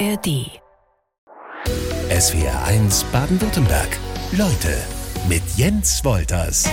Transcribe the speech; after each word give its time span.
ARD. 0.00 0.50
SWR 2.10 2.64
1 2.64 3.04
Baden-Württemberg. 3.12 3.96
Leute 4.32 4.76
mit 5.28 5.42
Jens 5.56 6.04
Wolters. 6.04 6.68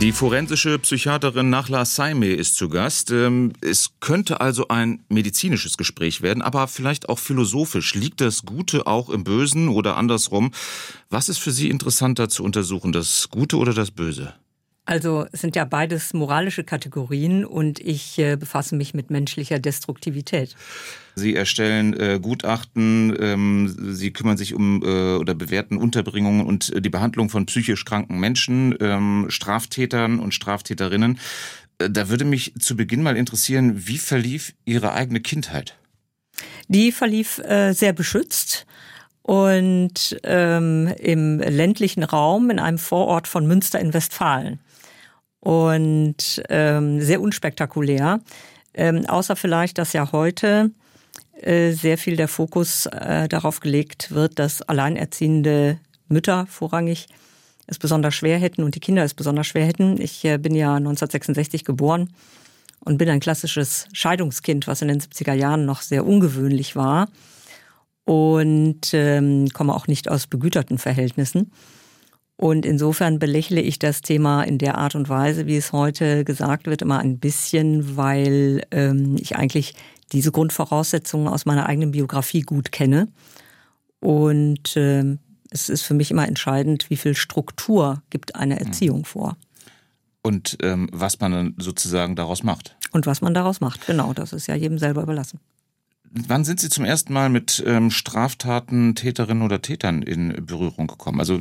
Die 0.00 0.10
forensische 0.10 0.78
Psychiaterin 0.80 1.48
Nachla 1.48 1.84
Saime 1.84 2.32
ist 2.32 2.56
zu 2.56 2.68
Gast. 2.68 3.12
Ähm, 3.12 3.52
es 3.60 3.90
könnte 4.00 4.40
also 4.40 4.66
ein 4.68 5.04
medizinisches 5.08 5.76
Gespräch 5.76 6.22
werden, 6.22 6.42
aber 6.42 6.66
vielleicht 6.66 7.08
auch 7.08 7.20
philosophisch. 7.20 7.94
Liegt 7.94 8.20
das 8.20 8.42
Gute 8.42 8.88
auch 8.88 9.08
im 9.08 9.22
Bösen 9.22 9.68
oder 9.68 9.96
andersrum? 9.96 10.50
Was 11.08 11.28
ist 11.28 11.38
für 11.38 11.52
Sie 11.52 11.68
interessanter 11.70 12.28
zu 12.28 12.42
untersuchen, 12.42 12.90
das 12.90 13.28
Gute 13.30 13.58
oder 13.58 13.74
das 13.74 13.92
Böse? 13.92 14.34
Also 14.88 15.26
es 15.32 15.42
sind 15.42 15.54
ja 15.54 15.66
beides 15.66 16.14
moralische 16.14 16.64
Kategorien 16.64 17.44
und 17.44 17.78
ich 17.78 18.18
äh, 18.18 18.36
befasse 18.36 18.74
mich 18.74 18.94
mit 18.94 19.10
menschlicher 19.10 19.58
Destruktivität. 19.58 20.56
Sie 21.14 21.36
erstellen 21.36 21.92
äh, 21.92 22.18
Gutachten, 22.18 23.14
ähm, 23.20 23.76
Sie 23.92 24.14
kümmern 24.14 24.38
sich 24.38 24.54
um 24.54 24.82
äh, 24.82 25.16
oder 25.16 25.34
bewerten 25.34 25.76
Unterbringungen 25.76 26.46
und 26.46 26.72
äh, 26.72 26.80
die 26.80 26.88
Behandlung 26.88 27.28
von 27.28 27.44
psychisch 27.44 27.84
kranken 27.84 28.18
Menschen, 28.18 28.74
ähm, 28.80 29.26
Straftätern 29.28 30.20
und 30.20 30.32
Straftäterinnen. 30.32 31.18
Äh, 31.76 31.90
da 31.90 32.08
würde 32.08 32.24
mich 32.24 32.54
zu 32.58 32.74
Beginn 32.74 33.02
mal 33.02 33.18
interessieren, 33.18 33.86
wie 33.86 33.98
verlief 33.98 34.54
Ihre 34.64 34.94
eigene 34.94 35.20
Kindheit? 35.20 35.76
Die 36.68 36.92
verlief 36.92 37.40
äh, 37.40 37.74
sehr 37.74 37.92
beschützt 37.92 38.64
und 39.20 40.18
ähm, 40.22 40.94
im 40.98 41.40
ländlichen 41.40 42.04
Raum 42.04 42.48
in 42.48 42.58
einem 42.58 42.78
Vorort 42.78 43.28
von 43.28 43.46
Münster 43.46 43.80
in 43.80 43.92
Westfalen 43.92 44.60
und 45.40 46.42
ähm, 46.48 47.00
sehr 47.00 47.20
unspektakulär. 47.20 48.20
Ähm, 48.74 49.06
außer 49.06 49.36
vielleicht, 49.36 49.78
dass 49.78 49.92
ja 49.92 50.12
heute 50.12 50.70
äh, 51.40 51.72
sehr 51.72 51.98
viel 51.98 52.16
der 52.16 52.28
Fokus 52.28 52.86
äh, 52.86 53.28
darauf 53.28 53.60
gelegt 53.60 54.12
wird, 54.12 54.38
dass 54.38 54.62
alleinerziehende 54.62 55.78
Mütter 56.08 56.46
vorrangig 56.46 57.06
es 57.66 57.78
besonders 57.78 58.14
schwer 58.14 58.38
hätten 58.38 58.62
und 58.62 58.74
die 58.74 58.80
Kinder 58.80 59.04
es 59.04 59.14
besonders 59.14 59.46
schwer 59.46 59.66
hätten. 59.66 60.00
Ich 60.00 60.24
äh, 60.24 60.38
bin 60.38 60.54
ja 60.54 60.74
1966 60.74 61.64
geboren 61.64 62.10
und 62.80 62.98
bin 62.98 63.08
ein 63.08 63.20
klassisches 63.20 63.86
Scheidungskind, 63.92 64.66
was 64.66 64.82
in 64.82 64.88
den 64.88 65.00
70er 65.00 65.34
Jahren 65.34 65.64
noch 65.64 65.82
sehr 65.82 66.06
ungewöhnlich 66.06 66.76
war 66.76 67.08
und 68.04 68.94
ähm, 68.94 69.48
komme 69.52 69.74
auch 69.74 69.86
nicht 69.86 70.10
aus 70.10 70.26
begüterten 70.26 70.78
Verhältnissen. 70.78 71.52
Und 72.40 72.64
insofern 72.64 73.18
belächle 73.18 73.60
ich 73.60 73.80
das 73.80 74.00
Thema 74.00 74.44
in 74.44 74.58
der 74.58 74.78
Art 74.78 74.94
und 74.94 75.08
Weise, 75.08 75.46
wie 75.46 75.56
es 75.56 75.72
heute 75.72 76.24
gesagt 76.24 76.68
wird, 76.68 76.82
immer 76.82 77.00
ein 77.00 77.18
bisschen, 77.18 77.96
weil 77.96 78.62
ähm, 78.70 79.16
ich 79.18 79.34
eigentlich 79.34 79.74
diese 80.12 80.30
Grundvoraussetzungen 80.30 81.26
aus 81.26 81.46
meiner 81.46 81.66
eigenen 81.66 81.90
Biografie 81.90 82.42
gut 82.42 82.70
kenne. 82.70 83.08
Und 83.98 84.76
äh, 84.76 85.16
es 85.50 85.68
ist 85.68 85.82
für 85.82 85.94
mich 85.94 86.12
immer 86.12 86.28
entscheidend, 86.28 86.88
wie 86.90 86.96
viel 86.96 87.16
Struktur 87.16 88.02
gibt 88.08 88.36
eine 88.36 88.56
hm. 88.56 88.66
Erziehung 88.66 89.04
vor. 89.04 89.36
Und 90.22 90.58
ähm, 90.62 90.88
was 90.92 91.18
man 91.18 91.32
dann 91.32 91.54
sozusagen 91.58 92.14
daraus 92.14 92.44
macht. 92.44 92.76
Und 92.92 93.06
was 93.06 93.20
man 93.20 93.34
daraus 93.34 93.60
macht, 93.60 93.84
genau, 93.88 94.12
das 94.12 94.32
ist 94.32 94.46
ja 94.46 94.54
jedem 94.54 94.78
selber 94.78 95.02
überlassen. 95.02 95.40
Wann 96.10 96.44
sind 96.44 96.60
Sie 96.60 96.68
zum 96.68 96.84
ersten 96.84 97.12
Mal 97.12 97.28
mit 97.28 97.62
ähm, 97.66 97.90
Straftaten, 97.90 98.94
Täterinnen 98.94 99.42
oder 99.42 99.60
Tätern 99.60 100.02
in 100.02 100.34
Berührung 100.46 100.86
gekommen? 100.86 101.20
Also 101.20 101.40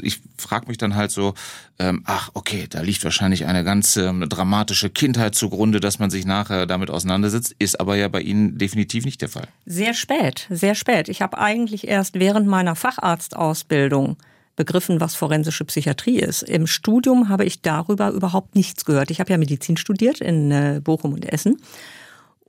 ich 0.00 0.20
frage 0.36 0.66
mich 0.68 0.78
dann 0.78 0.94
halt 0.94 1.10
so, 1.10 1.34
ähm, 1.78 2.02
ach 2.04 2.30
okay, 2.34 2.66
da 2.68 2.82
liegt 2.82 3.02
wahrscheinlich 3.04 3.46
eine 3.46 3.64
ganz 3.64 3.96
ähm, 3.96 4.28
dramatische 4.28 4.90
Kindheit 4.90 5.34
zugrunde, 5.34 5.80
dass 5.80 5.98
man 5.98 6.10
sich 6.10 6.26
nachher 6.26 6.66
damit 6.66 6.90
auseinandersetzt, 6.90 7.54
ist 7.58 7.80
aber 7.80 7.96
ja 7.96 8.08
bei 8.08 8.20
Ihnen 8.20 8.58
definitiv 8.58 9.04
nicht 9.04 9.22
der 9.22 9.28
Fall. 9.28 9.48
Sehr 9.64 9.94
spät, 9.94 10.46
sehr 10.50 10.74
spät. 10.74 11.08
Ich 11.08 11.22
habe 11.22 11.38
eigentlich 11.38 11.88
erst 11.88 12.18
während 12.18 12.46
meiner 12.46 12.76
Facharztausbildung 12.76 14.16
begriffen, 14.56 15.00
was 15.00 15.14
forensische 15.14 15.64
Psychiatrie 15.64 16.18
ist. 16.18 16.42
Im 16.42 16.66
Studium 16.66 17.28
habe 17.28 17.44
ich 17.44 17.62
darüber 17.62 18.10
überhaupt 18.10 18.54
nichts 18.54 18.84
gehört. 18.84 19.10
Ich 19.10 19.18
habe 19.18 19.30
ja 19.30 19.38
Medizin 19.38 19.76
studiert 19.76 20.20
in 20.20 20.50
äh, 20.50 20.80
Bochum 20.82 21.14
und 21.14 21.24
Essen 21.24 21.56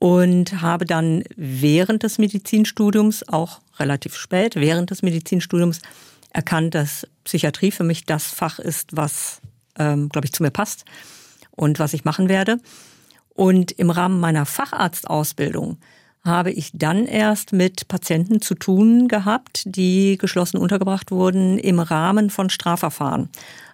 und 0.03 0.61
habe 0.61 0.83
dann 0.83 1.23
während 1.37 2.03
des 2.03 2.17
Medizinstudiums, 2.17 3.25
auch 3.29 3.61
relativ 3.79 4.17
spät, 4.17 4.57
während 4.57 4.91
des 4.91 5.01
Medizinstudiums 5.01 5.79
erkannt, 6.29 6.75
dass 6.75 7.07
Psychiatrie 7.23 7.71
für 7.71 7.85
mich 7.85 8.03
das 8.03 8.25
Fach 8.25 8.59
ist, 8.59 8.97
was, 8.97 9.39
ähm, 9.79 10.09
glaube 10.09 10.25
ich, 10.25 10.33
zu 10.33 10.43
mir 10.43 10.51
passt 10.51 10.83
und 11.51 11.79
was 11.79 11.93
ich 11.93 12.03
machen 12.03 12.27
werde. 12.27 12.57
Und 13.29 13.71
im 13.71 13.89
Rahmen 13.89 14.19
meiner 14.19 14.45
Facharztausbildung 14.45 15.77
habe 16.25 16.51
ich 16.51 16.71
dann 16.73 17.05
erst 17.05 17.53
mit 17.53 17.87
Patienten 17.87 18.41
zu 18.41 18.55
tun 18.55 19.07
gehabt, 19.07 19.63
die 19.65 20.17
geschlossen 20.17 20.57
untergebracht 20.57 21.11
wurden 21.11 21.57
im 21.57 21.79
Rahmen 21.79 22.29
von 22.29 22.49
Strafverfahren. 22.49 23.29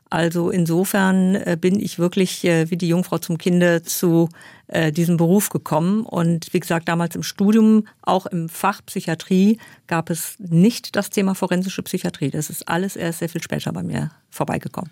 Also 0.09 0.49
insofern 0.49 1.35
äh, 1.35 1.57
bin 1.59 1.79
ich 1.79 1.99
wirklich 1.99 2.43
äh, 2.43 2.69
wie 2.71 2.77
die 2.77 2.87
Jungfrau 2.87 3.19
zum 3.19 3.37
Kinde 3.37 3.83
zu 3.83 4.29
äh, 4.67 4.91
diesem 4.91 5.17
Beruf 5.17 5.49
gekommen. 5.49 6.03
Und 6.03 6.51
wie 6.53 6.59
gesagt, 6.59 6.87
damals 6.87 7.15
im 7.15 7.23
Studium, 7.23 7.87
auch 8.01 8.25
im 8.25 8.49
Fach 8.49 8.81
Psychiatrie, 8.85 9.59
gab 9.85 10.09
es 10.09 10.35
nicht 10.39 10.95
das 10.95 11.11
Thema 11.11 11.35
forensische 11.35 11.83
Psychiatrie. 11.83 12.31
Das 12.31 12.49
ist 12.49 12.67
alles 12.67 12.95
erst 12.95 13.19
sehr 13.19 13.29
viel 13.29 13.43
später 13.43 13.71
bei 13.71 13.83
mir 13.83 14.09
vorbeigekommen. 14.31 14.89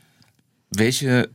Welche 0.69 1.29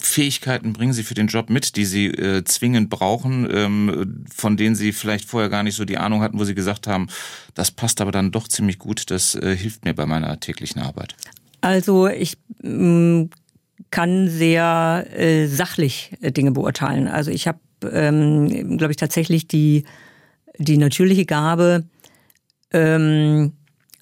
Fähigkeiten 0.00 0.72
bringen 0.72 0.92
Sie 0.92 1.02
für 1.02 1.14
den 1.14 1.26
Job 1.26 1.50
mit, 1.50 1.76
die 1.76 1.84
Sie 1.84 2.06
äh, 2.06 2.44
zwingend 2.44 2.90
brauchen, 2.90 3.48
ähm, 3.50 4.24
von 4.32 4.56
denen 4.56 4.76
Sie 4.76 4.92
vielleicht 4.92 5.28
vorher 5.28 5.50
gar 5.50 5.62
nicht 5.62 5.74
so 5.74 5.84
die 5.84 5.98
Ahnung 5.98 6.20
hatten, 6.20 6.38
wo 6.38 6.44
Sie 6.44 6.54
gesagt 6.54 6.86
haben, 6.86 7.08
das 7.54 7.70
passt 7.70 8.00
aber 8.00 8.12
dann 8.12 8.30
doch 8.30 8.46
ziemlich 8.46 8.78
gut, 8.78 9.10
das 9.10 9.34
äh, 9.34 9.56
hilft 9.56 9.84
mir 9.84 9.94
bei 9.94 10.06
meiner 10.06 10.38
täglichen 10.38 10.80
Arbeit? 10.80 11.16
Also 11.64 12.08
ich 12.08 12.36
mm, 12.62 13.30
kann 13.90 14.28
sehr 14.28 15.06
äh, 15.16 15.46
sachlich 15.46 16.12
äh, 16.20 16.30
Dinge 16.30 16.50
beurteilen. 16.50 17.08
Also 17.08 17.30
ich 17.30 17.48
habe, 17.48 17.58
ähm, 17.90 18.76
glaube 18.76 18.90
ich, 18.90 18.98
tatsächlich 18.98 19.48
die, 19.48 19.84
die 20.58 20.76
natürliche 20.76 21.24
Gabe, 21.24 21.84
ähm, 22.70 23.52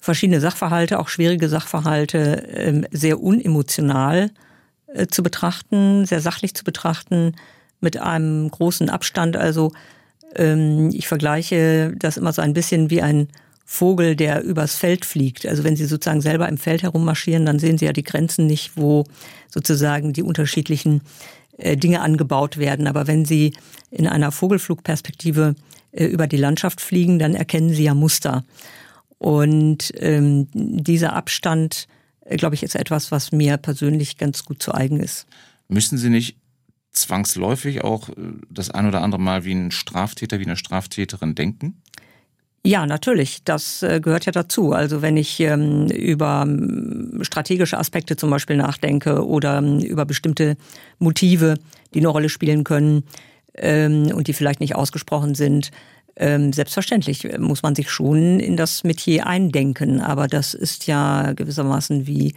verschiedene 0.01 0.41
Sachverhalte, 0.41 0.99
auch 0.99 1.07
schwierige 1.07 1.47
Sachverhalte, 1.47 2.43
ähm, 2.53 2.85
sehr 2.91 3.21
unemotional 3.21 4.31
äh, 4.87 5.07
zu 5.07 5.23
betrachten, 5.23 6.05
sehr 6.05 6.19
sachlich 6.19 6.55
zu 6.55 6.65
betrachten, 6.65 7.37
mit 7.79 7.95
einem 7.95 8.51
großen 8.51 8.89
Abstand. 8.89 9.37
Also 9.37 9.71
ähm, 10.35 10.89
ich 10.93 11.07
vergleiche 11.07 11.93
das 11.95 12.17
immer 12.17 12.33
so 12.33 12.41
ein 12.41 12.53
bisschen 12.53 12.89
wie 12.89 13.01
ein 13.01 13.29
Vogel, 13.73 14.15
der 14.15 14.43
übers 14.43 14.75
Feld 14.75 15.03
fliegt. 15.03 15.47
Also 15.47 15.63
wenn 15.63 15.75
Sie 15.75 15.85
sozusagen 15.85 16.21
selber 16.21 16.47
im 16.47 16.59
Feld 16.59 16.83
herummarschieren, 16.83 17.43
dann 17.47 17.57
sehen 17.57 17.79
Sie 17.79 17.85
ja 17.85 17.91
die 17.91 18.03
Grenzen 18.03 18.45
nicht, 18.45 18.73
wo 18.77 19.03
sozusagen 19.49 20.13
die 20.13 20.21
unterschiedlichen 20.21 21.01
äh, 21.57 21.75
Dinge 21.75 22.01
angebaut 22.01 22.57
werden. 22.57 22.85
Aber 22.85 23.07
wenn 23.07 23.25
Sie 23.25 23.55
in 23.89 24.05
einer 24.07 24.31
Vogelflugperspektive 24.31 25.55
äh, 25.91 26.05
über 26.05 26.27
die 26.27 26.37
Landschaft 26.37 26.81
fliegen, 26.81 27.17
dann 27.17 27.33
erkennen 27.33 27.71
Sie 27.71 27.85
ja 27.85 27.95
Muster. 27.95 28.45
Und 29.17 29.91
ähm, 29.97 30.47
dieser 30.53 31.13
Abstand, 31.13 31.87
äh, 32.25 32.37
glaube 32.37 32.53
ich, 32.53 32.61
ist 32.61 32.75
etwas, 32.75 33.11
was 33.11 33.31
mir 33.31 33.57
persönlich 33.57 34.19
ganz 34.19 34.45
gut 34.45 34.61
zu 34.61 34.71
eigen 34.71 34.99
ist. 34.99 35.25
Müssen 35.67 35.97
Sie 35.97 36.11
nicht 36.11 36.37
zwangsläufig 36.91 37.83
auch 37.83 38.09
das 38.51 38.69
ein 38.69 38.85
oder 38.85 39.01
andere 39.01 39.19
Mal 39.19 39.45
wie 39.45 39.55
ein 39.55 39.71
Straftäter, 39.71 40.39
wie 40.39 40.45
eine 40.45 40.57
Straftäterin 40.57 41.33
denken? 41.33 41.81
Ja, 42.65 42.85
natürlich. 42.85 43.43
Das 43.43 43.83
äh, 43.83 43.99
gehört 43.99 44.25
ja 44.25 44.31
dazu. 44.31 44.71
Also 44.71 45.01
wenn 45.01 45.17
ich 45.17 45.39
ähm, 45.41 45.87
über 45.87 46.43
ähm, 46.47 47.19
strategische 47.21 47.77
Aspekte 47.77 48.15
zum 48.15 48.29
Beispiel 48.29 48.55
nachdenke 48.55 49.25
oder 49.25 49.57
ähm, 49.57 49.79
über 49.79 50.05
bestimmte 50.05 50.55
Motive, 50.97 51.55
die 51.93 51.99
eine 51.99 52.07
Rolle 52.07 52.29
spielen 52.29 52.63
können 52.63 53.03
und 53.55 54.27
die 54.27 54.33
vielleicht 54.33 54.61
nicht 54.61 54.73
ausgesprochen 54.73 55.35
sind, 55.35 55.69
selbstverständlich 56.17 57.37
muss 57.37 57.61
man 57.61 57.75
sich 57.75 57.91
schon 57.91 58.39
in 58.39 58.57
das 58.57 58.83
Metier 58.83 59.27
eindenken. 59.27 60.01
Aber 60.01 60.27
das 60.27 60.55
ist 60.55 60.87
ja 60.87 61.33
gewissermaßen 61.33 62.07
wie 62.07 62.33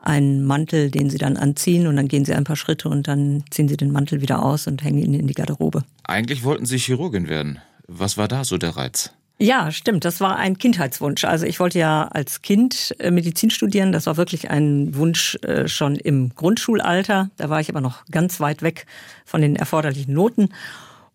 ein 0.00 0.44
Mantel, 0.44 0.90
den 0.90 1.10
Sie 1.10 1.18
dann 1.18 1.36
anziehen 1.36 1.86
und 1.86 1.96
dann 1.96 2.08
gehen 2.08 2.24
Sie 2.24 2.32
ein 2.32 2.44
paar 2.44 2.56
Schritte 2.56 2.88
und 2.88 3.06
dann 3.06 3.44
ziehen 3.50 3.68
Sie 3.68 3.76
den 3.76 3.92
Mantel 3.92 4.22
wieder 4.22 4.42
aus 4.42 4.66
und 4.66 4.82
hängen 4.82 4.96
ihn 4.96 5.12
in 5.12 5.26
die 5.26 5.34
Garderobe. 5.34 5.84
Eigentlich 6.04 6.42
wollten 6.42 6.64
Sie 6.64 6.78
Chirurgin 6.78 7.28
werden. 7.28 7.58
Was 7.86 8.16
war 8.16 8.26
da 8.26 8.42
so 8.42 8.56
der 8.56 8.78
Reiz? 8.78 9.12
Ja, 9.38 9.70
stimmt. 9.70 10.06
Das 10.06 10.20
war 10.20 10.36
ein 10.36 10.56
Kindheitswunsch. 10.56 11.24
Also 11.24 11.44
ich 11.44 11.60
wollte 11.60 11.78
ja 11.78 12.08
als 12.08 12.40
Kind 12.40 12.94
äh, 12.98 13.10
Medizin 13.10 13.50
studieren. 13.50 13.92
Das 13.92 14.06
war 14.06 14.16
wirklich 14.16 14.48
ein 14.48 14.94
Wunsch 14.94 15.36
äh, 15.42 15.68
schon 15.68 15.96
im 15.96 16.34
Grundschulalter. 16.34 17.28
Da 17.36 17.50
war 17.50 17.60
ich 17.60 17.68
aber 17.68 17.82
noch 17.82 18.06
ganz 18.10 18.40
weit 18.40 18.62
weg 18.62 18.86
von 19.26 19.42
den 19.42 19.54
erforderlichen 19.54 20.14
Noten. 20.14 20.48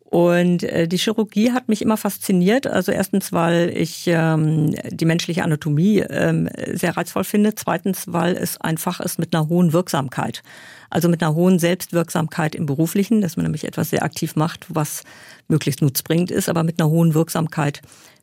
Und 0.04 0.64
äh, 0.64 0.88
die 0.88 0.98
Chirurgie 0.98 1.52
hat 1.52 1.68
mich 1.68 1.82
immer 1.82 1.98
fasziniert. 1.98 2.68
Also 2.68 2.92
erstens, 2.92 3.32
weil 3.32 3.72
ich 3.76 4.04
ähm, 4.08 4.76
die 4.92 5.06
menschliche 5.06 5.44
Anatomie 5.44 6.00
ähm, 6.00 6.48
sehr 6.74 6.98
reizvoll 6.98 7.24
finde. 7.24 7.56
Zweitens, 7.56 8.04
weil 8.08 8.36
es 8.36 8.62
einfach 8.62 9.00
ist 9.00 9.18
mit 9.18 9.34
einer 9.34 9.48
hohen 9.48 9.74
Wirksamkeit. 9.74 10.44
Also 10.92 11.08
mit 11.08 11.24
einer 11.24 11.34
hohen 11.34 11.58
Selbstwirksamkeit 11.58 12.54
im 12.54 12.66
Beruflichen, 12.66 13.22
dass 13.22 13.38
man 13.38 13.46
nämlich 13.46 13.64
etwas 13.64 13.90
sehr 13.90 14.04
aktiv 14.04 14.36
macht, 14.36 14.66
was 14.68 15.04
möglichst 15.48 15.82
nutzbringend 15.82 16.30
ist, 16.30 16.50
aber 16.50 16.64
mit 16.64 16.80
einer 16.80 16.90
hohen 16.90 17.14
Wirksamkeit 17.14 17.82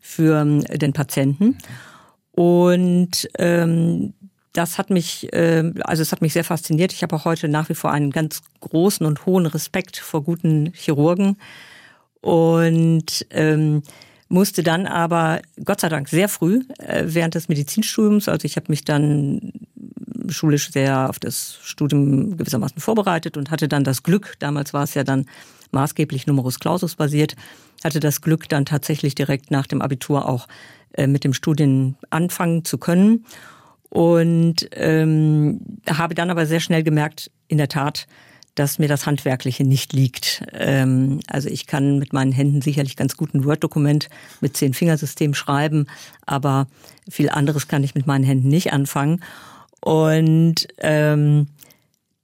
für 0.09 0.41
ähm, 0.41 0.63
den 0.63 0.95
Patienten. 0.95 1.59
Und 2.33 3.29
ähm, 3.39 4.15
das 4.55 4.79
hat 4.79 4.89
mich, 4.89 5.31
äh, 5.35 5.71
also 5.85 6.03
es 6.03 6.13
hat 6.13 6.23
mich 6.23 6.33
sehr 6.33 6.45
fasziniert. 6.45 6.93
Ich 6.93 7.03
habe 7.03 7.15
auch 7.15 7.27
heute 7.27 7.47
nach 7.47 7.69
wie 7.69 7.75
vor 7.75 7.93
einen 7.93 8.11
ganz 8.11 8.41
großen 8.61 9.05
und 9.05 9.27
hohen 9.27 9.45
Respekt 9.47 9.99
vor 9.99 10.25
guten 10.25 10.73
Chirurgen 10.75 11.37
und 12.23 13.27
ähm, 13.31 13.83
musste 14.29 14.63
dann 14.63 14.87
aber 14.87 15.43
Gott 15.63 15.81
sei 15.81 15.91
Dank 15.91 16.09
sehr 16.09 16.29
früh 16.29 16.63
äh, 16.79 17.05
während 17.07 17.35
des 17.35 17.49
Medizinstudiums, 17.49 18.29
also 18.29 18.47
ich 18.47 18.57
habe 18.57 18.67
mich 18.69 18.85
dann 18.85 19.53
schulisch 20.29 20.71
sehr 20.73 21.09
auf 21.09 21.19
das 21.19 21.59
Studium 21.63 22.37
gewissermaßen 22.37 22.81
vorbereitet 22.81 23.37
und 23.37 23.51
hatte 23.51 23.69
dann 23.69 23.85
das 23.85 24.03
Glück, 24.03 24.35
damals 24.39 24.73
war 24.73 24.85
es 24.85 24.95
ja 24.95 25.05
dann 25.05 25.27
maßgeblich 25.71 26.27
Numerus 26.27 26.61
Clausus 26.61 26.97
basiert, 26.97 27.37
hatte 27.85 28.01
das 28.01 28.21
Glück 28.21 28.49
dann 28.49 28.65
tatsächlich 28.65 29.15
direkt 29.15 29.51
nach 29.51 29.67
dem 29.67 29.83
Abitur 29.83 30.29
auch 30.29 30.49
äh, 30.95 31.07
mit 31.07 31.25
dem 31.25 31.35
Studien 31.35 31.97
anfangen 32.11 32.65
zu 32.65 32.79
können 32.79 33.25
und 33.91 34.69
ähm, 34.73 35.61
habe 35.89 36.15
dann 36.15 36.31
aber 36.31 36.47
sehr 36.47 36.61
schnell 36.61 36.83
gemerkt, 36.83 37.31
in 37.49 37.59
der 37.59 37.69
Tat, 37.69 38.07
dass 38.55 38.79
mir 38.79 38.89
das 38.89 39.07
Handwerkliche 39.07 39.65
nicht 39.65 39.93
liegt. 39.93 40.43
Ähm, 40.53 41.21
also 41.29 41.49
ich 41.49 41.67
kann 41.67 41.99
mit 41.99 42.13
meinen 42.13 42.33
Händen 42.33 42.61
sicherlich 42.61 42.97
ganz 42.97 43.17
gut 43.17 43.35
ein 43.35 43.45
Word-Dokument 43.45 44.09
mit 44.41 44.57
Zehn-Fingersystem 44.57 45.35
schreiben, 45.35 45.87
aber 46.27 46.67
viel 47.09 47.31
anderes 47.31 47.69
kann 47.69 47.85
ich 47.85 47.95
mit 47.95 48.07
meinen 48.07 48.25
Händen 48.25 48.49
nicht 48.49 48.73
anfangen. 48.73 49.23
Und 49.81 50.67
ähm, 50.79 51.47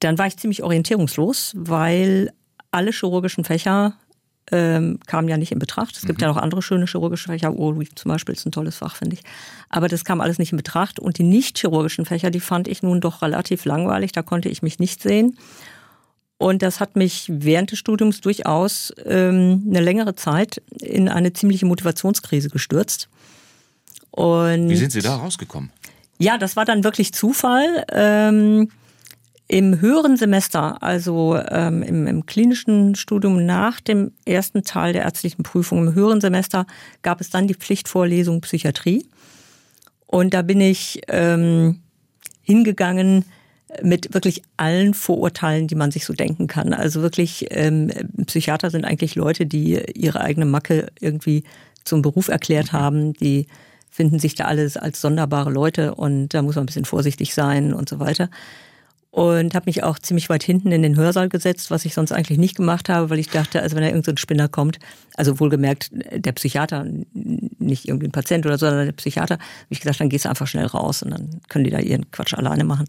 dann 0.01 0.19
war 0.19 0.27
ich 0.27 0.37
ziemlich 0.37 0.63
orientierungslos, 0.63 1.53
weil 1.57 2.33
alle 2.73 2.91
chirurgischen 2.91 3.45
Fächer 3.45 3.95
ähm, 4.53 4.99
kamen 5.07 5.29
ja 5.29 5.37
nicht 5.37 5.53
in 5.53 5.59
Betracht. 5.59 5.97
Es 5.97 6.03
gibt 6.03 6.21
mhm. 6.21 6.27
ja 6.27 6.29
noch 6.29 6.37
andere 6.37 6.63
schöne 6.63 6.87
chirurgische 6.87 7.29
Fächer, 7.29 7.53
Urologie 7.53 7.89
zum 7.95 8.11
Beispiel 8.11 8.35
ist 8.35 8.47
ein 8.47 8.53
tolles 8.53 8.77
Fach, 8.77 8.97
finde 8.97 9.17
ich. 9.17 9.23
Aber 9.69 9.89
das 9.89 10.05
kam 10.05 10.21
alles 10.21 10.39
nicht 10.39 10.53
in 10.53 10.57
Betracht. 10.57 10.99
Und 10.99 11.19
die 11.19 11.23
nicht 11.23 11.59
chirurgischen 11.59 12.05
Fächer, 12.05 12.31
die 12.31 12.41
fand 12.41 12.69
ich 12.69 12.83
nun 12.83 13.01
doch 13.01 13.23
relativ 13.23 13.65
langweilig. 13.65 14.13
Da 14.13 14.23
konnte 14.23 14.49
ich 14.49 14.63
mich 14.63 14.79
nicht 14.79 15.03
sehen. 15.03 15.39
Und 16.37 16.63
das 16.63 16.81
hat 16.81 16.97
mich 16.97 17.27
während 17.29 17.71
des 17.71 17.79
Studiums 17.79 18.21
durchaus 18.21 18.93
ähm, 19.05 19.65
eine 19.69 19.81
längere 19.81 20.15
Zeit 20.15 20.61
in 20.81 21.09
eine 21.09 21.33
ziemliche 21.33 21.65
Motivationskrise 21.65 22.51
gestürzt. 22.51 23.09
Und 24.11 24.69
Wie 24.69 24.77
sind 24.77 24.93
Sie 24.93 25.01
da 25.01 25.17
rausgekommen? 25.17 25.71
Ja, 26.19 26.39
das 26.39 26.57
war 26.57 26.65
dann 26.65 26.85
wirklich 26.85 27.13
Zufall. 27.13 27.85
Ähm, 27.91 28.69
Im 29.55 29.81
höheren 29.81 30.17
Semester, 30.17 30.83
also 30.83 31.39
ähm, 31.49 31.85
im, 31.85 32.09
im 32.09 32.27
klinischen 32.27 32.97
Studium 32.97 33.47
nach 33.47 33.81
dem 33.81 34.11
ersten 34.25 34.65
Teil 34.65 34.93
der 34.93 35.03
ärztlichen 35.03 35.45
Prüfung, 35.45 35.87
im 35.87 35.95
höheren 35.95 36.21
Semester 36.21 36.67
gab 37.03 37.21
es 37.21 37.31
dann 37.31 37.47
die 37.47 37.55
Pflichtvorlesung 37.55 38.41
Psychiatrie. 38.41 39.07
Und 40.09 40.35
da 40.35 40.43
bin 40.43 40.61
ich 40.61 41.03
ähm, 41.07 41.79
hingegangen 42.43 43.27
mit 43.81 44.13
wirklich 44.13 44.43
allen 44.57 44.93
Vorurteilen, 44.93 45.69
die 45.69 45.77
man 45.77 45.93
sich 45.93 46.05
so 46.05 46.15
denken 46.15 46.49
kann. 46.49 46.75
Also 46.75 47.01
wirklich, 47.01 47.47
ähm, 47.51 47.93
Psychiater 48.27 48.71
sind 48.71 48.85
eigentlich 48.85 49.15
Leute, 49.15 49.47
die 49.47 49.81
ihre 49.95 50.21
eigene 50.21 50.47
Macke 50.47 50.89
irgendwie 50.99 51.45
zum 51.85 52.03
Beruf 52.03 52.27
erklärt 52.27 52.73
haben, 52.73 53.13
die 53.13 53.47
finden 53.89 54.19
sich 54.19 54.35
da 54.35 54.47
alles 54.47 54.77
als 54.77 55.01
sonderbare 55.01 55.53
Leute 55.53 55.95
und 55.95 56.35
da 56.35 56.43
muss 56.43 56.57
man 56.57 56.65
ein 56.65 56.67
bisschen 56.67 56.87
vorsichtig 56.87 57.35
sein 57.35 57.73
und 57.73 57.89
so 57.89 58.01
weiter. 58.01 58.31
Und 59.15 59.55
habe 59.55 59.67
mich 59.67 59.85
auch 59.85 60.01
ziemlich 60.01 60.29
weit 60.29 60.43
hinten 60.43 60.73
in 60.73 60.83
den 60.83 60.97
Hörsaal 60.97 61.29
gesetzt, 61.29 61.71
was 61.71 61.85
ich 61.85 61.95
sonst 61.95 62.11
eigentlich 62.11 62.37
nicht 62.37 62.57
gemacht 62.57 62.89
habe, 62.89 63.11
weil 63.11 63.21
ich 63.21 63.29
dachte, 63.29 63.63
also 63.63 63.77
wenn 63.77 63.83
da 63.83 63.89
irgendein 63.89 64.17
so 64.17 64.21
Spinner 64.21 64.49
kommt, 64.49 64.81
also 65.15 65.39
wohlgemerkt 65.39 65.93
der 65.93 66.33
Psychiater, 66.33 66.85
nicht 67.13 67.87
irgendwie 67.87 68.09
ein 68.09 68.11
Patient 68.11 68.45
oder 68.45 68.59
so, 68.59 68.67
sondern 68.67 68.87
der 68.87 68.93
Psychiater, 68.93 69.35
habe 69.35 69.45
ich 69.69 69.79
gesagt, 69.79 70.01
dann 70.01 70.09
gehst 70.09 70.25
du 70.25 70.31
einfach 70.31 70.49
schnell 70.49 70.67
raus 70.67 71.05
und 71.05 71.13
dann 71.13 71.41
können 71.49 71.63
die 71.63 71.71
da 71.71 71.79
ihren 71.79 72.11
Quatsch 72.11 72.35
alleine 72.35 72.65
machen. 72.65 72.89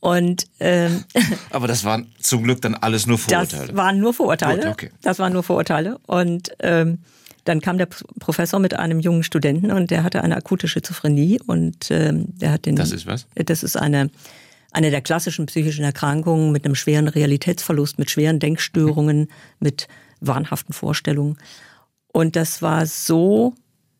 Und 0.00 0.44
ähm, 0.60 1.04
aber 1.50 1.68
das 1.68 1.84
waren 1.84 2.12
zum 2.20 2.42
Glück 2.42 2.60
dann 2.60 2.74
alles 2.74 3.06
nur 3.06 3.16
Vorurteile. 3.16 3.68
Das 3.68 3.76
waren 3.76 3.98
nur 3.98 4.12
Vorurteile. 4.12 4.60
Gut, 4.60 4.70
okay. 4.72 4.90
Das 5.00 5.18
waren 5.20 5.32
nur 5.32 5.42
Vorurteile. 5.42 5.96
Und 6.06 6.50
ähm, 6.58 6.98
dann 7.44 7.62
kam 7.62 7.78
der 7.78 7.86
Professor 7.86 8.60
mit 8.60 8.74
einem 8.74 9.00
jungen 9.00 9.22
Studenten 9.22 9.72
und 9.72 9.90
der 9.90 10.04
hatte 10.04 10.22
eine 10.22 10.36
akute 10.36 10.68
Schizophrenie 10.68 11.40
und 11.46 11.90
ähm, 11.90 12.26
der 12.28 12.52
hat 12.52 12.66
den. 12.66 12.76
Das 12.76 12.92
ist 12.92 13.06
was? 13.06 13.26
Das 13.34 13.62
ist 13.62 13.76
eine 13.76 14.10
eine 14.72 14.90
der 14.90 15.00
klassischen 15.00 15.46
psychischen 15.46 15.84
Erkrankungen 15.84 16.52
mit 16.52 16.64
einem 16.64 16.74
schweren 16.74 17.08
Realitätsverlust, 17.08 17.98
mit 17.98 18.10
schweren 18.10 18.38
Denkstörungen, 18.38 19.28
mit 19.58 19.88
wahnhaften 20.20 20.72
Vorstellungen. 20.72 21.38
Und 22.12 22.36
das 22.36 22.62
war 22.62 22.86
so 22.86 23.54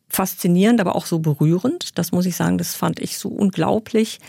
faszinierend, 0.08 0.81
aber 0.81 0.96
auch 0.96 1.06
so 1.06 1.20
berührend. 1.20 1.99
Das 1.99 2.12
muss 2.12 2.26
ich 2.26 2.37
sagen, 2.37 2.58
das 2.58 2.75
fand 2.75 3.00
ich 3.00 3.19
so 3.19 3.28
unglaublich 3.28 4.20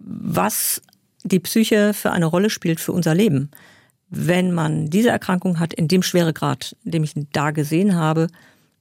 was 0.00 0.82
die 1.22 1.40
Psyche 1.40 1.92
für 1.92 2.10
eine 2.10 2.26
Rolle 2.26 2.50
spielt 2.50 2.80
für 2.80 2.92
unser 2.92 3.14
Leben. 3.14 3.50
Wenn 4.08 4.52
man 4.52 4.86
diese 4.86 5.10
Erkrankung 5.10 5.60
hat, 5.60 5.72
in 5.72 5.86
dem 5.86 6.02
Schweregrad, 6.02 6.76
in 6.84 6.90
dem 6.92 7.04
ich 7.04 7.12
da 7.32 7.50
gesehen 7.50 7.94
habe, 7.94 8.28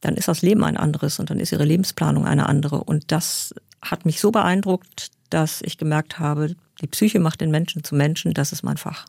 dann 0.02 0.16
ist 0.16 0.30
das 0.30 0.42
Leben 0.42 0.64
ein 0.64 0.78
anderes 0.78 1.20
und 1.20 1.30
dann 1.30 1.40
ist 1.40 1.52
ihre 1.52 1.66
Lebensplanung 1.66 2.26
eine 2.26 2.48
andere. 2.48 2.84
Und 2.84 3.12
das 3.12 3.54
hat 3.82 4.06
mich 4.06 4.20
so 4.22 4.32
beeindruckt, 4.32 5.10
dass 5.30 5.62
ich 5.62 5.78
gemerkt 5.78 6.20
habe, 6.20 6.56
die 6.82 6.88
Psyche 6.88 7.20
macht 7.20 7.42
den 7.42 7.52
Menschen 7.52 7.84
zu 7.84 7.96
Menschen, 7.96 8.34
das 8.34 8.52
ist 8.52 8.64
mein 8.64 8.78
Fach. 8.78 9.06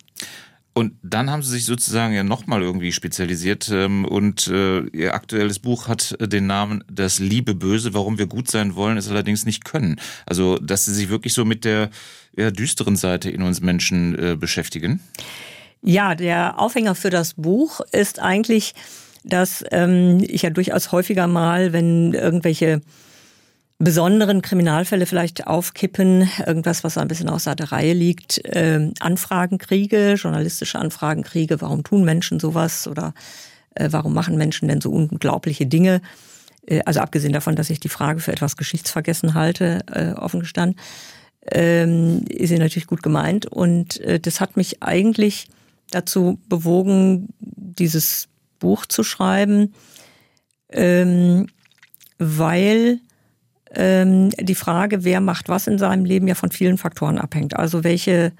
Und 0.72 0.94
dann 1.02 1.30
haben 1.30 1.42
sie 1.42 1.50
sich 1.50 1.64
sozusagen 1.64 2.14
ja 2.14 2.22
nochmal 2.22 2.62
irgendwie 2.62 2.92
spezialisiert 2.92 3.68
ähm, 3.72 4.04
und 4.04 4.46
äh, 4.46 4.80
ihr 4.92 5.14
aktuelles 5.14 5.58
Buch 5.58 5.88
hat 5.88 6.16
den 6.20 6.46
Namen 6.46 6.84
Das 6.90 7.18
Liebe 7.18 7.54
Böse, 7.56 7.92
warum 7.92 8.18
wir 8.18 8.26
gut 8.26 8.48
sein 8.48 8.76
wollen, 8.76 8.96
es 8.96 9.10
allerdings 9.10 9.44
nicht 9.44 9.64
können. 9.64 10.00
Also, 10.26 10.58
dass 10.58 10.84
sie 10.84 10.94
sich 10.94 11.08
wirklich 11.08 11.34
so 11.34 11.44
mit 11.44 11.64
der 11.64 11.90
ja, 12.36 12.52
düsteren 12.52 12.94
Seite 12.94 13.30
in 13.30 13.42
uns 13.42 13.60
Menschen 13.60 14.16
äh, 14.16 14.36
beschäftigen. 14.36 15.00
Ja, 15.82 16.14
der 16.14 16.60
Aufhänger 16.60 16.94
für 16.94 17.10
das 17.10 17.34
Buch 17.34 17.80
ist 17.90 18.20
eigentlich, 18.20 18.74
dass 19.24 19.64
ähm, 19.72 20.18
ich 20.22 20.42
ja 20.42 20.50
durchaus 20.50 20.92
häufiger 20.92 21.26
mal, 21.26 21.72
wenn 21.72 22.14
irgendwelche 22.14 22.80
besonderen 23.80 24.42
Kriminalfälle 24.42 25.06
vielleicht 25.06 25.46
aufkippen, 25.46 26.28
irgendwas, 26.46 26.84
was 26.84 26.98
ein 26.98 27.08
bisschen 27.08 27.30
außer 27.30 27.54
der 27.54 27.72
Reihe 27.72 27.94
liegt, 27.94 28.44
äh, 28.44 28.92
Anfragen 29.00 29.56
kriege, 29.56 30.14
journalistische 30.14 30.78
Anfragen 30.78 31.22
kriege, 31.22 31.62
warum 31.62 31.82
tun 31.82 32.04
Menschen 32.04 32.38
sowas 32.38 32.86
oder 32.86 33.14
äh, 33.74 33.88
warum 33.90 34.12
machen 34.12 34.36
Menschen 34.36 34.68
denn 34.68 34.82
so 34.82 34.90
unglaubliche 34.90 35.64
Dinge? 35.64 36.02
Äh, 36.66 36.82
also 36.84 37.00
abgesehen 37.00 37.32
davon, 37.32 37.56
dass 37.56 37.70
ich 37.70 37.80
die 37.80 37.88
Frage 37.88 38.20
für 38.20 38.32
etwas 38.32 38.58
geschichtsvergessen 38.58 39.32
halte, 39.32 39.80
äh, 39.90 40.12
offen 40.12 40.40
gestanden, 40.40 40.78
ähm, 41.50 42.26
ist 42.28 42.50
sie 42.50 42.58
natürlich 42.58 42.86
gut 42.86 43.02
gemeint. 43.02 43.46
Und 43.46 43.98
äh, 44.00 44.20
das 44.20 44.42
hat 44.42 44.58
mich 44.58 44.82
eigentlich 44.82 45.48
dazu 45.90 46.38
bewogen, 46.50 47.28
dieses 47.40 48.28
Buch 48.58 48.84
zu 48.84 49.04
schreiben, 49.04 49.72
ähm, 50.70 51.46
weil 52.18 53.00
ähm, 53.74 54.30
die 54.30 54.54
Frage, 54.54 55.04
wer 55.04 55.20
macht 55.20 55.48
was 55.48 55.66
in 55.66 55.78
seinem 55.78 56.04
Leben, 56.04 56.28
ja 56.28 56.34
von 56.34 56.50
vielen 56.50 56.78
Faktoren 56.78 57.18
abhängt. 57.18 57.56
Also 57.56 57.84
welche 57.84 58.32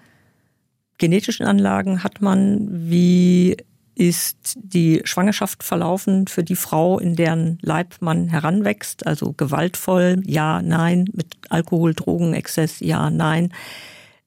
genetischen 0.99 1.47
Anlagen 1.47 2.03
hat 2.05 2.21
man, 2.21 2.69
wie 2.71 3.57
ist 3.95 4.57
die 4.57 5.03
Schwangerschaft 5.05 5.63
verlaufen 5.63 6.27
für 6.27 6.43
die 6.43 6.57
Frau, 6.57 6.99
in 6.99 7.17
deren 7.17 7.59
Leib 7.61 7.97
man 8.01 8.29
heranwächst, 8.29 9.07
also 9.07 9.33
gewaltvoll, 9.33 10.23
ja, 10.25 10.63
nein, 10.63 11.07
mit 11.13 11.37
Alkohol, 11.51 11.95
Drogen, 11.95 12.33
Exzess, 12.33 12.81
ja, 12.81 13.11
nein. 13.11 13.53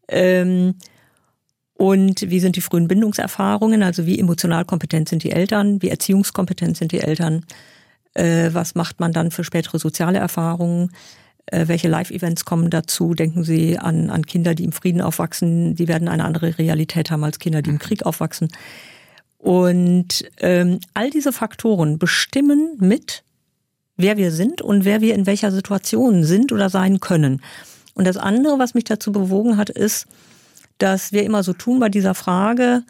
Ähm, 0.07 0.75
und 1.74 2.29
wie 2.29 2.39
sind 2.39 2.55
die 2.55 2.62
frühen 2.62 2.88
Bindungserfahrungen, 2.88 3.81
also 3.81 4.05
wie 4.05 4.19
emotional 4.19 4.63
kompetent 4.63 5.10
sind 5.10 5.24
die 5.24 5.31
Eltern, 5.31 5.81
wie 5.81 5.89
erziehungskompetent 5.89 6.77
sind 6.77 6.91
die 6.91 7.00
Eltern, 7.00 7.45
äh, 8.13 8.50
was 8.53 8.75
macht 8.75 9.00
man 9.00 9.13
dann 9.13 9.32
für 9.32 9.43
spätere 9.43 9.79
soziale 9.79 10.20
Erfahrungen? 10.20 10.91
Äh, 11.48 11.67
welche 11.67 11.88
Live-Events 11.88 12.46
kommen 12.46 12.70
dazu? 12.70 13.13
Denken 13.13 13.43
Sie 13.43 13.77
an, 13.77 14.10
an 14.10 14.25
Kinder, 14.25 14.55
die 14.55 14.63
im 14.63 14.72
Frieden 14.72 15.01
aufwachsen, 15.01 15.75
die 15.75 15.88
werden 15.88 16.08
eine 16.08 16.24
andere 16.24 16.58
Realität 16.58 17.12
haben 17.12 17.24
als 17.24 17.39
Kinder, 17.39 17.62
die 17.62 17.70
im 17.70 17.79
Krieg 17.79 18.05
aufwachsen. 18.05 18.50
Und 19.38 20.24
ähm, 20.39 20.79
all 20.93 21.10
diese 21.10 21.34
Faktoren 21.34 22.00
bestimmen 22.00 22.77
mit, 22.79 23.24
wer 23.98 24.15
wir 24.15 24.32
sind 24.32 24.62
und 24.62 24.86
wer 24.86 25.01
wir 25.01 25.15
in 25.15 25.25
welcher 25.25 25.51
Situation 25.51 26.24
sind 26.24 26.53
oder 26.53 26.70
sein 26.70 27.01
können. 27.01 27.41
Und 27.93 28.08
das 28.08 28.17
andere, 28.17 28.58
was 28.58 28.74
mich 28.74 28.86
dazu 28.86 29.12
bewogen 29.12 29.58
hat, 29.58 29.70
ist, 29.70 30.08
dass 30.77 31.12
wir 31.12 31.24
immer 31.24 31.43
so 31.43 31.53
tun 31.53 31.79
bei 31.79 31.89
dieser 31.89 32.15
Frage, 32.15 32.84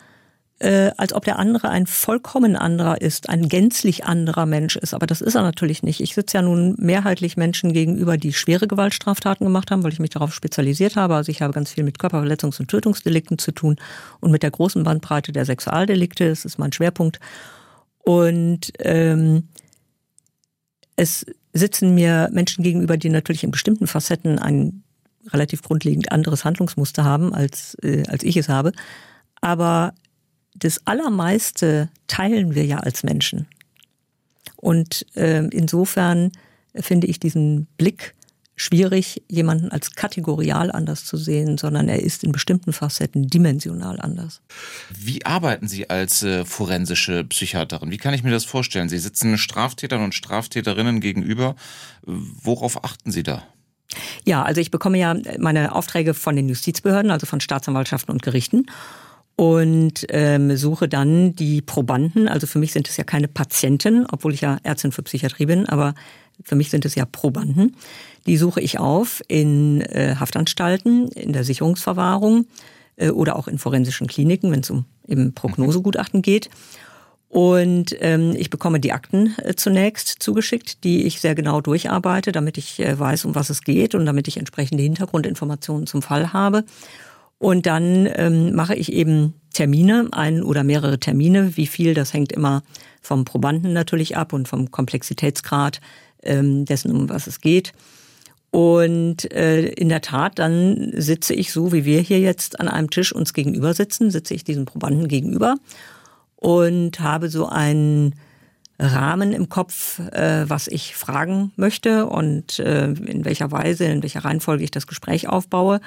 äh, 0.63 0.91
als 0.95 1.11
ob 1.11 1.25
der 1.25 1.39
andere 1.39 1.69
ein 1.69 1.87
vollkommen 1.87 2.55
anderer 2.55 3.01
ist, 3.01 3.27
ein 3.27 3.49
gänzlich 3.49 4.05
anderer 4.05 4.45
Mensch 4.45 4.77
ist. 4.77 4.93
Aber 4.93 5.05
das 5.05 5.19
ist 5.19 5.35
er 5.35 5.41
natürlich 5.41 5.83
nicht. 5.83 5.99
Ich 5.99 6.15
sitze 6.15 6.37
ja 6.37 6.41
nun 6.41 6.75
mehrheitlich 6.79 7.35
Menschen 7.35 7.73
gegenüber, 7.73 8.15
die 8.17 8.31
schwere 8.31 8.65
Gewaltstraftaten 8.65 9.45
gemacht 9.45 9.71
haben, 9.71 9.83
weil 9.83 9.91
ich 9.91 9.99
mich 9.99 10.11
darauf 10.11 10.33
spezialisiert 10.33 10.95
habe. 10.95 11.15
Also 11.15 11.33
ich 11.33 11.41
habe 11.41 11.51
ganz 11.51 11.71
viel 11.71 11.83
mit 11.83 11.97
Körperverletzungs- 11.99 12.61
und 12.61 12.69
Tötungsdelikten 12.69 13.37
zu 13.37 13.51
tun 13.51 13.75
und 14.21 14.31
mit 14.31 14.41
der 14.41 14.51
großen 14.51 14.83
Bandbreite 14.83 15.33
der 15.33 15.43
Sexualdelikte. 15.43 16.29
Das 16.29 16.45
ist 16.45 16.57
mein 16.57 16.71
Schwerpunkt. 16.71 17.19
Und 17.97 18.71
ähm, 18.79 19.49
es 20.95 21.25
sitzen 21.51 21.93
mir 21.93 22.29
Menschen 22.31 22.63
gegenüber, 22.63 22.95
die 22.95 23.09
natürlich 23.09 23.43
in 23.43 23.51
bestimmten 23.51 23.85
Facetten 23.85 24.39
ein 24.39 24.83
relativ 25.27 25.61
grundlegend 25.61 26.13
anderes 26.13 26.45
Handlungsmuster 26.45 27.03
haben, 27.03 27.33
als, 27.33 27.75
äh, 27.81 28.03
als 28.07 28.23
ich 28.23 28.37
es 28.37 28.47
habe. 28.47 28.71
Aber 29.41 29.93
das 30.55 30.85
Allermeiste 30.85 31.89
teilen 32.07 32.55
wir 32.55 32.65
ja 32.65 32.77
als 32.77 33.03
Menschen. 33.03 33.47
Und 34.55 35.05
äh, 35.15 35.45
insofern 35.47 36.31
finde 36.75 37.07
ich 37.07 37.19
diesen 37.19 37.67
Blick 37.77 38.15
schwierig, 38.55 39.23
jemanden 39.27 39.71
als 39.71 39.95
kategorial 39.95 40.71
anders 40.71 41.05
zu 41.05 41.17
sehen, 41.17 41.57
sondern 41.57 41.89
er 41.89 42.01
ist 42.01 42.23
in 42.23 42.31
bestimmten 42.31 42.71
Facetten 42.71 43.27
dimensional 43.27 43.99
anders. 43.99 44.41
Wie 44.95 45.25
arbeiten 45.25 45.67
Sie 45.67 45.89
als 45.89 46.23
äh, 46.23 46.45
forensische 46.45 47.23
Psychiaterin? 47.23 47.91
Wie 47.91 47.97
kann 47.97 48.13
ich 48.13 48.23
mir 48.23 48.31
das 48.31 48.45
vorstellen? 48.45 48.89
Sie 48.89 48.99
sitzen 48.99 49.37
Straftätern 49.37 50.03
und 50.03 50.13
Straftäterinnen 50.13 51.01
gegenüber. 51.01 51.55
Worauf 52.03 52.83
achten 52.83 53.11
Sie 53.11 53.23
da? 53.23 53.43
Ja, 54.25 54.43
also 54.43 54.61
ich 54.61 54.71
bekomme 54.71 54.97
ja 54.97 55.15
meine 55.39 55.73
Aufträge 55.73 56.13
von 56.13 56.35
den 56.35 56.47
Justizbehörden, 56.47 57.11
also 57.11 57.25
von 57.25 57.41
Staatsanwaltschaften 57.41 58.11
und 58.11 58.23
Gerichten 58.23 58.65
und 59.35 60.05
ähm, 60.09 60.55
suche 60.55 60.87
dann 60.87 61.35
die 61.35 61.61
Probanden. 61.61 62.27
Also 62.27 62.47
für 62.47 62.59
mich 62.59 62.71
sind 62.71 62.87
es 62.87 62.97
ja 62.97 63.03
keine 63.03 63.27
Patienten, 63.27 64.05
obwohl 64.11 64.33
ich 64.33 64.41
ja 64.41 64.57
Ärztin 64.63 64.91
für 64.91 65.03
Psychiatrie 65.03 65.45
bin, 65.45 65.67
aber 65.67 65.95
für 66.43 66.55
mich 66.55 66.69
sind 66.69 66.85
es 66.85 66.95
ja 66.95 67.05
Probanden. 67.05 67.75
Die 68.25 68.37
suche 68.37 68.61
ich 68.61 68.79
auf 68.79 69.21
in 69.27 69.81
äh, 69.81 70.15
Haftanstalten, 70.19 71.09
in 71.09 71.33
der 71.33 71.43
Sicherungsverwahrung 71.43 72.45
äh, 72.95 73.09
oder 73.09 73.35
auch 73.35 73.47
in 73.47 73.57
forensischen 73.57 74.07
Kliniken, 74.07 74.51
wenn 74.51 74.61
es 74.61 74.69
um 74.69 74.85
eben 75.07 75.33
Prognosegutachten 75.33 76.21
geht. 76.21 76.49
Und 77.33 77.95
ähm, 77.99 78.35
ich 78.37 78.51
bekomme 78.51 78.79
die 78.79 78.91
Akten 78.91 79.35
äh, 79.39 79.55
zunächst 79.55 80.17
zugeschickt, 80.19 80.83
die 80.83 81.03
ich 81.03 81.19
sehr 81.19 81.33
genau 81.33 81.61
durcharbeite, 81.61 82.31
damit 82.31 82.59
ich 82.59 82.79
äh, 82.79 82.97
weiß, 82.97 83.25
um 83.25 83.33
was 83.33 83.49
es 83.49 83.63
geht 83.63 83.95
und 83.95 84.05
damit 84.05 84.27
ich 84.27 84.37
entsprechende 84.37 84.83
Hintergrundinformationen 84.83 85.87
zum 85.87 86.03
Fall 86.03 86.31
habe. 86.31 86.63
Und 87.43 87.65
dann 87.65 88.07
ähm, 88.15 88.55
mache 88.55 88.73
ich 88.73 88.93
eben 88.93 89.33
Termine, 89.53 90.07
ein 90.13 90.43
oder 90.43 90.63
mehrere 90.63 90.97
Termine. 90.97 91.57
Wie 91.57 91.67
viel, 91.67 91.93
das 91.93 92.13
hängt 92.13 92.31
immer 92.31 92.63
vom 93.01 93.25
Probanden 93.25 93.73
natürlich 93.73 94.15
ab 94.15 94.31
und 94.31 94.47
vom 94.47 94.71
Komplexitätsgrad 94.71 95.81
ähm, 96.23 96.63
dessen, 96.63 96.89
um 96.89 97.09
was 97.09 97.27
es 97.27 97.41
geht. 97.41 97.73
Und 98.49 99.29
äh, 99.33 99.65
in 99.65 99.89
der 99.89 99.99
Tat, 99.99 100.39
dann 100.39 100.93
sitze 100.95 101.33
ich 101.33 101.51
so, 101.51 101.73
wie 101.73 101.83
wir 101.83 101.99
hier 101.99 102.21
jetzt 102.21 102.61
an 102.61 102.69
einem 102.69 102.89
Tisch 102.89 103.11
uns 103.11 103.33
gegenüber 103.33 103.73
sitzen, 103.73 104.09
sitze 104.09 104.33
ich 104.33 104.45
diesen 104.45 104.63
Probanden 104.63 105.09
gegenüber 105.09 105.57
und 106.37 107.01
habe 107.01 107.27
so 107.27 107.47
einen 107.49 108.15
Rahmen 108.79 109.33
im 109.33 109.49
Kopf, 109.49 109.99
äh, 110.13 110.49
was 110.49 110.69
ich 110.69 110.95
fragen 110.95 111.51
möchte 111.57 112.05
und 112.05 112.59
äh, 112.59 112.85
in 112.85 113.25
welcher 113.25 113.51
Weise, 113.51 113.83
in 113.83 114.01
welcher 114.01 114.23
Reihenfolge 114.23 114.63
ich 114.63 114.71
das 114.71 114.87
Gespräch 114.87 115.27
aufbaue. 115.27 115.81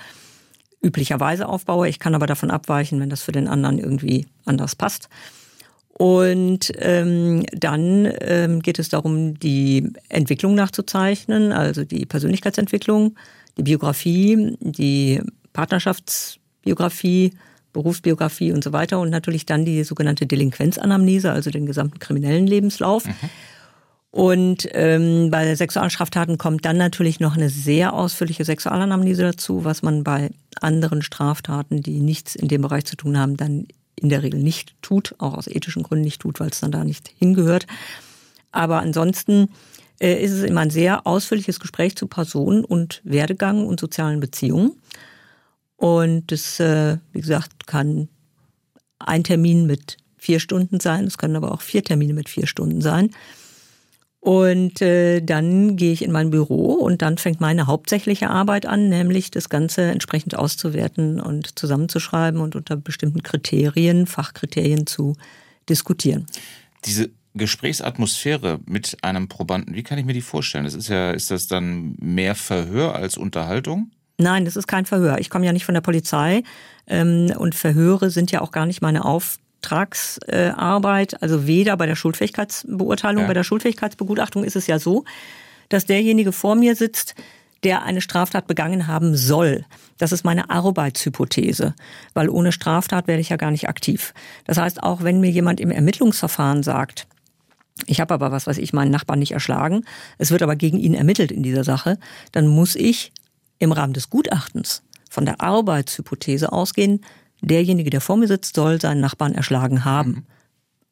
Üblicherweise 0.83 1.49
aufbaue. 1.49 1.89
Ich 1.89 1.99
kann 1.99 2.15
aber 2.15 2.27
davon 2.27 2.51
abweichen, 2.51 3.01
wenn 3.01 3.11
das 3.11 3.23
für 3.23 3.33
den 3.33 3.49
anderen 3.49 3.79
irgendwie 3.79 4.27
anders 4.45 4.75
passt. 4.75 5.09
Und 5.99 6.73
ähm, 6.79 7.45
dann 7.53 8.13
ähm, 8.21 8.61
geht 8.61 8.79
es 8.79 8.91
darum, 8.91 9.39
die 9.39 9.91
Entwicklung 10.11 10.55
nachzuzeichnen, 10.55 11.53
also 11.53 11.85
die 11.85 12.05
Persönlichkeitsentwicklung, 12.05 13.17
die 13.57 13.63
Biografie, 13.63 14.59
die 14.61 15.23
Partnerschaftsbiografie, 15.55 17.33
Berufsbiografie 17.73 18.53
und 18.53 18.63
so 18.63 18.73
weiter 18.73 19.01
und 19.01 19.09
natürlich 19.09 19.47
dann 19.47 19.65
die 19.65 19.85
sogenannte 19.85 20.27
Delinquenzanamnese, 20.27 21.33
also 21.33 21.51
den 21.51 21.65
gesamten 21.65 21.99
kriminellen 21.99 22.47
Lebenslauf. 22.47 23.07
Mhm. 23.07 23.15
Und 24.11 24.69
ähm, 24.73 25.31
bei 25.31 25.55
Sexualstraftaten 25.55 26.39
kommt 26.39 26.65
dann 26.65 26.79
natürlich 26.79 27.21
noch 27.21 27.37
eine 27.37 27.51
sehr 27.51 27.93
ausführliche 27.93 28.45
Sexualanamnese 28.45 29.23
dazu, 29.23 29.65
was 29.65 29.83
man 29.83 30.05
bei 30.05 30.31
anderen 30.61 31.03
Straftaten, 31.03 31.83
die 31.83 32.01
nichts 32.01 32.35
in 32.35 32.49
dem 32.49 32.63
Bereich 32.63 32.87
zu 32.87 32.97
tun 32.97 33.19
haben, 33.19 33.37
dann 33.37 33.67
in 33.95 34.09
der 34.09 34.23
Regel 34.23 34.41
nicht 34.41 34.75
tut, 34.83 35.15
auch 35.19 35.35
aus 35.35 35.47
ethischen 35.47 35.83
Gründen 35.83 36.05
nicht 36.05 36.21
tut, 36.21 36.41
weil 36.41 36.51
es 36.51 36.61
dann 36.61 36.71
da 36.71 36.85
nicht 36.85 37.11
hingehört. 37.19 37.67
Aber 38.53 38.79
ansonsten 38.79 39.49
äh, 40.01 40.23
ist 40.23 40.33
es 40.33 40.43
immer 40.45 40.61
ein 40.61 40.71
sehr 40.71 41.07
ausführliches 41.07 41.61
Gespräch 41.61 41.97
zu 41.97 42.07
Personen 42.07 42.65
und 42.65 43.01
Werdegang 43.05 43.67
und 43.67 43.81
sozialen 43.81 44.21
Beziehungen. 44.21 44.73
Und 45.77 46.33
das, 46.33 46.61
äh, 46.61 46.99
wie 47.13 47.21
gesagt, 47.21 47.67
kann 47.67 48.09
ein 48.99 49.25
Termin 49.25 49.67
mit 49.67 49.99
vier 50.17 50.41
Stunden 50.41 50.81
sein, 50.81 51.05
es 51.05 51.19
können 51.19 51.37
aber 51.37 51.53
auch 51.53 51.61
vier 51.61 51.85
Termine 51.85 52.15
mit 52.15 52.29
vier 52.29 52.47
Stunden 52.47 52.81
sein. 52.81 53.11
Und 54.27 54.83
äh, 54.83 55.21
dann 55.21 55.77
gehe 55.77 55.93
ich 55.93 56.03
in 56.03 56.11
mein 56.11 56.31
Büro 56.31 56.73
und 56.73 57.01
dann 57.01 57.17
fängt 57.17 57.41
meine 57.41 57.69
hauptsächliche 57.69 58.29
Arbeit 58.29 58.67
an, 58.67 58.89
nämlich 58.89 59.31
das 59.31 59.49
Ganze 59.49 59.83
entsprechend 59.83 60.37
auszuwerten 60.37 61.21
und 61.21 61.57
zusammenzuschreiben 61.57 62.41
und 62.41 62.57
unter 62.57 62.75
bestimmten 62.75 63.23
Kriterien, 63.23 64.09
Fachkriterien 64.09 64.89
zu 64.89 65.15
diskutieren. 65.69 66.27
Diese 66.87 67.11
Gesprächsatmosphäre 67.35 68.59
mit 68.67 68.97
einem 69.03 69.29
Probanden, 69.29 69.77
wie 69.77 69.85
kann 69.85 69.97
ich 69.97 70.05
mir 70.05 70.13
die 70.13 70.23
vorstellen? 70.23 70.65
Das 70.65 70.75
ist 70.75 70.89
ja, 70.89 71.13
ist 71.13 71.31
das 71.31 71.47
dann 71.47 71.95
mehr 72.01 72.35
Verhör 72.35 72.97
als 72.97 73.17
Unterhaltung? 73.17 73.93
Nein, 74.19 74.45
das 74.45 74.57
ist 74.57 74.67
kein 74.67 74.87
Verhör. 74.87 75.19
Ich 75.21 75.31
komme 75.31 75.47
ja 75.47 75.53
nicht 75.53 75.67
von 75.67 75.75
der 75.75 75.83
Polizei 75.83 76.43
ähm, 76.89 77.33
und 77.39 77.55
Verhöre 77.55 78.11
sind 78.11 78.33
ja 78.33 78.41
auch 78.41 78.51
gar 78.51 78.67
nicht 78.67 78.83
meine 78.83 79.05
Auftragsarbeit. 79.67 81.23
also 81.23 81.47
weder 81.47 81.77
bei 81.77 81.87
der 81.87 81.97
Schuldfähigkeitsbeurteilung, 81.97 83.23
ja. 83.23 83.29
bei 83.29 83.35
der 83.35 83.45
Schuldfähigkeitsbegutachtung 83.45 84.45
ist 84.45 84.57
es 84.57 84.67
ja 84.67 84.79
so, 84.79 85.05
dass 85.69 85.87
derjenige 85.87 86.33
vor 86.33 86.55
mir 86.55 86.77
sitzt, 86.77 87.15
der 87.65 87.83
eine 87.83 88.01
Straftat 88.01 88.47
begangen 88.47 88.87
haben 88.87 89.17
soll. 89.17 89.65
Das 89.99 90.13
ist 90.13 90.25
meine 90.25 90.51
Arbeitshypothese, 90.51 91.75
weil 92.15 92.29
ohne 92.29 92.53
Straftat 92.53 93.09
werde 93.09 93.21
ich 93.21 93.31
ja 93.31 93.37
gar 93.37 93.51
nicht 93.51 93.69
aktiv. 93.69 94.15
Das 94.45 94.59
heißt, 94.59 94.83
auch 94.83 95.03
wenn 95.03 95.21
mir 95.21 95.31
jemand 95.31 95.59
im 95.59 95.71
Ermittlungsverfahren 95.71 96.63
sagt, 96.63 97.09
ich 97.87 98.01
habe 98.01 98.15
aber 98.15 98.31
was 98.31 98.47
weiß 98.47 98.59
ich 98.59 98.73
meinen 98.73 98.91
Nachbarn 98.91 99.19
nicht 99.19 99.33
erschlagen, 99.33 99.85
es 100.19 100.31
wird 100.31 100.43
aber 100.43 100.55
gegen 100.55 100.79
ihn 100.79 100.95
ermittelt 100.95 101.33
in 101.33 101.43
dieser 101.43 101.65
Sache, 101.65 101.99
dann 102.31 102.47
muss 102.47 102.77
ich 102.77 103.13
im 103.59 103.73
Rahmen 103.73 103.95
des 103.95 104.11
Gutachtens 104.11 104.83
von 105.11 105.25
der 105.25 105.41
Arbeitshypothese 105.41 106.53
ausgehen, 106.53 107.01
derjenige, 107.41 107.91
der 107.91 108.01
vor 108.01 108.17
mir 108.17 108.29
sitzt, 108.29 108.57
soll 108.57 108.81
seinen 108.81 109.01
Nachbarn 109.01 109.35
erschlagen 109.35 109.85
haben. 109.85 110.11
Mhm. 110.11 110.27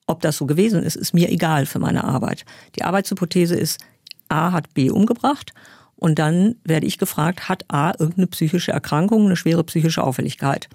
Ob 0.06 0.20
das 0.20 0.36
so 0.36 0.46
gewesen 0.46 0.82
ist, 0.82 0.96
ist 0.96 1.14
mir 1.14 1.30
egal 1.30 1.66
für 1.66 1.78
meine 1.78 2.04
Arbeit. 2.04 2.44
Die 2.76 2.82
Arbeitshypothese 2.84 3.54
ist, 3.54 3.80
A 4.28 4.52
hat 4.52 4.74
B 4.74 4.90
umgebracht 4.90 5.52
und 5.96 6.18
dann 6.18 6.56
werde 6.64 6.86
ich 6.86 6.98
gefragt, 6.98 7.48
hat 7.48 7.64
A 7.68 7.92
irgendeine 7.98 8.26
psychische 8.26 8.72
Erkrankung, 8.72 9.26
eine 9.26 9.36
schwere 9.36 9.64
psychische 9.64 10.02
Auffälligkeit, 10.02 10.68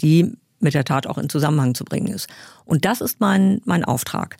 die 0.00 0.32
mit 0.60 0.74
der 0.74 0.84
Tat 0.84 1.06
auch 1.06 1.18
in 1.18 1.28
Zusammenhang 1.28 1.74
zu 1.74 1.84
bringen 1.84 2.08
ist. 2.08 2.28
Und 2.64 2.84
das 2.84 3.00
ist 3.00 3.20
mein, 3.20 3.60
mein 3.64 3.84
Auftrag. 3.84 4.36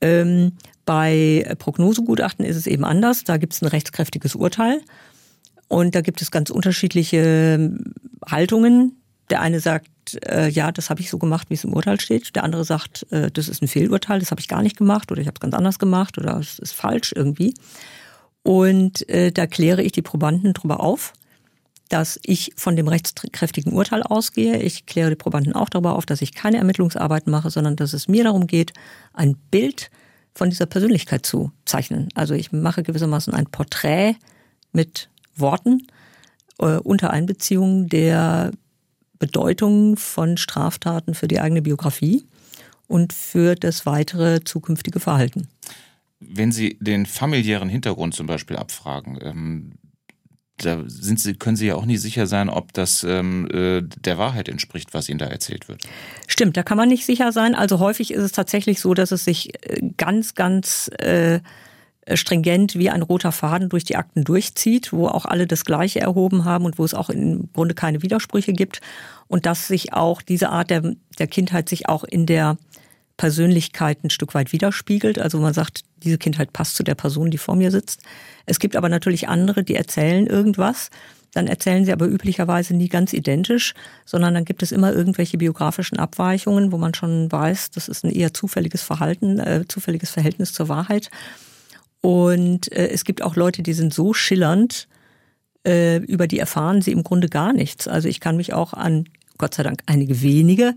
Ähm, 0.00 0.52
bei 0.84 1.54
Prognosegutachten 1.58 2.44
ist 2.44 2.56
es 2.56 2.66
eben 2.66 2.84
anders. 2.84 3.24
Da 3.24 3.36
gibt 3.36 3.54
es 3.54 3.62
ein 3.62 3.68
rechtskräftiges 3.68 4.34
Urteil 4.34 4.80
und 5.68 5.94
da 5.94 6.00
gibt 6.00 6.20
es 6.20 6.30
ganz 6.30 6.50
unterschiedliche 6.50 7.70
Haltungen. 8.26 9.00
Der 9.30 9.40
eine 9.40 9.60
sagt, 9.60 9.88
äh, 10.26 10.48
ja, 10.48 10.70
das 10.72 10.90
habe 10.90 11.00
ich 11.00 11.10
so 11.10 11.18
gemacht, 11.18 11.48
wie 11.50 11.54
es 11.54 11.64
im 11.64 11.72
Urteil 11.72 12.00
steht. 12.00 12.34
Der 12.36 12.44
andere 12.44 12.64
sagt, 12.64 13.06
äh, 13.10 13.30
das 13.30 13.48
ist 13.48 13.62
ein 13.62 13.68
Fehlurteil, 13.68 14.20
das 14.20 14.30
habe 14.30 14.40
ich 14.40 14.48
gar 14.48 14.62
nicht 14.62 14.76
gemacht 14.76 15.10
oder 15.10 15.20
ich 15.20 15.26
habe 15.26 15.36
es 15.36 15.40
ganz 15.40 15.54
anders 15.54 15.78
gemacht 15.78 16.18
oder 16.18 16.38
es 16.38 16.58
ist 16.58 16.72
falsch 16.72 17.12
irgendwie. 17.14 17.54
Und 18.42 19.08
äh, 19.08 19.32
da 19.32 19.46
kläre 19.46 19.82
ich 19.82 19.92
die 19.92 20.02
Probanden 20.02 20.52
drüber 20.52 20.80
auf, 20.80 21.14
dass 21.88 22.20
ich 22.24 22.52
von 22.56 22.76
dem 22.76 22.88
rechtskräftigen 22.88 23.72
Urteil 23.72 24.02
ausgehe. 24.02 24.60
Ich 24.60 24.84
kläre 24.84 25.10
die 25.10 25.16
Probanden 25.16 25.54
auch 25.54 25.68
darüber 25.68 25.96
auf, 25.96 26.04
dass 26.06 26.22
ich 26.22 26.34
keine 26.34 26.58
Ermittlungsarbeiten 26.58 27.30
mache, 27.30 27.50
sondern 27.50 27.76
dass 27.76 27.94
es 27.94 28.08
mir 28.08 28.24
darum 28.24 28.46
geht, 28.46 28.72
ein 29.14 29.36
Bild 29.50 29.90
von 30.34 30.50
dieser 30.50 30.66
Persönlichkeit 30.66 31.24
zu 31.24 31.52
zeichnen. 31.64 32.08
Also 32.14 32.34
ich 32.34 32.52
mache 32.52 32.82
gewissermaßen 32.82 33.32
ein 33.32 33.46
Porträt 33.46 34.16
mit 34.72 35.08
Worten 35.36 35.86
äh, 36.58 36.76
unter 36.78 37.10
Einbeziehung 37.10 37.88
der 37.88 38.50
Bedeutung 39.24 39.96
von 39.96 40.36
Straftaten 40.36 41.14
für 41.14 41.28
die 41.28 41.40
eigene 41.40 41.62
Biografie 41.62 42.24
und 42.88 43.14
für 43.14 43.54
das 43.54 43.86
weitere 43.86 44.44
zukünftige 44.44 45.00
Verhalten. 45.00 45.48
Wenn 46.20 46.52
Sie 46.52 46.76
den 46.78 47.06
familiären 47.06 47.70
Hintergrund 47.70 48.12
zum 48.12 48.26
Beispiel 48.26 48.56
abfragen, 48.56 49.18
ähm, 49.22 49.72
da 50.58 50.84
Sie, 50.86 51.34
können 51.34 51.56
Sie 51.56 51.68
ja 51.68 51.74
auch 51.74 51.86
nie 51.86 51.96
sicher 51.96 52.26
sein, 52.26 52.50
ob 52.50 52.74
das 52.74 53.02
ähm, 53.02 53.48
äh, 53.50 53.80
der 53.82 54.18
Wahrheit 54.18 54.50
entspricht, 54.50 54.92
was 54.92 55.08
Ihnen 55.08 55.18
da 55.18 55.26
erzählt 55.26 55.68
wird. 55.68 55.82
Stimmt, 56.28 56.58
da 56.58 56.62
kann 56.62 56.76
man 56.76 56.90
nicht 56.90 57.06
sicher 57.06 57.32
sein. 57.32 57.54
Also 57.54 57.78
häufig 57.78 58.12
ist 58.12 58.22
es 58.22 58.32
tatsächlich 58.32 58.78
so, 58.78 58.92
dass 58.92 59.10
es 59.10 59.24
sich 59.24 59.54
äh, 59.66 59.80
ganz, 59.96 60.34
ganz 60.34 60.90
äh, 60.98 61.40
stringent 62.12 62.76
wie 62.76 62.90
ein 62.90 63.02
roter 63.02 63.32
Faden 63.32 63.68
durch 63.68 63.84
die 63.84 63.96
Akten 63.96 64.24
durchzieht, 64.24 64.92
wo 64.92 65.08
auch 65.08 65.24
alle 65.24 65.46
das 65.46 65.64
Gleiche 65.64 66.00
erhoben 66.00 66.44
haben 66.44 66.66
und 66.66 66.78
wo 66.78 66.84
es 66.84 66.94
auch 66.94 67.08
im 67.08 67.48
Grunde 67.52 67.74
keine 67.74 68.02
Widersprüche 68.02 68.52
gibt 68.52 68.80
und 69.28 69.46
dass 69.46 69.68
sich 69.68 69.92
auch 69.92 70.22
diese 70.22 70.50
Art 70.50 70.70
der, 70.70 70.94
der 71.18 71.26
Kindheit 71.26 71.68
sich 71.68 71.88
auch 71.88 72.04
in 72.04 72.26
der 72.26 72.56
Persönlichkeit 73.16 74.02
ein 74.02 74.10
Stück 74.10 74.34
weit 74.34 74.52
widerspiegelt. 74.52 75.18
Also 75.18 75.38
man 75.38 75.54
sagt, 75.54 75.82
diese 76.02 76.18
Kindheit 76.18 76.52
passt 76.52 76.76
zu 76.76 76.82
der 76.82 76.94
Person, 76.94 77.30
die 77.30 77.38
vor 77.38 77.54
mir 77.54 77.70
sitzt. 77.70 78.02
Es 78.46 78.58
gibt 78.58 78.76
aber 78.76 78.88
natürlich 78.88 79.28
andere, 79.28 79.62
die 79.62 79.76
erzählen 79.76 80.26
irgendwas. 80.26 80.90
Dann 81.32 81.46
erzählen 81.48 81.84
sie 81.84 81.92
aber 81.92 82.06
üblicherweise 82.06 82.74
nie 82.74 82.88
ganz 82.88 83.12
identisch, 83.12 83.74
sondern 84.04 84.34
dann 84.34 84.44
gibt 84.44 84.62
es 84.62 84.72
immer 84.72 84.92
irgendwelche 84.92 85.36
biografischen 85.36 85.98
Abweichungen, 85.98 86.70
wo 86.70 86.78
man 86.78 86.94
schon 86.94 87.30
weiß, 87.30 87.70
das 87.70 87.88
ist 87.88 88.04
ein 88.04 88.10
eher 88.10 88.32
zufälliges 88.32 88.82
Verhalten, 88.82 89.40
äh, 89.40 89.64
zufälliges 89.66 90.10
Verhältnis 90.10 90.52
zur 90.52 90.68
Wahrheit. 90.68 91.10
Und 92.00 92.70
äh, 92.72 92.88
es 92.88 93.04
gibt 93.04 93.22
auch 93.22 93.34
Leute, 93.34 93.62
die 93.62 93.72
sind 93.72 93.92
so 93.92 94.14
schillernd, 94.14 94.86
äh, 95.66 95.96
über 95.98 96.26
die 96.26 96.38
erfahren 96.38 96.82
sie 96.82 96.92
im 96.92 97.02
Grunde 97.02 97.28
gar 97.28 97.52
nichts. 97.52 97.88
Also 97.88 98.08
ich 98.08 98.20
kann 98.20 98.36
mich 98.36 98.52
auch 98.52 98.72
an, 98.72 99.06
Gott 99.38 99.54
sei 99.54 99.62
Dank, 99.62 99.80
einige 99.86 100.22
wenige 100.22 100.74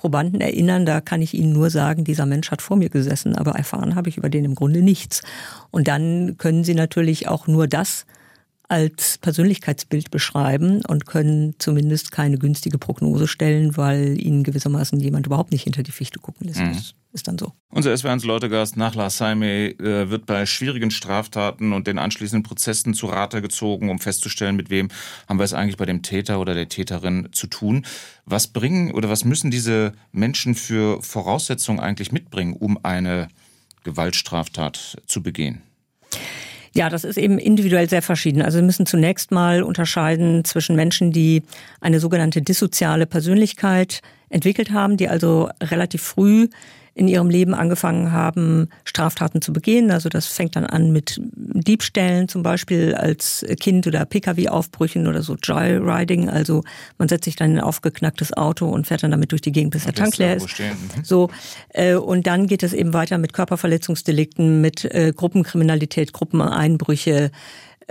Probanden 0.00 0.40
erinnern, 0.40 0.86
da 0.86 1.02
kann 1.02 1.20
ich 1.20 1.34
Ihnen 1.34 1.52
nur 1.52 1.68
sagen, 1.68 2.04
dieser 2.04 2.24
Mensch 2.24 2.50
hat 2.50 2.62
vor 2.62 2.78
mir 2.78 2.88
gesessen, 2.88 3.36
aber 3.36 3.52
erfahren 3.52 3.96
habe 3.96 4.08
ich 4.08 4.16
über 4.16 4.30
den 4.30 4.46
im 4.46 4.54
Grunde 4.54 4.80
nichts. 4.80 5.22
Und 5.70 5.88
dann 5.88 6.38
können 6.38 6.64
Sie 6.64 6.74
natürlich 6.74 7.28
auch 7.28 7.46
nur 7.46 7.66
das 7.66 8.06
als 8.70 9.18
Persönlichkeitsbild 9.18 10.12
beschreiben 10.12 10.80
und 10.86 11.04
können 11.04 11.56
zumindest 11.58 12.12
keine 12.12 12.38
günstige 12.38 12.78
Prognose 12.78 13.26
stellen, 13.26 13.76
weil 13.76 14.20
ihnen 14.24 14.44
gewissermaßen 14.44 15.00
jemand 15.00 15.26
überhaupt 15.26 15.50
nicht 15.50 15.64
hinter 15.64 15.82
die 15.82 15.90
Fichte 15.90 16.20
gucken 16.20 16.46
lässt. 16.46 16.60
Mhm. 16.60 16.72
Das 16.74 16.94
ist 17.12 17.26
dann 17.26 17.36
so. 17.36 17.52
Unser 17.70 17.92
SW1 17.92 18.24
Leutegast 18.24 18.76
nach 18.76 18.94
La 18.94 19.10
Saime 19.10 19.70
äh, 19.70 20.10
wird 20.10 20.24
bei 20.24 20.46
schwierigen 20.46 20.92
Straftaten 20.92 21.72
und 21.72 21.88
den 21.88 21.98
anschließenden 21.98 22.44
Prozessen 22.44 22.94
zu 22.94 23.06
Rate 23.06 23.42
gezogen, 23.42 23.90
um 23.90 23.98
festzustellen, 23.98 24.54
mit 24.54 24.70
wem 24.70 24.88
haben 25.28 25.40
wir 25.40 25.44
es 25.44 25.52
eigentlich 25.52 25.76
bei 25.76 25.86
dem 25.86 26.02
Täter 26.02 26.38
oder 26.38 26.54
der 26.54 26.68
Täterin 26.68 27.28
zu 27.32 27.48
tun. 27.48 27.84
Was 28.24 28.46
bringen 28.46 28.92
oder 28.92 29.08
was 29.08 29.24
müssen 29.24 29.50
diese 29.50 29.94
Menschen 30.12 30.54
für 30.54 31.02
Voraussetzungen 31.02 31.80
eigentlich 31.80 32.12
mitbringen, 32.12 32.52
um 32.52 32.78
eine 32.84 33.26
Gewaltstraftat 33.82 35.02
zu 35.06 35.24
begehen? 35.24 35.62
Ja, 36.72 36.88
das 36.88 37.02
ist 37.04 37.18
eben 37.18 37.38
individuell 37.38 37.88
sehr 37.88 38.02
verschieden. 38.02 38.42
Also 38.42 38.58
wir 38.58 38.64
müssen 38.64 38.86
zunächst 38.86 39.32
mal 39.32 39.62
unterscheiden 39.62 40.44
zwischen 40.44 40.76
Menschen, 40.76 41.10
die 41.10 41.42
eine 41.80 41.98
sogenannte 41.98 42.42
dissoziale 42.42 43.06
Persönlichkeit 43.06 44.02
entwickelt 44.28 44.70
haben, 44.70 44.96
die 44.96 45.08
also 45.08 45.48
relativ 45.60 46.02
früh 46.02 46.48
in 46.94 47.08
ihrem 47.08 47.30
Leben 47.30 47.54
angefangen 47.54 48.12
haben, 48.12 48.68
Straftaten 48.84 49.40
zu 49.40 49.52
begehen. 49.52 49.90
Also 49.90 50.08
das 50.08 50.26
fängt 50.26 50.56
dann 50.56 50.66
an 50.66 50.92
mit 50.92 51.20
Diebstählen 51.20 52.28
zum 52.28 52.42
Beispiel 52.42 52.94
als 52.94 53.44
Kind 53.60 53.86
oder 53.86 54.04
Pkw-Aufbrüchen 54.04 55.06
oder 55.06 55.22
so 55.22 55.36
Joyriding. 55.36 56.28
Also 56.28 56.62
man 56.98 57.08
setzt 57.08 57.24
sich 57.24 57.36
dann 57.36 57.52
in 57.52 57.58
ein 57.58 57.64
aufgeknacktes 57.64 58.32
Auto 58.36 58.68
und 58.68 58.86
fährt 58.86 59.02
dann 59.02 59.12
damit 59.12 59.32
durch 59.32 59.42
die 59.42 59.52
Gegend, 59.52 59.72
bis 59.72 59.84
der 59.84 59.94
Tank 59.94 60.18
leer 60.18 60.36
ist. 60.36 60.58
Mhm. 60.58 61.04
So 61.04 61.30
äh, 61.70 61.94
und 61.94 62.26
dann 62.26 62.46
geht 62.46 62.62
es 62.62 62.72
eben 62.72 62.92
weiter 62.92 63.18
mit 63.18 63.32
Körperverletzungsdelikten, 63.32 64.60
mit 64.60 64.84
äh, 64.84 65.12
Gruppenkriminalität, 65.14 66.12
Gruppeneinbrüche. 66.12 67.30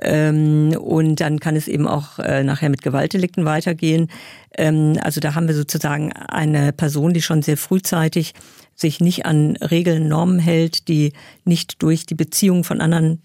Ähm, 0.02 0.76
und 0.80 1.20
dann 1.20 1.40
kann 1.40 1.56
es 1.56 1.68
eben 1.68 1.88
auch 1.88 2.20
äh, 2.20 2.44
nachher 2.44 2.70
mit 2.70 2.82
Gewaltdelikten 2.82 3.46
weitergehen. 3.46 4.10
Ähm, 4.58 4.98
also 5.02 5.20
da 5.20 5.36
haben 5.36 5.48
wir 5.48 5.56
sozusagen 5.56 6.14
eine 6.14 6.72
Person, 6.74 7.14
die 7.14 7.22
schon 7.22 7.42
sehr 7.42 7.58
frühzeitig 7.58 8.34
sich 8.80 9.00
nicht 9.00 9.26
an 9.26 9.58
Regeln, 9.58 10.08
Normen 10.08 10.40
hält, 10.40 10.88
die 10.88 11.14
nicht 11.46 11.82
durch 11.82 12.06
die 12.06 12.16
Beziehung 12.16 12.64
von 12.64 12.82
anderen 12.82 13.22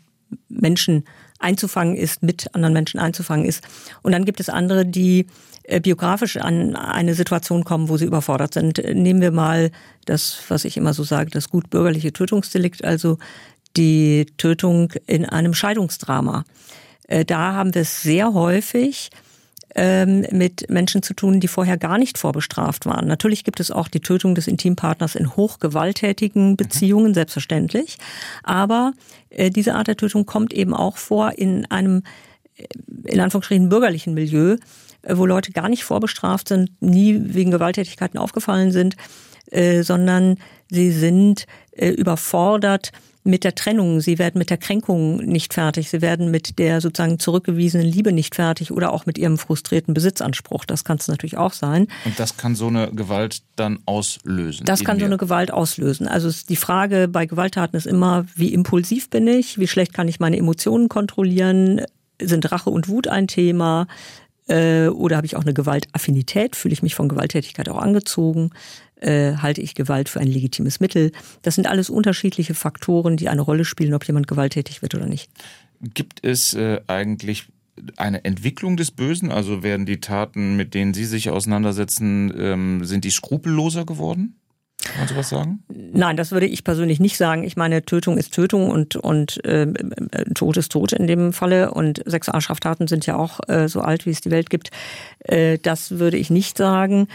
Menschen 0.49 1.04
einzufangen 1.38 1.96
ist, 1.96 2.23
mit 2.23 2.54
anderen 2.54 2.73
Menschen 2.73 2.99
einzufangen 2.99 3.46
ist. 3.46 3.62
Und 4.02 4.12
dann 4.12 4.25
gibt 4.25 4.40
es 4.40 4.49
andere, 4.49 4.84
die 4.87 5.26
äh, 5.64 5.80
biografisch 5.80 6.37
an 6.37 6.76
eine 6.76 7.14
Situation 7.14 7.64
kommen, 7.64 7.88
wo 7.88 7.96
sie 7.96 8.04
überfordert 8.04 8.54
sind. 8.54 8.78
Nehmen 8.78 9.20
wir 9.20 9.30
mal 9.30 9.70
das, 10.06 10.38
was 10.49 10.64
ich 10.64 10.76
immer 10.76 10.94
so 10.94 11.04
sage, 11.04 11.30
das 11.30 11.50
gut 11.50 11.70
bürgerliche 11.70 12.12
Tötungsdelikt, 12.12 12.84
also 12.84 13.18
die 13.76 14.26
Tötung 14.37 14.92
in 15.06 15.25
einem 15.25 15.54
Scheidungsdrama. 15.54 16.45
Äh, 17.08 17.25
da 17.25 17.52
haben 17.52 17.75
wir 17.75 17.82
es 17.82 18.02
sehr 18.02 18.34
häufig, 18.34 19.10
ähm, 19.75 20.26
mit 20.30 20.71
Menschen 20.71 21.02
zu 21.02 21.15
tun, 21.15 21.41
die 21.41 21.49
vorher 21.49 21.76
gar 21.76 21.99
nicht 21.99 22.19
vorbestraft 22.19 22.87
waren. 22.87 23.06
Natürlich 23.06 23.45
gibt 23.45 23.60
es 23.60 23.71
auch 23.71 23.89
die 23.89 24.00
Tötung 24.00 24.34
des 24.34 24.47
Intimpartners 24.47 25.15
in 25.15 25.37
hochgewalttätigen 25.37 26.50
mhm. 26.50 26.56
Beziehungen, 26.56 27.08
mhm. 27.08 27.15
selbstverständlich. 27.15 27.99
Aber 28.43 28.93
äh, 29.30 29.50
diese 29.50 29.75
Art 29.75 29.89
der 29.89 29.97
Tötung 29.97 30.26
kommt 30.26 30.52
eben 30.52 30.75
auch 30.75 30.97
vor 30.97 31.32
in 31.39 31.67
einem, 31.71 32.02
äh, 32.56 32.65
in 33.04 33.21
Anführungsstrichen, 33.21 33.69
bürgerlichen 33.69 34.15
Milieu, 34.15 34.56
äh, 35.02 35.17
wo 35.17 35.26
Leute 35.26 35.52
gar 35.52 35.69
nicht 35.69 35.84
vorbestraft 35.84 36.49
sind, 36.49 36.71
nie 36.80 37.21
wegen 37.21 37.50
Gewalttätigkeiten 37.50 38.19
aufgefallen 38.19 38.71
sind, 38.71 38.97
äh, 39.50 39.82
sondern 39.82 40.39
sie 40.71 40.91
sind 40.93 41.47
äh, 41.73 41.91
überfordert 41.91 42.93
mit 43.26 43.43
der 43.43 43.54
Trennung, 43.54 44.02
sie 44.02 44.19
werden 44.19 44.39
mit 44.39 44.50
der 44.50 44.58
Kränkung 44.58 45.17
nicht 45.17 45.54
fertig, 45.54 45.89
sie 45.89 46.02
werden 46.02 46.30
mit 46.30 46.58
der 46.58 46.82
sozusagen 46.82 47.19
zurückgewiesenen 47.19 47.87
Liebe 47.87 48.13
nicht 48.13 48.34
fertig 48.34 48.71
oder 48.71 48.93
auch 48.93 49.06
mit 49.06 49.17
ihrem 49.17 49.39
frustrierten 49.39 49.95
Besitzanspruch. 49.95 50.67
Das 50.67 50.84
kann 50.84 50.99
es 50.99 51.08
natürlich 51.08 51.39
auch 51.39 51.54
sein. 51.54 51.89
Und 52.04 52.21
das 52.21 52.37
kann 52.37 52.54
so 52.54 52.67
eine 52.67 52.91
Gewalt 52.93 53.43
dann 53.56 53.78
auslösen? 53.87 54.67
Das 54.67 54.84
kann 54.84 54.99
mir. 54.99 55.00
so 55.00 55.06
eine 55.06 55.17
Gewalt 55.17 55.50
auslösen. 55.50 56.06
Also 56.06 56.30
die 56.47 56.56
Frage 56.56 57.08
bei 57.08 57.25
Gewalttaten 57.25 57.78
ist 57.78 57.87
immer, 57.87 58.26
wie 58.34 58.52
impulsiv 58.52 59.08
bin 59.08 59.26
ich, 59.26 59.58
wie 59.58 59.69
schlecht 59.69 59.95
kann 59.95 60.06
ich 60.06 60.21
meine 60.21 60.37
Emotionen 60.37 60.91
kontrollieren, 60.91 61.80
sind 62.21 62.52
Rache 62.52 62.69
und 62.69 62.89
Wut 62.89 63.08
ein 63.08 63.26
Thema? 63.26 63.87
Äh, 64.49 64.89
oder 64.89 65.17
habe 65.17 65.26
ich 65.26 65.37
auch 65.37 65.43
eine 65.43 65.54
Gewaltaffinität? 65.54 66.56
Fühle 66.56 66.75
ich 66.75 66.82
mich 66.82 66.95
von 66.95 67.08
Gewalttätigkeit 67.08 67.71
auch 67.71 67.78
angezogen? 67.78 68.50
Äh, 69.00 69.37
halte 69.37 69.61
ich 69.61 69.75
Gewalt 69.75 70.09
für 70.09 70.21
ein 70.21 70.26
legitimes 70.26 70.80
Mittel? 70.80 71.13
Das 71.43 71.54
sind 71.54 71.67
alles 71.67 71.91
unterschiedliche 71.91 72.54
Faktoren, 72.54 73.17
die 73.17 73.28
eine 73.28 73.43
Rolle 73.43 73.65
spielen, 73.65 73.95
ob 73.95 74.04
jemand 74.07 74.26
gewalttätig 74.26 74.83
wird 74.83 74.95
oder 74.95 75.07
nicht. 75.07 75.30
Gibt 75.80 76.25
es 76.25 76.54
äh, 76.54 76.80
eigentlich 76.87 77.47
eine 77.97 78.25
Entwicklung 78.25 78.76
des 78.76 78.91
Bösen? 78.91 79.30
Also 79.30 79.63
werden 79.63 79.87
die 79.87 80.00
Taten, 80.00 80.57
mit 80.57 80.75
denen 80.75 80.95
Sie 80.95 81.04
sich 81.04 81.30
auseinandersetzen, 81.30 82.33
ähm, 82.37 82.85
sind 82.85 83.04
die 83.04 83.11
skrupelloser 83.11 83.85
geworden? 83.85 84.37
Kann 84.85 84.99
man 84.99 85.09
sowas 85.09 85.28
sagen? 85.28 85.63
Nein, 85.69 86.17
das 86.17 86.30
würde 86.30 86.47
ich 86.47 86.63
persönlich 86.63 87.00
nicht 87.00 87.17
sagen. 87.17 87.45
Ich 87.45 87.57
meine, 87.57 87.85
Tötung 87.85 88.19
ist 88.19 88.35
Tötung 88.35 88.71
und, 88.71 88.97
und 88.97 89.43
äh, 89.45 89.73
Tod 90.35 90.57
ist 90.57 90.73
Tod 90.73 90.93
in 90.93 91.07
dem 91.07 91.33
Falle. 91.33 91.73
Und 91.73 92.02
Sexualstraftaten 92.04 92.87
sind 92.87 93.07
ja 93.07 93.17
auch 93.17 93.41
äh, 93.49 93.69
so 93.69 93.80
alt, 93.80 94.04
wie 94.04 94.11
es 94.11 94.21
die 94.21 94.30
Welt 94.30 94.50
gibt. 94.50 94.71
Äh, 95.21 95.59
das 95.59 95.93
würde 95.93 96.19
ich 96.19 96.28
nicht 96.28 96.59
sagen. 96.59 97.09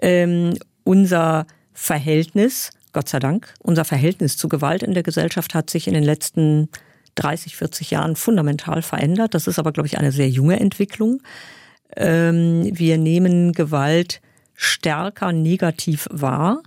Ähm, 0.00 0.58
unser 0.86 1.46
Verhältnis, 1.74 2.70
Gott 2.92 3.08
sei 3.08 3.18
Dank, 3.18 3.52
unser 3.58 3.84
Verhältnis 3.84 4.36
zu 4.36 4.48
Gewalt 4.48 4.82
in 4.82 4.94
der 4.94 5.02
Gesellschaft 5.02 5.54
hat 5.54 5.68
sich 5.68 5.88
in 5.88 5.94
den 5.94 6.04
letzten 6.04 6.68
30, 7.16 7.56
40 7.56 7.90
Jahren 7.90 8.16
fundamental 8.16 8.80
verändert. 8.82 9.34
Das 9.34 9.46
ist 9.46 9.58
aber, 9.58 9.72
glaube 9.72 9.88
ich, 9.88 9.98
eine 9.98 10.12
sehr 10.12 10.30
junge 10.30 10.58
Entwicklung. 10.60 11.22
Ähm, 11.96 12.70
wir 12.72 12.98
nehmen 12.98 13.52
Gewalt 13.52 14.20
stärker 14.54 15.32
negativ 15.32 16.06
wahr. 16.10 16.62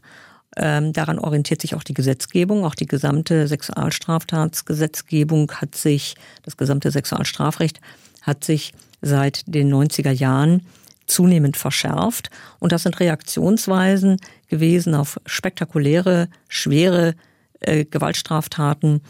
Ähm, 0.57 0.91
daran 0.93 1.19
orientiert 1.19 1.61
sich 1.61 1.75
auch 1.75 1.83
die 1.83 1.93
Gesetzgebung. 1.93 2.65
Auch 2.65 2.73
die 2.75 2.87
gesamte 2.87 3.47
Sexualstraftatsgesetzgebung 3.47 5.51
hat 5.53 5.75
sich, 5.75 6.15
das 6.43 6.57
gesamte 6.57 6.91
Sexualstrafrecht 6.91 7.79
hat 8.21 8.43
sich 8.43 8.73
seit 9.01 9.43
den 9.47 9.73
90er 9.73 10.11
Jahren 10.11 10.65
zunehmend 11.09 11.57
verschärft. 11.57 12.29
Und 12.59 12.71
das 12.71 12.83
sind 12.83 12.99
Reaktionsweisen 12.99 14.17
gewesen 14.47 14.95
auf 14.95 15.19
spektakuläre, 15.25 16.29
schwere 16.47 17.15
äh, 17.59 17.85
Gewaltstraftaten, 17.85 19.01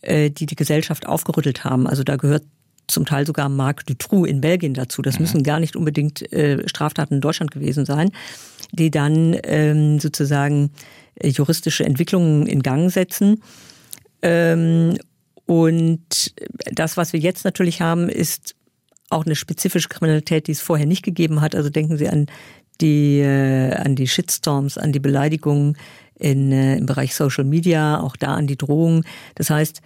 äh, 0.00 0.30
die 0.30 0.46
die 0.46 0.56
Gesellschaft 0.56 1.06
aufgerüttelt 1.06 1.64
haben. 1.64 1.86
Also 1.86 2.02
da 2.02 2.16
gehört 2.16 2.44
zum 2.88 3.06
Teil 3.06 3.26
sogar 3.26 3.48
Marc 3.48 3.86
Dutroux 3.86 4.24
in 4.24 4.40
Belgien 4.40 4.74
dazu. 4.74 5.02
Das 5.02 5.14
mhm. 5.14 5.22
müssen 5.22 5.42
gar 5.42 5.60
nicht 5.60 5.76
unbedingt 5.76 6.32
äh, 6.32 6.68
Straftaten 6.68 7.14
in 7.14 7.20
Deutschland 7.20 7.50
gewesen 7.50 7.84
sein, 7.86 8.10
die 8.72 8.90
dann 8.90 9.36
ähm, 9.44 10.00
sozusagen 10.00 10.70
äh, 11.14 11.28
juristische 11.28 11.84
Entwicklungen 11.84 12.46
in 12.46 12.62
Gang 12.62 12.90
setzen. 12.90 13.42
Ähm, 14.22 14.96
und 15.46 16.34
das, 16.72 16.96
was 16.96 17.12
wir 17.12 17.20
jetzt 17.20 17.44
natürlich 17.44 17.80
haben, 17.80 18.08
ist 18.08 18.54
auch 19.12 19.26
eine 19.26 19.36
spezifische 19.36 19.88
Kriminalität, 19.88 20.46
die 20.46 20.52
es 20.52 20.60
vorher 20.60 20.86
nicht 20.86 21.02
gegeben 21.02 21.40
hat. 21.40 21.54
Also 21.54 21.70
denken 21.70 21.96
Sie 21.96 22.08
an 22.08 22.26
die, 22.80 23.20
äh, 23.20 23.72
an 23.74 23.94
die 23.94 24.08
Shitstorms, 24.08 24.78
an 24.78 24.92
die 24.92 25.00
Beleidigungen 25.00 25.76
in, 26.18 26.52
äh, 26.52 26.76
im 26.76 26.86
Bereich 26.86 27.14
Social 27.14 27.44
Media, 27.44 28.00
auch 28.00 28.16
da 28.16 28.34
an 28.34 28.46
die 28.46 28.56
Drohungen. 28.56 29.04
Das 29.34 29.50
heißt, 29.50 29.80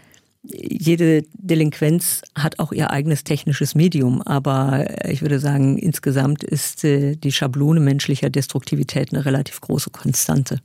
jede 0.49 1.25
Delinquenz 1.33 2.23
hat 2.35 2.59
auch 2.59 2.73
ihr 2.73 2.91
eigenes 2.91 3.25
technisches 3.25 3.75
Medium, 3.75 4.23
aber 4.23 4.87
ich 5.09 5.23
würde 5.23 5.39
sagen, 5.39 5.79
insgesamt 5.79 6.45
ist 6.45 6.85
äh, 6.85 7.17
die 7.17 7.33
Schablone 7.33 7.81
menschlicher 7.81 8.31
Destruktivität 8.31 9.13
eine 9.13 9.25
relativ 9.25 9.61
große 9.61 9.91
Konstante. 9.91 10.61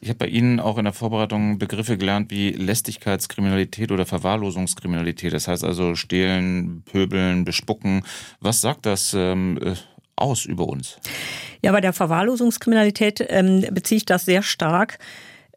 Ich 0.00 0.08
habe 0.08 0.18
bei 0.18 0.28
Ihnen 0.28 0.60
auch 0.60 0.78
in 0.78 0.84
der 0.84 0.92
Vorbereitung 0.92 1.58
Begriffe 1.58 1.96
gelernt 1.96 2.30
wie 2.30 2.50
Lästigkeitskriminalität 2.50 3.90
oder 3.90 4.06
Verwahrlosungskriminalität. 4.06 5.32
Das 5.32 5.48
heißt 5.48 5.64
also 5.64 5.94
stehlen, 5.94 6.82
pöbeln, 6.84 7.44
bespucken. 7.44 8.02
Was 8.40 8.60
sagt 8.60 8.86
das 8.86 9.14
ähm, 9.14 9.58
äh, 9.62 9.74
aus 10.16 10.44
über 10.44 10.68
uns? 10.68 10.98
Ja, 11.62 11.72
bei 11.72 11.80
der 11.80 11.92
Verwahrlosungskriminalität 11.92 13.24
ähm, 13.28 13.64
beziehe 13.72 13.98
ich 13.98 14.04
das 14.04 14.24
sehr 14.24 14.42
stark 14.42 14.98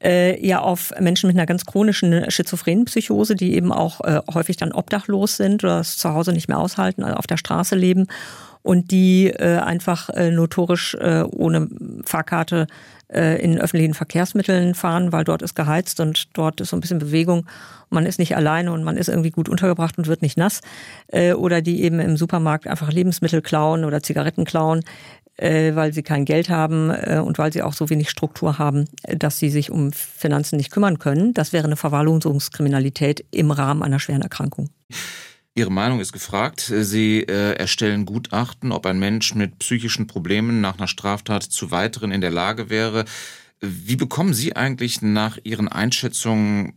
äh, 0.03 0.45
ja 0.45 0.59
auf 0.59 0.93
Menschen 0.99 1.27
mit 1.27 1.35
einer 1.35 1.45
ganz 1.45 1.65
chronischen 1.65 2.29
schizophrenen 2.31 2.85
Psychose, 2.85 3.35
die 3.35 3.55
eben 3.55 3.71
auch 3.71 4.01
äh, 4.01 4.21
häufig 4.33 4.57
dann 4.57 4.71
obdachlos 4.71 5.37
sind 5.37 5.63
oder 5.63 5.79
es 5.79 5.97
zu 5.97 6.13
Hause 6.13 6.33
nicht 6.33 6.47
mehr 6.47 6.59
aushalten, 6.59 7.03
also 7.03 7.17
auf 7.17 7.27
der 7.27 7.37
Straße 7.37 7.75
leben 7.75 8.07
und 8.61 8.91
die 8.91 9.27
äh, 9.27 9.57
einfach 9.57 10.09
äh, 10.09 10.31
notorisch 10.31 10.95
äh, 10.95 11.23
ohne 11.23 11.67
Fahrkarte 12.05 12.67
äh, 13.11 13.41
in 13.41 13.59
öffentlichen 13.59 13.93
Verkehrsmitteln 13.93 14.75
fahren, 14.75 15.11
weil 15.11 15.23
dort 15.23 15.41
ist 15.41 15.55
geheizt 15.55 15.99
und 15.99 16.27
dort 16.33 16.61
ist 16.61 16.69
so 16.69 16.77
ein 16.77 16.81
bisschen 16.81 16.99
Bewegung. 16.99 17.47
Man 17.89 18.05
ist 18.05 18.19
nicht 18.19 18.35
alleine 18.35 18.71
und 18.71 18.83
man 18.83 18.97
ist 18.97 19.09
irgendwie 19.09 19.31
gut 19.31 19.49
untergebracht 19.49 19.97
und 19.97 20.07
wird 20.07 20.21
nicht 20.21 20.37
nass. 20.37 20.61
Äh, 21.07 21.33
oder 21.33 21.61
die 21.61 21.81
eben 21.83 21.99
im 21.99 22.17
Supermarkt 22.17 22.67
einfach 22.67 22.91
Lebensmittel 22.91 23.41
klauen 23.41 23.83
oder 23.83 24.03
Zigaretten 24.03 24.45
klauen 24.45 24.83
äh, 25.39 25.75
weil 25.75 25.93
sie 25.93 26.03
kein 26.03 26.25
Geld 26.25 26.49
haben 26.49 26.89
äh, 26.89 27.21
und 27.23 27.37
weil 27.37 27.53
sie 27.53 27.61
auch 27.61 27.73
so 27.73 27.89
wenig 27.89 28.09
Struktur 28.09 28.57
haben, 28.57 28.85
dass 29.03 29.39
sie 29.39 29.49
sich 29.49 29.71
um 29.71 29.91
Finanzen 29.93 30.57
nicht 30.57 30.71
kümmern 30.71 30.99
können. 30.99 31.33
Das 31.33 31.53
wäre 31.53 31.65
eine 31.65 31.77
Verwahrlosungskriminalität 31.77 33.25
im 33.31 33.51
Rahmen 33.51 33.81
einer 33.81 33.99
schweren 33.99 34.21
Erkrankung. 34.21 34.69
Ihre 35.55 35.71
Meinung 35.71 35.99
ist 35.99 36.13
gefragt. 36.13 36.71
Sie 36.73 37.21
äh, 37.21 37.53
erstellen 37.53 38.05
Gutachten, 38.05 38.71
ob 38.71 38.85
ein 38.85 38.99
Mensch 38.99 39.33
mit 39.33 39.59
psychischen 39.59 40.07
Problemen 40.07 40.61
nach 40.61 40.77
einer 40.77 40.87
Straftat 40.87 41.43
zu 41.43 41.71
weiteren 41.71 42.11
in 42.11 42.21
der 42.21 42.31
Lage 42.31 42.69
wäre. 42.69 43.05
Wie 43.61 43.95
bekommen 43.95 44.33
Sie 44.33 44.55
eigentlich 44.55 45.01
nach 45.01 45.37
Ihren 45.43 45.67
Einschätzungen 45.67 46.73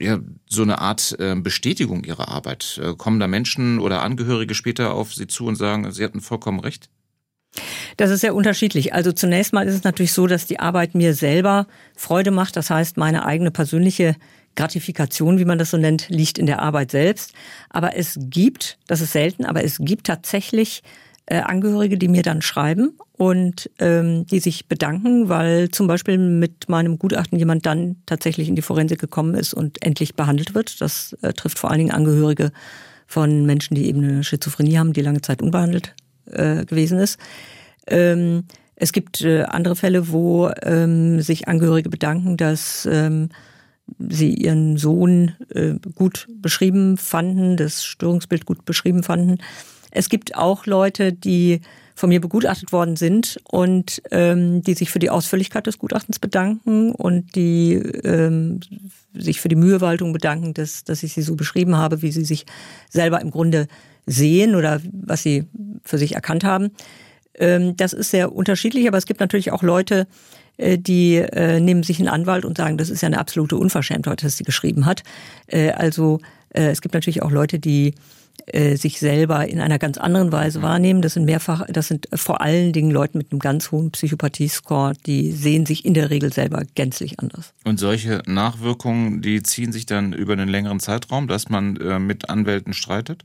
ja, 0.00 0.18
so 0.48 0.62
eine 0.62 0.78
Art 0.80 1.16
äh, 1.18 1.36
Bestätigung 1.36 2.04
Ihrer 2.04 2.28
Arbeit? 2.28 2.80
Äh, 2.82 2.94
kommen 2.94 3.20
da 3.20 3.28
Menschen 3.28 3.78
oder 3.78 4.02
Angehörige 4.02 4.54
später 4.54 4.94
auf 4.94 5.14
Sie 5.14 5.26
zu 5.26 5.46
und 5.46 5.56
sagen, 5.56 5.90
Sie 5.92 6.02
hatten 6.02 6.20
vollkommen 6.20 6.60
recht? 6.60 6.88
Das 7.96 8.10
ist 8.10 8.20
sehr 8.20 8.34
unterschiedlich. 8.34 8.94
Also 8.94 9.12
zunächst 9.12 9.52
mal 9.52 9.66
ist 9.66 9.74
es 9.74 9.84
natürlich 9.84 10.12
so, 10.12 10.26
dass 10.26 10.46
die 10.46 10.60
Arbeit 10.60 10.94
mir 10.94 11.14
selber 11.14 11.66
Freude 11.96 12.30
macht. 12.30 12.56
Das 12.56 12.70
heißt, 12.70 12.96
meine 12.96 13.24
eigene 13.24 13.50
persönliche 13.50 14.16
Gratifikation, 14.56 15.38
wie 15.38 15.44
man 15.44 15.58
das 15.58 15.70
so 15.70 15.76
nennt, 15.76 16.08
liegt 16.08 16.38
in 16.38 16.46
der 16.46 16.60
Arbeit 16.60 16.90
selbst. 16.90 17.32
Aber 17.70 17.96
es 17.96 18.18
gibt, 18.18 18.78
das 18.86 19.00
ist 19.00 19.12
selten, 19.12 19.44
aber 19.44 19.64
es 19.64 19.78
gibt 19.80 20.06
tatsächlich 20.06 20.82
äh, 21.26 21.40
Angehörige, 21.40 21.96
die 21.96 22.08
mir 22.08 22.22
dann 22.22 22.42
schreiben 22.42 22.98
und 23.16 23.70
ähm, 23.78 24.26
die 24.26 24.40
sich 24.40 24.66
bedanken, 24.66 25.28
weil 25.28 25.70
zum 25.70 25.86
Beispiel 25.86 26.18
mit 26.18 26.68
meinem 26.68 26.98
Gutachten 26.98 27.38
jemand 27.38 27.64
dann 27.66 27.96
tatsächlich 28.06 28.48
in 28.48 28.56
die 28.56 28.62
Forensik 28.62 29.00
gekommen 29.00 29.34
ist 29.34 29.54
und 29.54 29.82
endlich 29.82 30.14
behandelt 30.14 30.54
wird. 30.54 30.80
Das 30.80 31.16
äh, 31.22 31.32
trifft 31.32 31.58
vor 31.58 31.70
allen 31.70 31.78
Dingen 31.78 31.92
Angehörige 31.92 32.52
von 33.06 33.46
Menschen, 33.46 33.74
die 33.74 33.86
eben 33.86 34.02
eine 34.02 34.24
Schizophrenie 34.24 34.76
haben, 34.76 34.92
die 34.92 35.02
lange 35.02 35.22
Zeit 35.22 35.42
unbehandelt 35.42 35.94
äh, 36.30 36.64
gewesen 36.64 36.98
ist. 36.98 37.18
Ähm, 37.86 38.44
es 38.76 38.92
gibt 38.92 39.22
äh, 39.22 39.42
andere 39.42 39.76
Fälle, 39.76 40.10
wo 40.10 40.50
ähm, 40.62 41.20
sich 41.20 41.48
Angehörige 41.48 41.90
bedanken, 41.90 42.36
dass 42.36 42.88
ähm, 42.90 43.28
sie 43.98 44.34
ihren 44.34 44.76
Sohn 44.76 45.32
äh, 45.50 45.74
gut 45.94 46.26
beschrieben 46.28 46.96
fanden, 46.96 47.56
das 47.56 47.84
Störungsbild 47.84 48.46
gut 48.46 48.64
beschrieben 48.64 49.02
fanden. 49.02 49.38
Es 49.90 50.08
gibt 50.08 50.36
auch 50.36 50.66
Leute, 50.66 51.12
die 51.12 51.60
von 51.94 52.08
mir 52.08 52.20
begutachtet 52.20 52.72
worden 52.72 52.96
sind 52.96 53.38
und 53.44 54.02
ähm, 54.10 54.62
die 54.62 54.74
sich 54.74 54.90
für 54.90 54.98
die 54.98 55.10
Ausführlichkeit 55.10 55.68
des 55.68 55.78
Gutachtens 55.78 56.18
bedanken 56.18 56.92
und 56.92 57.36
die 57.36 57.74
ähm, 57.74 58.58
sich 59.14 59.40
für 59.40 59.48
die 59.48 59.54
Mühewaltung 59.54 60.12
bedanken, 60.12 60.54
dass, 60.54 60.82
dass 60.82 61.04
ich 61.04 61.14
sie 61.14 61.22
so 61.22 61.36
beschrieben 61.36 61.76
habe, 61.76 62.02
wie 62.02 62.10
sie 62.10 62.24
sich 62.24 62.46
selber 62.90 63.20
im 63.20 63.30
Grunde 63.30 63.68
sehen 64.06 64.54
oder 64.54 64.80
was 64.92 65.22
sie 65.22 65.44
für 65.82 65.98
sich 65.98 66.14
erkannt 66.14 66.44
haben. 66.44 66.70
Ähm, 67.36 67.76
das 67.76 67.92
ist 67.92 68.10
sehr 68.10 68.32
unterschiedlich, 68.32 68.86
aber 68.88 68.98
es 68.98 69.06
gibt 69.06 69.20
natürlich 69.20 69.52
auch 69.52 69.62
Leute, 69.62 70.06
äh, 70.56 70.78
die 70.78 71.16
äh, 71.16 71.60
nehmen 71.60 71.82
sich 71.82 71.98
einen 71.98 72.08
Anwalt 72.08 72.44
und 72.44 72.56
sagen, 72.56 72.78
das 72.78 72.90
ist 72.90 73.02
ja 73.02 73.06
eine 73.06 73.18
absolute 73.18 73.56
Unverschämtheit, 73.56 74.24
was 74.24 74.36
sie 74.36 74.44
geschrieben 74.44 74.86
hat. 74.86 75.02
Äh, 75.46 75.70
also 75.70 76.20
es 76.56 76.80
gibt 76.80 76.94
natürlich 76.94 77.20
auch 77.20 77.32
Leute, 77.32 77.58
die 77.58 77.96
sich 78.74 79.00
selber 79.00 79.48
in 79.48 79.60
einer 79.60 79.80
ganz 79.80 79.98
anderen 79.98 80.30
Weise 80.30 80.62
wahrnehmen. 80.62 81.02
Das 81.02 81.14
sind 81.14 81.24
mehrfach, 81.24 81.66
das 81.68 81.88
sind 81.88 82.06
vor 82.14 82.42
allen 82.42 82.72
Dingen 82.72 82.92
Leute 82.92 83.18
mit 83.18 83.32
einem 83.32 83.40
ganz 83.40 83.72
hohen 83.72 83.90
Psychopathie-Score, 83.90 84.92
die 85.04 85.32
sehen 85.32 85.66
sich 85.66 85.84
in 85.84 85.94
der 85.94 86.10
Regel 86.10 86.32
selber 86.32 86.62
gänzlich 86.76 87.18
anders. 87.18 87.52
Und 87.64 87.80
solche 87.80 88.22
Nachwirkungen, 88.26 89.20
die 89.20 89.42
ziehen 89.42 89.72
sich 89.72 89.86
dann 89.86 90.12
über 90.12 90.34
einen 90.34 90.48
längeren 90.48 90.78
Zeitraum, 90.78 91.26
dass 91.26 91.48
man 91.48 91.72
mit 92.06 92.28
Anwälten 92.28 92.72
streitet? 92.72 93.24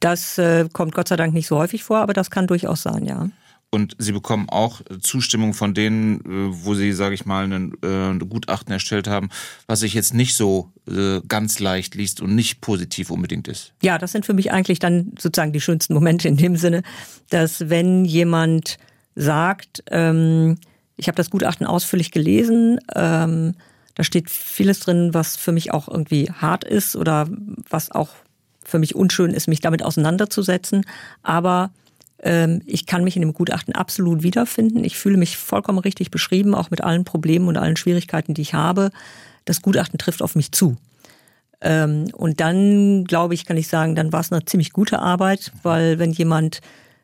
Das 0.00 0.38
äh, 0.38 0.68
kommt 0.72 0.94
Gott 0.94 1.08
sei 1.08 1.16
Dank 1.16 1.34
nicht 1.34 1.46
so 1.46 1.58
häufig 1.58 1.84
vor, 1.84 1.98
aber 1.98 2.12
das 2.12 2.30
kann 2.30 2.46
durchaus 2.46 2.82
sein, 2.82 3.04
ja. 3.04 3.28
Und 3.70 3.96
Sie 3.98 4.12
bekommen 4.12 4.48
auch 4.48 4.80
Zustimmung 5.00 5.52
von 5.52 5.74
denen, 5.74 6.20
äh, 6.20 6.64
wo 6.64 6.74
Sie, 6.74 6.92
sage 6.92 7.14
ich 7.14 7.26
mal, 7.26 7.44
ein, 7.44 7.72
äh, 7.82 8.10
ein 8.10 8.20
Gutachten 8.20 8.72
erstellt 8.72 9.08
haben, 9.08 9.28
was 9.66 9.80
sich 9.80 9.92
jetzt 9.92 10.14
nicht 10.14 10.36
so 10.36 10.72
äh, 10.88 11.20
ganz 11.26 11.58
leicht 11.58 11.94
liest 11.94 12.20
und 12.20 12.34
nicht 12.34 12.60
positiv 12.60 13.10
unbedingt 13.10 13.48
ist. 13.48 13.74
Ja, 13.82 13.98
das 13.98 14.12
sind 14.12 14.24
für 14.24 14.34
mich 14.34 14.52
eigentlich 14.52 14.78
dann 14.78 15.12
sozusagen 15.18 15.52
die 15.52 15.60
schönsten 15.60 15.94
Momente 15.94 16.28
in 16.28 16.36
dem 16.36 16.56
Sinne, 16.56 16.82
dass 17.30 17.68
wenn 17.68 18.04
jemand 18.04 18.78
sagt, 19.14 19.82
ähm, 19.90 20.58
ich 20.96 21.08
habe 21.08 21.16
das 21.16 21.30
Gutachten 21.30 21.66
ausführlich 21.66 22.12
gelesen, 22.12 22.78
ähm, 22.94 23.54
da 23.94 24.04
steht 24.04 24.30
vieles 24.30 24.80
drin, 24.80 25.12
was 25.12 25.36
für 25.36 25.52
mich 25.52 25.72
auch 25.72 25.88
irgendwie 25.88 26.30
hart 26.30 26.64
ist 26.64 26.96
oder 26.96 27.28
was 27.68 27.90
auch 27.90 28.10
für 28.66 28.78
mich 28.78 28.94
unschön 28.94 29.32
ist, 29.32 29.48
mich 29.48 29.60
damit 29.60 29.82
auseinanderzusetzen. 29.82 30.84
Aber 31.22 31.70
ähm, 32.22 32.62
ich 32.66 32.86
kann 32.86 33.04
mich 33.04 33.16
in 33.16 33.22
dem 33.22 33.34
Gutachten 33.34 33.74
absolut 33.74 34.22
wiederfinden. 34.22 34.84
Ich 34.84 34.96
fühle 34.96 35.16
mich 35.16 35.36
vollkommen 35.36 35.78
richtig 35.78 36.10
beschrieben, 36.10 36.54
auch 36.54 36.70
mit 36.70 36.82
allen 36.82 37.04
Problemen 37.04 37.48
und 37.48 37.56
allen 37.56 37.76
Schwierigkeiten, 37.76 38.34
die 38.34 38.42
ich 38.42 38.54
habe. 38.54 38.90
Das 39.44 39.62
Gutachten 39.62 39.98
trifft 39.98 40.22
auf 40.22 40.34
mich 40.34 40.52
zu. 40.52 40.76
Ähm, 41.60 42.10
und 42.14 42.40
dann, 42.40 43.04
glaube 43.04 43.34
ich, 43.34 43.46
kann 43.46 43.56
ich 43.56 43.68
sagen, 43.68 43.94
dann 43.94 44.12
war 44.12 44.20
es 44.20 44.32
eine 44.32 44.44
ziemlich 44.44 44.72
gute 44.72 44.98
Arbeit, 44.98 45.52
weil 45.62 45.98
wenn 45.98 46.12
jemand 46.12 46.60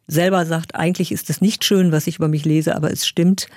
selber 0.07 0.44
sagt, 0.44 0.75
eigentlich 0.75 1.12
ist 1.12 1.31
es 1.31 1.40
nicht 1.40 1.64
schön, 1.64 1.92
was 1.92 2.07
ich 2.07 2.16
über 2.16 2.29
mich 2.29 2.44
lese, 2.44 2.75
aber 2.77 2.90
es 2.90 3.07
stimmt, 3.07 3.48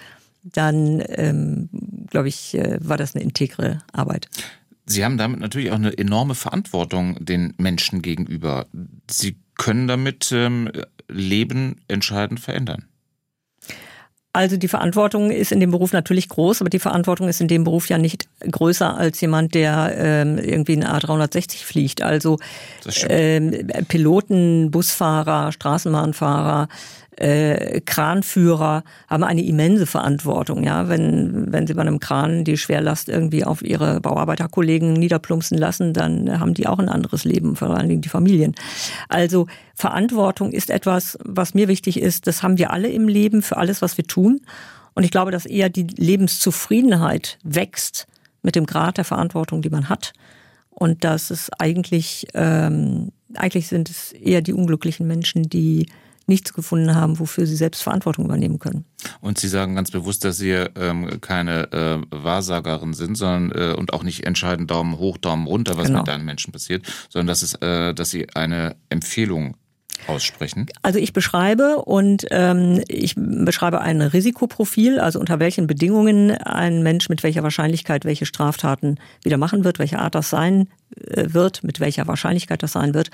dann, 0.44 1.04
ähm, 1.10 1.70
glaube 2.10 2.28
ich, 2.28 2.54
äh, 2.54 2.78
war 2.80 2.98
das 2.98 3.16
eine 3.16 3.24
integre 3.24 3.80
Arbeit. 3.92 4.30
Sie 4.86 5.04
haben 5.04 5.18
damit 5.18 5.40
natürlich 5.40 5.72
auch 5.72 5.76
eine 5.76 5.98
enorme 5.98 6.36
Verantwortung 6.36 7.24
den 7.24 7.54
Menschen 7.58 8.02
gegenüber. 8.02 8.68
Sie 9.10 9.38
können 9.58 9.88
damit 9.88 10.32
ähm, 10.32 10.72
Leben 11.08 11.82
entscheidend 11.88 12.40
verändern. 12.40 12.86
Also 14.36 14.58
die 14.58 14.68
Verantwortung 14.68 15.32
ist 15.32 15.54
in 15.54 15.62
dem 15.62 15.72
Beruf 15.72 15.94
natürlich 15.94 16.28
groß, 16.28 16.60
aber 16.60 16.70
die 16.70 16.80
Verantwortung 16.80 17.30
ist 17.30 17.40
in 17.40 17.48
dem 17.48 17.64
Beruf 17.64 17.88
ja 17.88 17.98
nicht 17.98 18.28
größer 18.42 18.98
als 18.98 19.22
jemand, 19.22 19.56
der 19.56 19.96
ähm, 19.98 20.38
irgendwie 20.38 20.74
eine 20.74 20.94
A360 20.94 21.64
fliegt. 21.64 22.02
Also 22.02 22.38
ähm, 23.08 23.70
Piloten, 23.88 24.72
Busfahrer, 24.72 25.54
Straßenbahnfahrer, 25.54 26.68
äh, 27.18 27.82
Kranführer 27.82 28.84
haben 29.08 29.24
eine 29.24 29.44
immense 29.44 29.86
Verantwortung. 29.86 30.64
Ja, 30.64 30.90
wenn 30.90 31.52
wenn 31.52 31.66
sie 31.68 31.74
bei 31.74 31.82
einem 31.82 32.00
Kran 32.00 32.44
die 32.44 32.58
Schwerlast 32.58 33.10
irgendwie 33.10 33.46
auf 33.46 33.62
ihre 33.62 34.02
Bauarbeiterkollegen 34.02 34.94
niederplumpsen 34.94 35.58
lassen, 35.58 35.94
dann 35.94 36.40
haben 36.40 36.54
die 36.54 36.68
auch 36.68 36.80
ein 36.80 36.90
anderes 36.90 37.24
Leben, 37.24 37.56
vor 37.56 37.70
allen 37.70 37.88
Dingen 37.88 38.02
die 38.02 38.10
Familien. 38.10 38.54
Also 39.08 39.48
Verantwortung 39.76 40.52
ist 40.52 40.70
etwas, 40.70 41.18
was 41.24 41.54
mir 41.54 41.68
wichtig 41.68 42.02
ist. 42.02 42.28
Das 42.28 42.44
haben 42.44 42.58
wir 42.58 42.72
alle 42.72 42.90
im 42.90 43.08
Leben 43.08 43.42
für 43.42 43.58
alles, 43.58 43.82
was 43.82 43.98
wir 43.98 44.06
tun. 44.06 44.42
Und 44.94 45.04
ich 45.04 45.12
glaube, 45.12 45.32
dass 45.32 45.46
eher 45.46 45.70
die 45.70 45.84
Lebenszufriedenheit 45.84 47.38
wächst 47.44 48.08
mit 48.42 48.56
dem 48.56 48.66
Grad 48.66 48.98
der 48.98 49.06
Verantwortung, 49.06 49.62
die 49.62 49.70
man 49.70 49.90
hat. 49.90 50.14
Und 50.70 51.04
dass 51.04 51.32
es 51.32 51.50
eigentlich, 51.58 52.28
ähm, 52.34 53.12
eigentlich 53.34 53.68
sind 53.68 53.90
es 53.90 54.12
eher 54.12 54.42
die 54.42 54.54
unglücklichen 54.54 55.08
Menschen, 55.08 55.44
die 55.44 55.88
nichts 56.28 56.54
gefunden 56.54 56.96
haben, 56.96 57.20
wofür 57.20 57.46
sie 57.46 57.56
selbst 57.56 57.84
Verantwortung 57.84 58.26
übernehmen 58.26 58.60
können. 58.60 58.86
Und 59.22 59.38
Sie 59.40 59.48
sagen 59.48 59.76
ganz 59.76 59.92
bewusst, 59.92 60.24
dass 60.24 60.38
Sie 60.38 60.52
ähm, 60.52 61.22
keine 61.22 61.72
äh, 61.72 62.02
Wahrsagerin 62.10 62.94
sind, 62.94 63.16
sondern 63.16 63.52
äh, 63.52 63.74
und 63.74 63.94
auch 63.94 64.04
nicht 64.04 64.26
entscheiden 64.26 64.68
Daumen 64.68 64.98
hoch, 64.98 65.18
Daumen 65.18 65.46
runter, 65.46 65.78
was 65.78 65.88
genau. 65.88 66.00
mit 66.00 66.08
deinen 66.08 66.26
Menschen 66.26 66.52
passiert, 66.52 66.86
sondern 67.10 67.28
dass 67.28 67.42
es, 67.42 67.54
äh, 67.56 67.94
dass 67.94 68.10
Sie 68.10 68.28
eine 68.34 68.76
Empfehlung 68.90 69.56
aussprechen? 70.08 70.68
Also 70.82 71.00
ich 71.00 71.14
beschreibe 71.14 71.78
und 71.78 72.26
ähm, 72.32 72.84
ich 72.88 73.16
beschreibe 73.16 73.82
ein 73.82 74.02
Risikoprofil, 74.02 75.00
also 75.00 75.20
unter 75.20 75.40
welchen 75.40 75.68
Bedingungen 75.68 76.32
ein 76.32 76.84
Mensch 76.84 77.10
mit 77.10 77.24
welcher 77.24 77.44
Wahrscheinlichkeit 77.44 78.06
welche 78.06 78.26
Straftaten 78.26 79.00
wieder 79.24 79.38
machen 79.38 79.64
wird, 79.64 79.80
welche 79.80 80.00
Art 80.00 80.16
das 80.16 80.30
sein 80.30 80.68
äh, 80.96 81.34
wird, 81.34 81.64
mit 81.64 81.80
welcher 81.80 82.08
Wahrscheinlichkeit 82.08 82.64
das 82.64 82.74
sein 82.74 82.94
wird. 82.94 83.10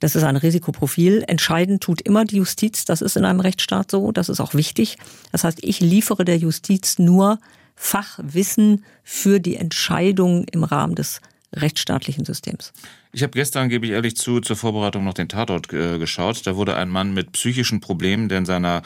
Das 0.00 0.14
ist 0.14 0.24
ein 0.24 0.36
Risikoprofil. 0.36 1.24
Entscheidend 1.26 1.82
tut 1.82 2.00
immer 2.02 2.24
die 2.24 2.36
Justiz. 2.36 2.84
Das 2.84 3.02
ist 3.02 3.16
in 3.16 3.24
einem 3.24 3.40
Rechtsstaat 3.40 3.90
so. 3.90 4.12
Das 4.12 4.28
ist 4.28 4.40
auch 4.40 4.54
wichtig. 4.54 4.98
Das 5.32 5.44
heißt, 5.44 5.58
ich 5.62 5.80
liefere 5.80 6.24
der 6.24 6.36
Justiz 6.36 6.98
nur 6.98 7.38
Fachwissen 7.74 8.84
für 9.02 9.38
die 9.40 9.56
Entscheidung 9.56 10.46
im 10.50 10.64
Rahmen 10.64 10.94
des 10.94 11.20
rechtsstaatlichen 11.52 12.24
Systems. 12.24 12.72
Ich 13.12 13.22
habe 13.22 13.32
gestern, 13.32 13.68
gebe 13.68 13.86
ich 13.86 13.92
ehrlich 13.92 14.16
zu, 14.16 14.40
zur 14.40 14.56
Vorbereitung 14.56 15.04
noch 15.04 15.14
den 15.14 15.28
Tatort 15.28 15.72
äh, 15.72 15.98
geschaut. 15.98 16.46
Da 16.46 16.56
wurde 16.56 16.76
ein 16.76 16.90
Mann 16.90 17.14
mit 17.14 17.32
psychischen 17.32 17.80
Problemen, 17.80 18.28
der 18.28 18.38
in 18.38 18.44
seiner 18.44 18.82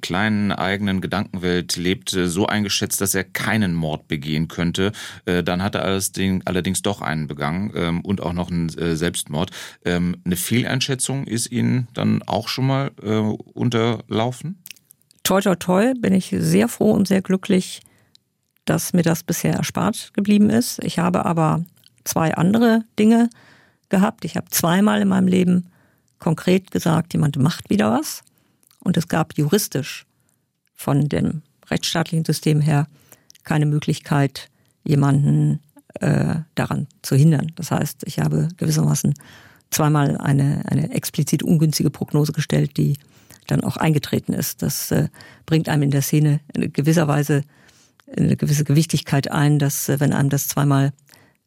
kleinen 0.00 0.52
eigenen 0.52 1.00
Gedankenwelt 1.00 1.76
lebt, 1.76 2.10
so 2.10 2.46
eingeschätzt, 2.46 3.00
dass 3.00 3.14
er 3.14 3.24
keinen 3.24 3.74
Mord 3.74 4.06
begehen 4.06 4.48
könnte. 4.48 4.92
Äh, 5.24 5.42
dann 5.42 5.62
hat 5.62 5.74
er 5.74 6.00
allerdings 6.44 6.82
doch 6.82 7.00
einen 7.00 7.26
begangen 7.26 7.72
ähm, 7.74 8.00
und 8.02 8.20
auch 8.20 8.32
noch 8.32 8.50
einen 8.50 8.68
äh, 8.78 8.96
Selbstmord. 8.96 9.50
Ähm, 9.84 10.16
eine 10.24 10.36
Fehleinschätzung 10.36 11.26
ist 11.26 11.50
Ihnen 11.50 11.88
dann 11.94 12.22
auch 12.22 12.48
schon 12.48 12.66
mal 12.66 12.90
äh, 13.02 13.08
unterlaufen? 13.08 14.62
Toi, 15.22 15.40
toi, 15.40 15.54
toi, 15.54 15.94
bin 15.94 16.12
ich 16.12 16.34
sehr 16.36 16.68
froh 16.68 16.92
und 16.92 17.08
sehr 17.08 17.22
glücklich, 17.22 17.80
dass 18.64 18.92
mir 18.92 19.02
das 19.02 19.22
bisher 19.22 19.54
erspart 19.54 20.12
geblieben 20.12 20.50
ist. 20.50 20.82
Ich 20.84 20.98
habe 20.98 21.24
aber 21.24 21.64
zwei 22.04 22.34
andere 22.34 22.84
Dinge 22.98 23.30
gehabt. 23.88 24.24
Ich 24.24 24.36
habe 24.36 24.48
zweimal 24.50 25.02
in 25.02 25.08
meinem 25.08 25.28
Leben 25.28 25.66
konkret 26.18 26.70
gesagt, 26.70 27.12
jemand 27.12 27.36
macht 27.38 27.70
wieder 27.70 27.90
was. 27.90 28.22
Und 28.80 28.96
es 28.96 29.08
gab 29.08 29.36
juristisch 29.36 30.06
von 30.74 31.08
dem 31.08 31.42
rechtsstaatlichen 31.68 32.24
System 32.24 32.60
her 32.60 32.86
keine 33.44 33.66
Möglichkeit, 33.66 34.48
jemanden 34.84 35.60
äh, 36.00 36.36
daran 36.54 36.86
zu 37.02 37.16
hindern. 37.16 37.52
Das 37.56 37.70
heißt, 37.70 38.02
ich 38.06 38.18
habe 38.18 38.48
gewissermaßen 38.56 39.14
zweimal 39.70 40.16
eine, 40.18 40.62
eine 40.66 40.90
explizit 40.92 41.42
ungünstige 41.42 41.90
Prognose 41.90 42.32
gestellt, 42.32 42.76
die 42.76 42.96
dann 43.46 43.62
auch 43.62 43.76
eingetreten 43.76 44.32
ist. 44.32 44.62
Das 44.62 44.90
äh, 44.90 45.08
bringt 45.46 45.68
einem 45.68 45.84
in 45.84 45.90
der 45.90 46.02
Szene 46.02 46.40
in 46.52 46.72
gewisser 46.72 47.08
Weise 47.08 47.42
eine 48.16 48.36
gewisse 48.36 48.64
Gewichtigkeit 48.64 49.30
ein, 49.30 49.58
dass 49.58 49.88
äh, 49.88 50.00
wenn 50.00 50.12
einem 50.12 50.30
das 50.30 50.48
zweimal 50.48 50.92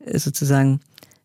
sozusagen 0.06 0.80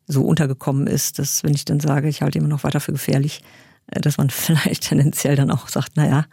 so 0.06 0.22
untergekommen 0.22 0.86
ist, 0.86 1.18
dass 1.18 1.44
wenn 1.44 1.54
ich 1.54 1.64
dann 1.64 1.80
sage, 1.80 2.08
ich 2.08 2.22
halte 2.22 2.38
immer 2.38 2.48
noch 2.48 2.64
weiter 2.64 2.80
für 2.80 2.92
gefährlich, 2.92 3.42
äh, 3.88 4.00
dass 4.00 4.18
man 4.18 4.30
vielleicht 4.30 4.88
tendenziell 4.88 5.36
dann 5.36 5.50
auch 5.50 5.68
sagt, 5.68 5.96
naja, 5.96 6.26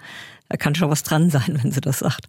da 0.49 0.57
kann 0.57 0.75
schon 0.75 0.89
was 0.89 1.03
dran 1.03 1.29
sein, 1.29 1.59
wenn 1.61 1.71
sie 1.71 1.81
das 1.81 1.99
sagt. 1.99 2.27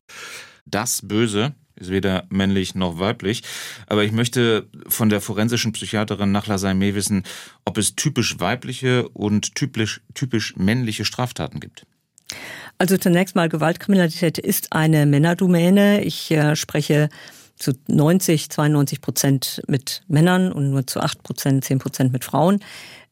Das 0.64 1.00
Böse 1.02 1.54
ist 1.76 1.90
weder 1.90 2.24
männlich 2.30 2.74
noch 2.74 2.98
weiblich. 2.98 3.42
Aber 3.86 4.02
ich 4.02 4.12
möchte 4.12 4.66
von 4.88 5.10
der 5.10 5.20
forensischen 5.20 5.72
Psychiaterin 5.72 6.32
Nachla 6.32 6.58
Saimeh 6.58 6.94
wissen, 6.94 7.24
ob 7.64 7.78
es 7.78 7.94
typisch 7.94 8.40
weibliche 8.40 9.08
und 9.10 9.54
typisch, 9.54 10.00
typisch 10.14 10.56
männliche 10.56 11.04
Straftaten 11.04 11.60
gibt. 11.60 11.86
Also 12.78 12.96
zunächst 12.96 13.36
mal 13.36 13.48
Gewaltkriminalität 13.48 14.38
ist 14.38 14.72
eine 14.72 15.06
Männerdomäne. 15.06 16.02
Ich 16.02 16.30
äh, 16.30 16.56
spreche 16.56 17.08
zu 17.56 17.72
90, 17.88 18.50
92 18.50 19.00
Prozent 19.00 19.62
mit 19.66 20.02
Männern 20.08 20.52
und 20.52 20.70
nur 20.70 20.86
zu 20.86 21.00
8 21.00 21.22
Prozent, 21.22 21.64
10 21.64 21.78
Prozent 21.78 22.12
mit 22.12 22.24
Frauen. 22.24 22.60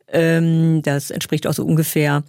Ähm, 0.08 0.82
das 0.82 1.10
entspricht 1.10 1.46
auch 1.46 1.54
so 1.54 1.64
ungefähr 1.64 2.22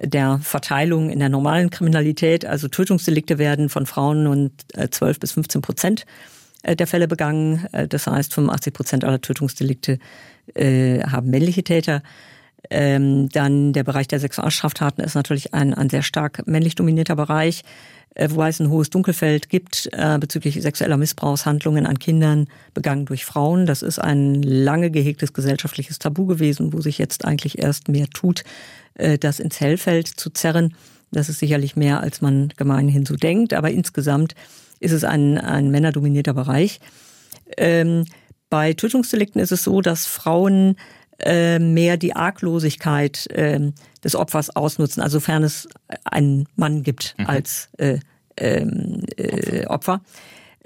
der 0.00 0.38
Verteilung 0.42 1.10
in 1.10 1.18
der 1.18 1.28
normalen 1.28 1.70
Kriminalität. 1.70 2.44
Also 2.44 2.68
Tötungsdelikte 2.68 3.38
werden 3.38 3.68
von 3.68 3.86
Frauen 3.86 4.26
und 4.26 4.52
12 4.90 5.16
äh, 5.16 5.20
bis 5.20 5.32
15 5.32 5.62
Prozent 5.62 6.06
äh, 6.62 6.76
der 6.76 6.86
Fälle 6.86 7.08
begangen. 7.08 7.66
Das 7.88 8.06
heißt, 8.06 8.34
85 8.34 8.72
Prozent 8.72 9.04
aller 9.04 9.20
Tötungsdelikte 9.20 9.98
haben 10.54 11.28
männliche 11.28 11.64
Täter. 11.64 12.02
Ähm, 12.70 13.28
dann 13.30 13.72
der 13.72 13.84
Bereich 13.84 14.08
der 14.08 14.20
Sexualstraftaten 14.20 15.04
ist 15.04 15.14
natürlich 15.14 15.54
ein, 15.54 15.74
ein 15.74 15.90
sehr 15.90 16.02
stark 16.02 16.46
männlich 16.46 16.74
dominierter 16.74 17.16
Bereich, 17.16 17.60
äh, 17.60 17.64
wobei 18.18 18.48
es 18.48 18.60
ein 18.60 18.70
hohes 18.70 18.90
Dunkelfeld 18.90 19.48
gibt 19.48 19.88
äh, 19.92 20.18
bezüglich 20.18 20.60
sexueller 20.62 20.96
Missbrauchshandlungen 20.96 21.86
an 21.86 21.98
Kindern 21.98 22.48
begangen 22.72 23.04
durch 23.04 23.24
Frauen. 23.24 23.66
Das 23.66 23.82
ist 23.82 23.98
ein 23.98 24.42
lange 24.42 24.90
gehegtes 24.90 25.32
gesellschaftliches 25.32 25.98
Tabu 25.98 26.26
gewesen, 26.26 26.72
wo 26.72 26.80
sich 26.80 26.98
jetzt 26.98 27.24
eigentlich 27.24 27.58
erst 27.58 27.88
mehr 27.88 28.08
tut, 28.08 28.44
äh, 28.94 29.18
das 29.18 29.40
ins 29.40 29.60
Hellfeld 29.60 30.08
zu 30.08 30.30
zerren. 30.30 30.74
Das 31.12 31.28
ist 31.28 31.38
sicherlich 31.38 31.76
mehr, 31.76 32.00
als 32.00 32.20
man 32.20 32.52
gemeinhin 32.56 33.06
so 33.06 33.16
denkt, 33.16 33.52
aber 33.52 33.70
insgesamt 33.70 34.34
ist 34.80 34.92
es 34.92 35.04
ein, 35.04 35.38
ein 35.38 35.70
männerdominierter 35.70 36.34
Bereich. 36.34 36.80
Ähm, 37.56 38.04
bei 38.48 38.72
Tötungsdelikten 38.72 39.40
ist 39.40 39.52
es 39.52 39.64
so, 39.64 39.80
dass 39.80 40.06
Frauen 40.06 40.76
äh, 41.18 41.58
mehr 41.58 41.96
die 41.96 42.14
Arglosigkeit 42.14 43.26
äh, 43.30 43.72
des 44.04 44.14
Opfers 44.14 44.54
ausnutzen, 44.54 45.02
also 45.02 45.18
sofern 45.18 45.42
es 45.42 45.68
einen 46.04 46.46
Mann 46.56 46.82
gibt 46.82 47.14
mhm. 47.18 47.26
als 47.26 47.68
äh, 47.78 47.98
ähm, 48.36 49.02
äh, 49.16 49.66
Opfer. 49.66 50.00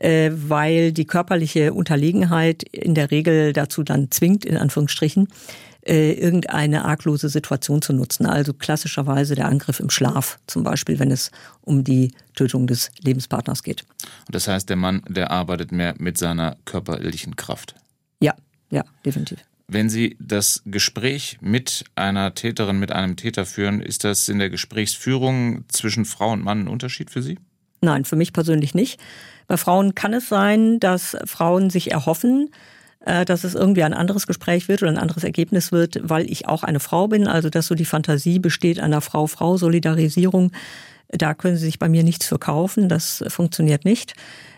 Äh, 0.00 0.30
weil 0.32 0.92
die 0.92 1.04
körperliche 1.04 1.74
Unterlegenheit 1.74 2.62
in 2.62 2.94
der 2.94 3.10
Regel 3.10 3.52
dazu 3.52 3.82
dann 3.82 4.10
zwingt, 4.10 4.46
in 4.46 4.56
Anführungsstrichen, 4.56 5.28
äh, 5.82 6.12
irgendeine 6.12 6.86
arglose 6.86 7.28
Situation 7.28 7.82
zu 7.82 7.92
nutzen. 7.92 8.24
Also 8.24 8.54
klassischerweise 8.54 9.34
der 9.34 9.46
Angriff 9.46 9.78
im 9.78 9.90
Schlaf, 9.90 10.38
zum 10.46 10.62
Beispiel, 10.62 10.98
wenn 10.98 11.10
es 11.10 11.30
um 11.60 11.84
die 11.84 12.12
Tötung 12.34 12.66
des 12.66 12.90
Lebenspartners 13.00 13.62
geht. 13.62 13.84
Und 14.26 14.34
das 14.34 14.48
heißt, 14.48 14.70
der 14.70 14.76
Mann, 14.76 15.02
der 15.08 15.30
arbeitet 15.30 15.70
mehr 15.70 15.94
mit 15.98 16.16
seiner 16.16 16.56
körperlichen 16.64 17.36
Kraft. 17.36 17.74
Ja, 18.20 18.34
ja, 18.70 18.84
definitiv. 19.04 19.38
Wenn 19.72 19.88
Sie 19.88 20.16
das 20.18 20.62
Gespräch 20.66 21.38
mit 21.40 21.84
einer 21.94 22.34
Täterin, 22.34 22.80
mit 22.80 22.90
einem 22.90 23.14
Täter 23.14 23.46
führen, 23.46 23.80
ist 23.80 24.02
das 24.02 24.28
in 24.28 24.40
der 24.40 24.50
Gesprächsführung 24.50 25.64
zwischen 25.68 26.04
Frau 26.04 26.32
und 26.32 26.42
Mann 26.42 26.62
ein 26.62 26.68
Unterschied 26.68 27.12
für 27.12 27.22
Sie? 27.22 27.38
Nein, 27.80 28.04
für 28.04 28.16
mich 28.16 28.32
persönlich 28.32 28.74
nicht. 28.74 29.00
Bei 29.46 29.56
Frauen 29.56 29.94
kann 29.94 30.12
es 30.12 30.28
sein, 30.28 30.80
dass 30.80 31.16
Frauen 31.24 31.70
sich 31.70 31.92
erhoffen, 31.92 32.50
äh, 33.06 33.24
dass 33.24 33.44
es 33.44 33.54
irgendwie 33.54 33.84
ein 33.84 33.94
anderes 33.94 34.26
Gespräch 34.26 34.66
wird 34.66 34.82
oder 34.82 34.90
ein 34.90 34.98
anderes 34.98 35.22
Ergebnis 35.22 35.70
wird, 35.70 36.00
weil 36.02 36.28
ich 36.28 36.48
auch 36.48 36.64
eine 36.64 36.80
Frau 36.80 37.06
bin. 37.06 37.28
Also 37.28 37.48
dass 37.48 37.68
so 37.68 37.76
die 37.76 37.84
Fantasie 37.84 38.40
besteht 38.40 38.80
einer 38.80 39.00
Frau-Frau-Solidarisierung. 39.00 40.50
Da 41.10 41.32
können 41.32 41.56
Sie 41.56 41.66
sich 41.66 41.78
bei 41.78 41.88
mir 41.88 42.02
nichts 42.02 42.26
verkaufen. 42.26 42.88
Das 42.88 43.22
funktioniert 43.28 43.84
nicht. 43.84 44.14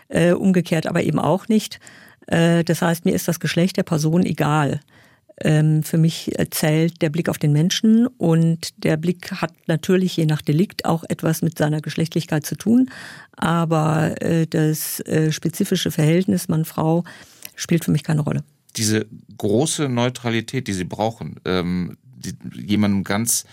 Äh, 0.07 0.31
umgekehrt 0.31 0.87
aber 0.87 1.03
eben 1.03 1.19
auch 1.19 1.47
nicht. 1.49 1.79
Äh, 2.25 2.63
das 2.63 2.81
heißt, 2.81 3.05
mir 3.05 3.13
ist 3.13 3.27
das 3.27 3.39
Geschlecht 3.39 3.77
der 3.77 3.83
Person 3.83 4.25
egal. 4.25 4.79
Ähm, 5.41 5.83
für 5.83 5.97
mich 5.97 6.31
zählt 6.51 7.01
der 7.01 7.09
Blick 7.09 7.27
auf 7.27 7.37
den 7.37 7.53
Menschen 7.53 8.07
und 8.07 8.83
der 8.83 8.97
Blick 8.97 9.31
hat 9.31 9.51
natürlich 9.67 10.15
je 10.15 10.25
nach 10.25 10.41
Delikt 10.41 10.85
auch 10.85 11.03
etwas 11.07 11.41
mit 11.41 11.57
seiner 11.57 11.81
Geschlechtlichkeit 11.81 12.45
zu 12.45 12.55
tun, 12.55 12.89
aber 13.35 14.21
äh, 14.21 14.45
das 14.45 14.99
äh, 15.01 15.31
spezifische 15.31 15.91
Verhältnis 15.91 16.47
Mann-Frau 16.47 17.03
spielt 17.55 17.85
für 17.85 17.91
mich 17.91 18.03
keine 18.03 18.21
Rolle. 18.21 18.43
Diese 18.75 19.05
große 19.37 19.89
Neutralität, 19.89 20.67
die 20.67 20.73
Sie 20.73 20.83
brauchen, 20.83 21.39
ähm, 21.45 21.97
die, 22.15 22.33
jemandem 22.53 23.03
ganz 23.03 23.45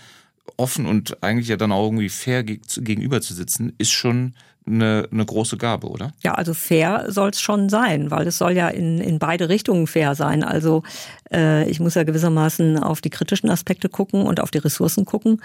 offen 0.57 0.85
und 0.85 1.23
eigentlich 1.23 1.47
ja 1.47 1.57
dann 1.57 1.71
auch 1.71 1.85
irgendwie 1.85 2.09
fair 2.09 2.43
gegenüber 2.43 3.21
zu 3.21 3.33
sitzen, 3.33 3.73
ist 3.77 3.91
schon 3.91 4.33
eine, 4.65 5.07
eine 5.11 5.25
große 5.25 5.57
Gabe, 5.57 5.87
oder? 5.87 6.13
Ja, 6.23 6.33
also 6.35 6.53
fair 6.53 7.05
soll 7.09 7.29
es 7.29 7.41
schon 7.41 7.69
sein, 7.69 8.11
weil 8.11 8.27
es 8.27 8.37
soll 8.37 8.53
ja 8.53 8.69
in, 8.69 8.99
in 8.99 9.19
beide 9.19 9.49
Richtungen 9.49 9.87
fair 9.87 10.15
sein. 10.15 10.43
Also 10.43 10.83
äh, 11.31 11.69
ich 11.69 11.79
muss 11.79 11.95
ja 11.95 12.03
gewissermaßen 12.03 12.77
auf 12.77 13.01
die 13.01 13.09
kritischen 13.09 13.49
Aspekte 13.49 13.89
gucken 13.89 14.23
und 14.23 14.39
auf 14.39 14.51
die 14.51 14.59
Ressourcen 14.59 15.05
gucken. 15.05 15.41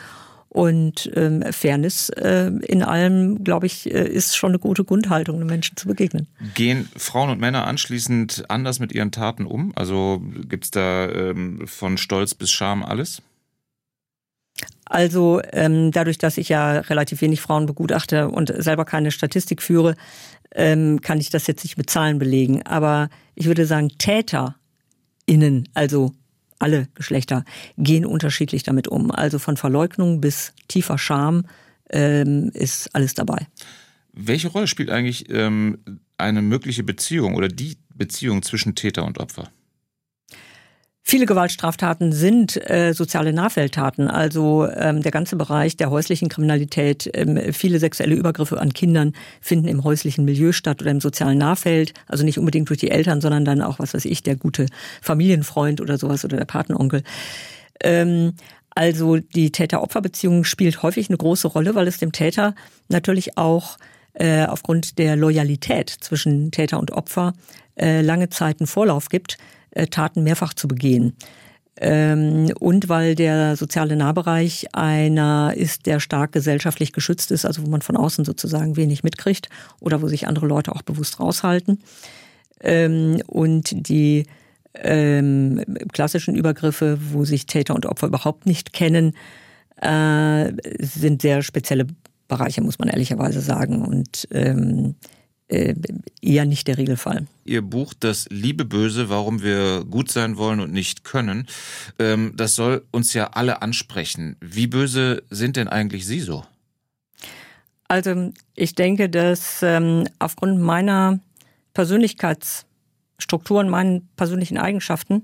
Und 0.48 1.10
ähm, 1.14 1.42
Fairness 1.50 2.08
äh, 2.10 2.50
in 2.62 2.82
allem, 2.82 3.44
glaube 3.44 3.66
ich, 3.66 3.92
äh, 3.92 4.08
ist 4.08 4.36
schon 4.36 4.52
eine 4.52 4.58
gute 4.58 4.84
Grundhaltung, 4.84 5.38
den 5.38 5.48
Menschen 5.48 5.76
zu 5.76 5.86
begegnen. 5.88 6.28
Gehen 6.54 6.88
Frauen 6.96 7.30
und 7.30 7.40
Männer 7.40 7.66
anschließend 7.66 8.44
anders 8.48 8.78
mit 8.78 8.92
ihren 8.92 9.12
Taten 9.12 9.44
um? 9.44 9.72
Also 9.74 10.22
gibt 10.48 10.64
es 10.64 10.70
da 10.70 11.10
ähm, 11.10 11.66
von 11.66 11.98
Stolz 11.98 12.34
bis 12.34 12.52
Scham 12.52 12.82
alles? 12.84 13.20
Also 14.84 15.40
ähm, 15.52 15.90
dadurch, 15.90 16.18
dass 16.18 16.38
ich 16.38 16.48
ja 16.48 16.78
relativ 16.78 17.20
wenig 17.20 17.40
Frauen 17.40 17.66
begutachte 17.66 18.28
und 18.28 18.52
selber 18.56 18.84
keine 18.84 19.10
Statistik 19.10 19.60
führe, 19.60 19.96
ähm, 20.54 21.00
kann 21.00 21.18
ich 21.18 21.30
das 21.30 21.46
jetzt 21.46 21.64
nicht 21.64 21.76
mit 21.76 21.90
Zahlen 21.90 22.18
belegen. 22.18 22.62
Aber 22.62 23.10
ich 23.34 23.46
würde 23.46 23.66
sagen, 23.66 23.90
TäterInnen, 23.98 25.68
also 25.74 26.12
alle 26.58 26.88
Geschlechter, 26.94 27.44
gehen 27.76 28.06
unterschiedlich 28.06 28.62
damit 28.62 28.88
um. 28.88 29.10
Also 29.10 29.38
von 29.38 29.56
Verleugnung 29.56 30.20
bis 30.20 30.52
tiefer 30.68 30.98
Scham 30.98 31.44
ähm, 31.90 32.50
ist 32.54 32.94
alles 32.94 33.14
dabei. 33.14 33.46
Welche 34.12 34.48
Rolle 34.48 34.66
spielt 34.66 34.90
eigentlich 34.90 35.28
ähm, 35.30 35.78
eine 36.16 36.42
mögliche 36.42 36.84
Beziehung 36.84 37.34
oder 37.34 37.48
die 37.48 37.76
Beziehung 37.94 38.42
zwischen 38.42 38.74
Täter 38.74 39.04
und 39.04 39.18
Opfer? 39.18 39.50
Viele 41.08 41.26
Gewaltstraftaten 41.26 42.10
sind 42.10 42.68
äh, 42.68 42.92
soziale 42.92 43.32
Nachwelttaten, 43.32 44.10
also 44.10 44.66
ähm, 44.66 45.02
der 45.02 45.12
ganze 45.12 45.36
Bereich 45.36 45.76
der 45.76 45.88
häuslichen 45.88 46.28
Kriminalität. 46.28 47.08
Ähm, 47.14 47.52
viele 47.52 47.78
sexuelle 47.78 48.16
Übergriffe 48.16 48.60
an 48.60 48.72
Kindern 48.72 49.12
finden 49.40 49.68
im 49.68 49.84
häuslichen 49.84 50.24
Milieu 50.24 50.50
statt 50.50 50.82
oder 50.82 50.90
im 50.90 51.00
sozialen 51.00 51.38
Nahfeld, 51.38 51.94
also 52.08 52.24
nicht 52.24 52.40
unbedingt 52.40 52.68
durch 52.70 52.80
die 52.80 52.90
Eltern, 52.90 53.20
sondern 53.20 53.44
dann 53.44 53.62
auch, 53.62 53.78
was 53.78 53.94
weiß 53.94 54.04
ich, 54.04 54.24
der 54.24 54.34
gute 54.34 54.66
Familienfreund 55.00 55.80
oder 55.80 55.96
sowas 55.96 56.24
oder 56.24 56.38
der 56.38 56.44
Patenonkel. 56.44 57.04
Ähm, 57.84 58.32
also 58.70 59.18
die 59.18 59.52
Täter-Opfer-Beziehung 59.52 60.42
spielt 60.42 60.82
häufig 60.82 61.08
eine 61.08 61.18
große 61.18 61.46
Rolle, 61.46 61.76
weil 61.76 61.86
es 61.86 61.98
dem 61.98 62.10
Täter 62.10 62.56
natürlich 62.88 63.38
auch 63.38 63.76
äh, 64.14 64.44
aufgrund 64.44 64.98
der 64.98 65.14
Loyalität 65.14 65.88
zwischen 65.88 66.50
Täter 66.50 66.80
und 66.80 66.90
Opfer 66.90 67.32
äh, 67.76 68.00
lange 68.00 68.28
Zeit 68.28 68.58
einen 68.58 68.66
Vorlauf 68.66 69.08
gibt 69.08 69.38
Taten 69.84 70.22
mehrfach 70.22 70.54
zu 70.54 70.68
begehen. 70.68 71.14
Ähm, 71.78 72.50
und 72.58 72.88
weil 72.88 73.14
der 73.14 73.56
soziale 73.56 73.96
Nahbereich 73.96 74.74
einer 74.74 75.52
ist, 75.54 75.84
der 75.84 76.00
stark 76.00 76.32
gesellschaftlich 76.32 76.92
geschützt 76.92 77.30
ist, 77.30 77.44
also 77.44 77.66
wo 77.66 77.70
man 77.70 77.82
von 77.82 77.96
außen 77.96 78.24
sozusagen 78.24 78.76
wenig 78.76 79.02
mitkriegt 79.04 79.50
oder 79.80 80.00
wo 80.00 80.08
sich 80.08 80.26
andere 80.26 80.46
Leute 80.46 80.74
auch 80.74 80.82
bewusst 80.82 81.20
raushalten. 81.20 81.80
Ähm, 82.60 83.20
und 83.26 83.88
die 83.88 84.26
ähm, 84.74 85.62
klassischen 85.92 86.34
Übergriffe, 86.34 86.98
wo 87.12 87.24
sich 87.24 87.44
Täter 87.46 87.74
und 87.74 87.84
Opfer 87.84 88.06
überhaupt 88.06 88.46
nicht 88.46 88.72
kennen, 88.72 89.12
äh, 89.80 90.52
sind 90.78 91.20
sehr 91.20 91.42
spezielle 91.42 91.86
Bereiche, 92.28 92.62
muss 92.62 92.78
man 92.78 92.88
ehrlicherweise 92.88 93.42
sagen. 93.42 93.82
Und 93.82 94.30
äh, 94.30 94.54
eher 95.48 96.44
nicht 96.44 96.66
der 96.66 96.76
Regelfall. 96.76 97.26
Ihr 97.44 97.62
Buch 97.62 97.94
Das 97.94 98.26
Liebe 98.30 98.64
Böse, 98.64 99.08
warum 99.08 99.42
wir 99.42 99.84
gut 99.84 100.10
sein 100.10 100.36
wollen 100.36 100.60
und 100.60 100.72
nicht 100.72 101.04
können, 101.04 101.46
ähm, 101.98 102.32
das 102.36 102.56
soll 102.56 102.84
uns 102.90 103.12
ja 103.14 103.28
alle 103.28 103.62
ansprechen. 103.62 104.36
Wie 104.40 104.66
böse 104.66 105.22
sind 105.30 105.56
denn 105.56 105.68
eigentlich 105.68 106.04
Sie 106.06 106.20
so? 106.20 106.44
Also 107.88 108.32
ich 108.56 108.74
denke, 108.74 109.08
dass 109.08 109.62
ähm, 109.62 110.08
aufgrund 110.18 110.60
meiner 110.60 111.20
Persönlichkeitsstrukturen, 111.74 113.68
meinen 113.68 114.08
persönlichen 114.16 114.58
Eigenschaften, 114.58 115.22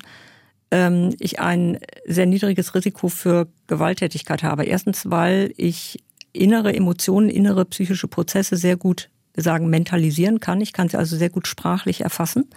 ähm, 0.70 1.16
ich 1.18 1.40
ein 1.40 1.78
sehr 2.06 2.26
niedriges 2.26 2.74
Risiko 2.76 3.08
für 3.08 3.48
Gewalttätigkeit 3.66 4.44
habe. 4.44 4.64
Erstens, 4.64 5.10
weil 5.10 5.52
ich 5.56 5.98
innere 6.32 6.74
Emotionen, 6.74 7.28
innere 7.28 7.64
psychische 7.64 8.06
Prozesse 8.06 8.56
sehr 8.56 8.76
gut 8.76 9.10
sagen, 9.36 9.70
mentalisieren 9.70 10.40
kann. 10.40 10.60
Ich 10.60 10.72
kann 10.72 10.88
sie 10.88 10.98
also 10.98 11.16
sehr 11.16 11.30
gut 11.30 11.46
sprachlich 11.46 12.02
erfassen. 12.02 12.48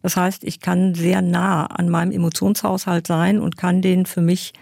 Das 0.00 0.16
heißt, 0.16 0.44
ich 0.44 0.60
kann 0.60 0.94
sehr 0.94 1.22
nah 1.22 1.66
an 1.66 1.88
meinem 1.88 2.12
Emotionshaushalt 2.12 3.06
sein 3.06 3.38
und 3.38 3.56
kann 3.56 3.82
den 3.82 4.06
für 4.06 4.22
mich 4.22 4.52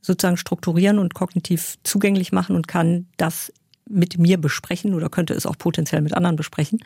sozusagen 0.00 0.36
strukturieren 0.36 0.98
und 0.98 1.14
kognitiv 1.14 1.76
zugänglich 1.84 2.32
machen 2.32 2.56
und 2.56 2.68
kann 2.68 3.06
das 3.16 3.52
mit 3.88 4.18
mir 4.18 4.38
besprechen 4.38 4.94
oder 4.94 5.08
könnte 5.08 5.34
es 5.34 5.46
auch 5.46 5.56
potenziell 5.56 6.02
mit 6.02 6.14
anderen 6.14 6.36
besprechen. 6.36 6.80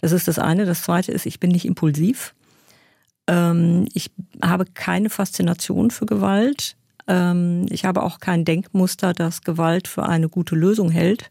Das 0.00 0.12
ist 0.12 0.28
das 0.28 0.38
eine. 0.38 0.66
Das 0.66 0.82
zweite 0.82 1.12
ist, 1.12 1.26
ich 1.26 1.40
bin 1.40 1.50
nicht 1.50 1.64
impulsiv. 1.64 2.34
Ähm, 3.26 3.88
ich 3.94 4.10
habe 4.42 4.66
keine 4.66 5.08
Faszination 5.08 5.90
für 5.90 6.06
Gewalt. 6.06 6.76
Ähm, 7.06 7.66
ich 7.70 7.84
habe 7.84 8.02
auch 8.02 8.20
kein 8.20 8.44
Denkmuster, 8.44 9.12
das 9.12 9.42
Gewalt 9.42 9.88
für 9.88 10.04
eine 10.04 10.28
gute 10.28 10.54
Lösung 10.54 10.90
hält. 10.90 11.30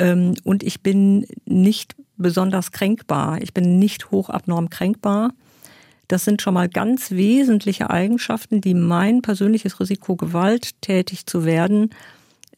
Ähm, 0.00 0.34
und 0.42 0.62
ich 0.62 0.80
bin 0.80 1.26
nicht 1.44 1.94
besonders 2.16 2.72
kränkbar. 2.72 3.40
Ich 3.42 3.54
bin 3.54 3.78
nicht 3.78 4.10
hochabnorm 4.10 4.70
kränkbar. 4.70 5.32
Das 6.08 6.24
sind 6.24 6.42
schon 6.42 6.54
mal 6.54 6.68
ganz 6.68 7.12
wesentliche 7.12 7.90
Eigenschaften, 7.90 8.60
die 8.60 8.74
mein 8.74 9.22
persönliches 9.22 9.78
Risiko, 9.78 10.16
gewalttätig 10.16 11.26
zu 11.26 11.44
werden, 11.44 11.90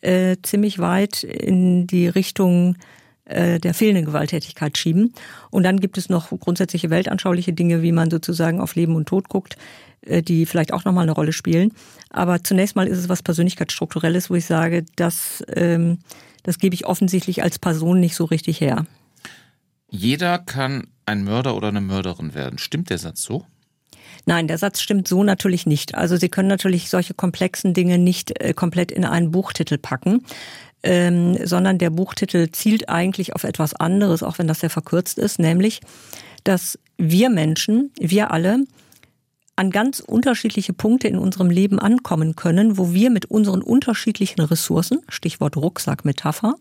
äh, 0.01 0.37
ziemlich 0.43 0.79
weit 0.79 1.23
in 1.23 1.87
die 1.87 2.09
Richtung 2.09 2.77
äh, 3.25 3.61
der 3.61 3.75
fehlenden 3.75 4.07
Gewalttätigkeit 4.07 4.79
schieben. 4.79 5.13
Und 5.51 5.65
dann 5.65 5.81
gibt 5.81 5.99
es 5.99 6.09
noch 6.09 6.31
grundsätzliche 6.31 6.91
weltanschauliche 6.91 7.53
Dinge, 7.53 7.83
wie 7.83 7.93
man 7.93 8.11
sozusagen 8.11 8.61
auf 8.61 8.75
Leben 8.75 8.97
und 8.97 9.07
Tod 9.07 9.29
guckt, 9.29 9.57
äh, 10.01 10.23
die 10.23 10.47
vielleicht 10.47 10.73
auch 10.73 10.85
nochmal 10.85 11.03
eine 11.03 11.13
Rolle 11.13 11.33
spielen. 11.33 11.73
Aber 12.09 12.43
zunächst 12.43 12.75
mal 12.75 12.89
ist 12.89 12.99
es 12.99 13.09
was 13.09 13.23
Persönlichkeitsstrukturelles, 13.23 14.31
wo 14.31 14.35
ich 14.35 14.47
sage, 14.47 14.85
dass 14.97 15.45
ähm, 15.55 15.99
das 16.43 16.59
gebe 16.59 16.75
ich 16.75 16.87
offensichtlich 16.87 17.43
als 17.43 17.59
Person 17.59 18.01
nicht 18.01 18.15
so 18.15 18.25
richtig 18.25 18.61
her. 18.61 18.87
Jeder 19.89 20.39
kann 20.39 20.89
ein 21.07 21.25
Mörder 21.25 21.55
oder 21.57 21.69
eine 21.69 21.81
Mörderin 21.81 22.35
werden. 22.35 22.59
Stimmt 22.59 22.91
der 22.91 22.99
Satz 22.99 23.23
so? 23.23 23.45
Nein, 24.25 24.47
der 24.47 24.59
Satz 24.59 24.81
stimmt 24.81 25.09
so 25.09 25.25
natürlich 25.25 25.67
nicht. 25.67 25.95
Also 25.95 26.17
Sie 26.17 26.29
können 26.29 26.49
natürlich 26.49 26.89
solche 26.89 27.15
komplexen 27.15 27.75
Dinge 27.75 27.99
nicht 27.99 28.41
äh, 28.41 28.55
komplett 28.55 28.93
in 28.93 29.05
einen 29.05 29.33
Buchtitel 29.33 29.79
packen, 29.79 30.25
ähm, 30.83 31.39
sondern 31.45 31.79
der 31.79 31.91
Buchtitel 31.91 32.51
zielt 32.51 32.89
eigentlich 32.89 33.35
auf 33.35 33.45
etwas 33.45 33.75
anderes, 33.75 34.23
auch 34.23 34.39
wenn 34.39 34.47
das 34.49 34.61
sehr 34.61 34.71
verkürzt 34.71 35.19
ist, 35.19 35.39
nämlich, 35.39 35.81
dass 36.45 36.79
wir 36.99 37.31
Menschen, 37.31 37.91
wir 37.99 38.31
alle, 38.31 38.65
an 39.57 39.71
ganz 39.71 40.01
unterschiedliche 40.01 40.73
Punkte 40.73 41.09
in 41.09 41.19
unserem 41.19 41.51
Leben 41.51 41.79
ankommen 41.79 42.37
können, 42.37 42.79
wo 42.79 42.93
wir 42.93 43.11
mit 43.11 43.27
unseren 43.27 43.63
unterschiedlichen 43.63 44.41
Ressourcen, 44.41 45.01
Stichwort 45.09 45.57
Rucksack-Metapher, 45.57 46.55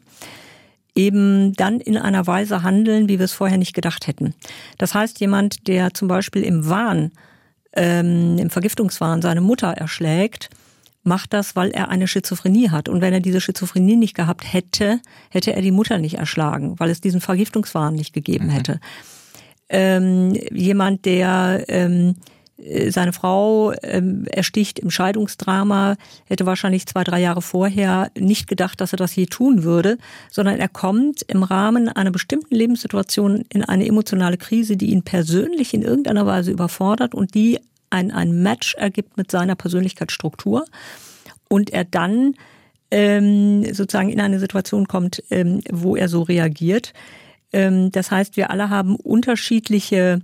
eben 0.93 1.54
dann 1.54 1.80
in 1.80 1.97
einer 1.97 2.27
Weise 2.27 2.63
handeln, 2.63 3.08
wie 3.08 3.17
wir 3.17 3.25
es 3.25 3.32
vorher 3.32 3.58
nicht 3.58 3.73
gedacht 3.73 4.08
hätten. 4.08 4.34
Das 4.77 4.93
heißt, 4.93 5.19
jemand, 5.19 5.67
der 5.67 5.93
zum 5.93 6.08
Beispiel 6.08 6.43
im 6.43 6.67
Wahn, 6.67 7.12
ähm, 7.73 8.38
im 8.38 8.49
Vergiftungswahn 8.49 9.21
seine 9.21 9.41
Mutter 9.41 9.69
erschlägt, 9.69 10.49
macht 11.04 11.34
das, 11.34 11.56
weil 11.56 11.71
er 11.71 11.89
eine 11.89 12.08
Schizophrenie 12.08 12.69
hat. 12.69 12.89
Und 12.89 13.01
wenn 13.01 13.13
er 13.13 13.21
diese 13.21 13.41
Schizophrenie 13.41 13.95
nicht 13.95 14.15
gehabt 14.15 14.51
hätte, 14.51 14.99
hätte 15.30 15.54
er 15.54 15.62
die 15.62 15.71
Mutter 15.71 15.97
nicht 15.97 16.15
erschlagen, 16.15 16.75
weil 16.77 16.89
es 16.89 17.01
diesen 17.01 17.21
Vergiftungswahn 17.21 17.95
nicht 17.95 18.13
gegeben 18.13 18.47
mhm. 18.47 18.51
hätte. 18.51 18.80
Ähm, 19.69 20.34
jemand, 20.51 21.06
der 21.06 21.63
ähm, 21.69 22.10
äh, 22.10 22.32
seine 22.89 23.13
Frau 23.13 23.74
ähm, 23.84 24.26
ersticht 24.26 24.80
im 24.80 24.89
Scheidungsdrama, 24.89 25.95
hätte 26.26 26.45
wahrscheinlich 26.45 26.86
zwei, 26.86 27.04
drei 27.04 27.19
Jahre 27.19 27.41
vorher 27.41 28.12
nicht 28.17 28.47
gedacht, 28.47 28.82
dass 28.82 28.93
er 28.93 28.97
das 28.97 29.15
je 29.15 29.26
tun 29.26 29.63
würde, 29.63 29.97
sondern 30.30 30.60
er 30.60 30.69
kommt 30.69 31.24
im 31.24 31.43
Rahmen 31.43 31.89
einer 31.89 32.12
bestimmten 32.12 32.56
Lebenssituation 32.56 33.43
in 33.50 33.63
eine 33.63 33.86
emotionale 33.86 34.38
Krise, 34.38 34.78
die 34.78 34.91
ihn 34.91 35.04
persönlich 35.04 35.74
in 35.74 35.82
irgendeiner 35.82 36.26
Weise 36.26 36.52
überfordert 36.52 37.15
und 37.15 37.34
die 37.34 37.60
ein, 37.89 38.12
ein 38.12 38.41
Match 38.41 38.76
ergibt 38.76 39.17
mit 39.17 39.32
seiner 39.32 39.56
Persönlichkeitsstruktur 39.56 40.65
und 41.50 41.71
er 41.71 41.84
dann 41.84 42.36
ähm, 42.91 43.74
sozusagen 43.74 44.10
in 44.10 44.21
eine 44.21 44.39
Situation 44.39 44.88
kommt, 44.88 45.24
ähm, 45.30 45.62
wo 45.71 45.95
er 45.95 46.10
so 46.10 46.21
reagiert. 46.21 46.93
Ähm, 47.54 47.91
das 47.91 48.12
heißt, 48.12 48.38
wir 48.38 48.52
alle 48.52 48.69
haben 48.69 48.95
unterschiedliche 48.95 50.21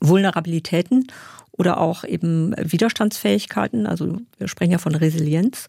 Vulnerabilitäten 0.00 1.06
oder 1.52 1.78
auch 1.78 2.04
eben 2.04 2.54
Widerstandsfähigkeiten. 2.58 3.86
Also 3.86 4.18
wir 4.38 4.48
sprechen 4.48 4.72
ja 4.72 4.78
von 4.78 4.94
Resilienz. 4.94 5.68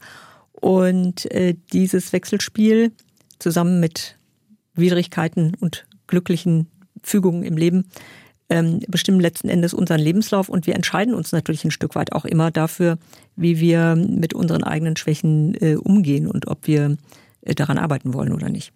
Und 0.53 1.31
äh, 1.31 1.55
dieses 1.73 2.11
Wechselspiel 2.11 2.91
zusammen 3.39 3.79
mit 3.79 4.17
Widrigkeiten 4.73 5.55
und 5.59 5.85
glücklichen 6.07 6.67
Fügungen 7.01 7.43
im 7.43 7.57
Leben 7.57 7.85
ähm, 8.49 8.79
bestimmen 8.87 9.19
letzten 9.19 9.47
Endes 9.47 9.73
unseren 9.73 9.99
Lebenslauf 9.99 10.49
und 10.49 10.65
wir 10.67 10.75
entscheiden 10.75 11.13
uns 11.13 11.31
natürlich 11.31 11.63
ein 11.63 11.71
Stück 11.71 11.95
weit 11.95 12.13
auch 12.13 12.25
immer 12.25 12.51
dafür, 12.51 12.97
wie 13.35 13.59
wir 13.59 13.95
mit 13.95 14.33
unseren 14.33 14.63
eigenen 14.63 14.97
Schwächen 14.97 15.55
äh, 15.61 15.75
umgehen 15.75 16.27
und 16.27 16.47
ob 16.47 16.67
wir 16.67 16.97
äh, 17.41 17.55
daran 17.55 17.77
arbeiten 17.77 18.13
wollen 18.13 18.33
oder 18.33 18.49
nicht. 18.49 18.73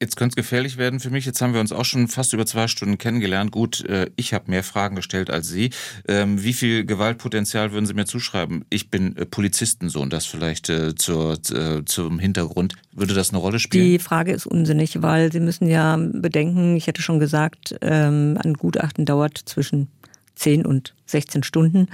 Jetzt 0.00 0.16
könnte 0.16 0.34
es 0.34 0.36
gefährlich 0.36 0.76
werden 0.76 1.00
für 1.00 1.10
mich. 1.10 1.26
Jetzt 1.26 1.42
haben 1.42 1.54
wir 1.54 1.60
uns 1.60 1.72
auch 1.72 1.84
schon 1.84 2.06
fast 2.06 2.32
über 2.32 2.46
zwei 2.46 2.68
Stunden 2.68 2.98
kennengelernt. 2.98 3.50
Gut, 3.50 3.84
äh, 3.84 4.08
ich 4.14 4.32
habe 4.32 4.48
mehr 4.48 4.62
Fragen 4.62 4.94
gestellt 4.94 5.28
als 5.28 5.48
Sie. 5.48 5.70
Ähm, 6.06 6.40
wie 6.40 6.52
viel 6.52 6.84
Gewaltpotenzial 6.84 7.72
würden 7.72 7.84
Sie 7.84 7.94
mir 7.94 8.04
zuschreiben? 8.04 8.64
Ich 8.70 8.90
bin 8.90 9.16
äh, 9.16 9.26
Polizistensohn, 9.26 10.08
das 10.08 10.26
vielleicht 10.26 10.68
äh, 10.68 10.94
zur, 10.94 11.42
zum 11.42 12.18
Hintergrund. 12.20 12.74
Würde 12.92 13.14
das 13.14 13.30
eine 13.30 13.38
Rolle 13.38 13.58
spielen? 13.58 13.84
Die 13.84 13.98
Frage 13.98 14.32
ist 14.32 14.46
unsinnig, 14.46 15.02
weil 15.02 15.32
Sie 15.32 15.40
müssen 15.40 15.66
ja 15.66 15.96
bedenken, 15.96 16.76
ich 16.76 16.86
hätte 16.86 17.02
schon 17.02 17.18
gesagt, 17.18 17.74
ähm, 17.80 18.38
ein 18.44 18.54
Gutachten 18.54 19.04
dauert 19.04 19.36
zwischen 19.46 19.88
10 20.36 20.64
und 20.64 20.94
16 21.06 21.42
Stunden 21.42 21.88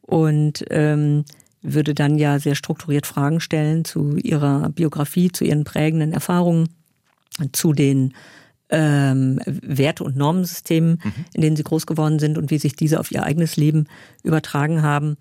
und 0.00 0.64
ähm, 0.70 1.26
würde 1.60 1.92
dann 1.92 2.16
ja 2.16 2.38
sehr 2.38 2.54
strukturiert 2.54 3.06
Fragen 3.06 3.40
stellen 3.40 3.84
zu 3.84 4.16
Ihrer 4.16 4.70
Biografie, 4.70 5.30
zu 5.30 5.44
Ihren 5.44 5.64
prägenden 5.64 6.12
Erfahrungen 6.12 6.68
zu 7.52 7.72
den 7.72 8.14
ähm, 8.70 9.38
Werte- 9.46 10.04
und 10.04 10.16
Normensystemen, 10.16 10.98
mhm. 11.02 11.12
in 11.34 11.40
denen 11.42 11.56
sie 11.56 11.62
groß 11.62 11.86
geworden 11.86 12.18
sind 12.18 12.38
und 12.38 12.50
wie 12.50 12.58
sich 12.58 12.74
diese 12.74 12.98
auf 12.98 13.12
ihr 13.12 13.22
eigenes 13.22 13.56
Leben 13.56 13.86
übertragen 14.22 14.82
haben. 14.82 15.16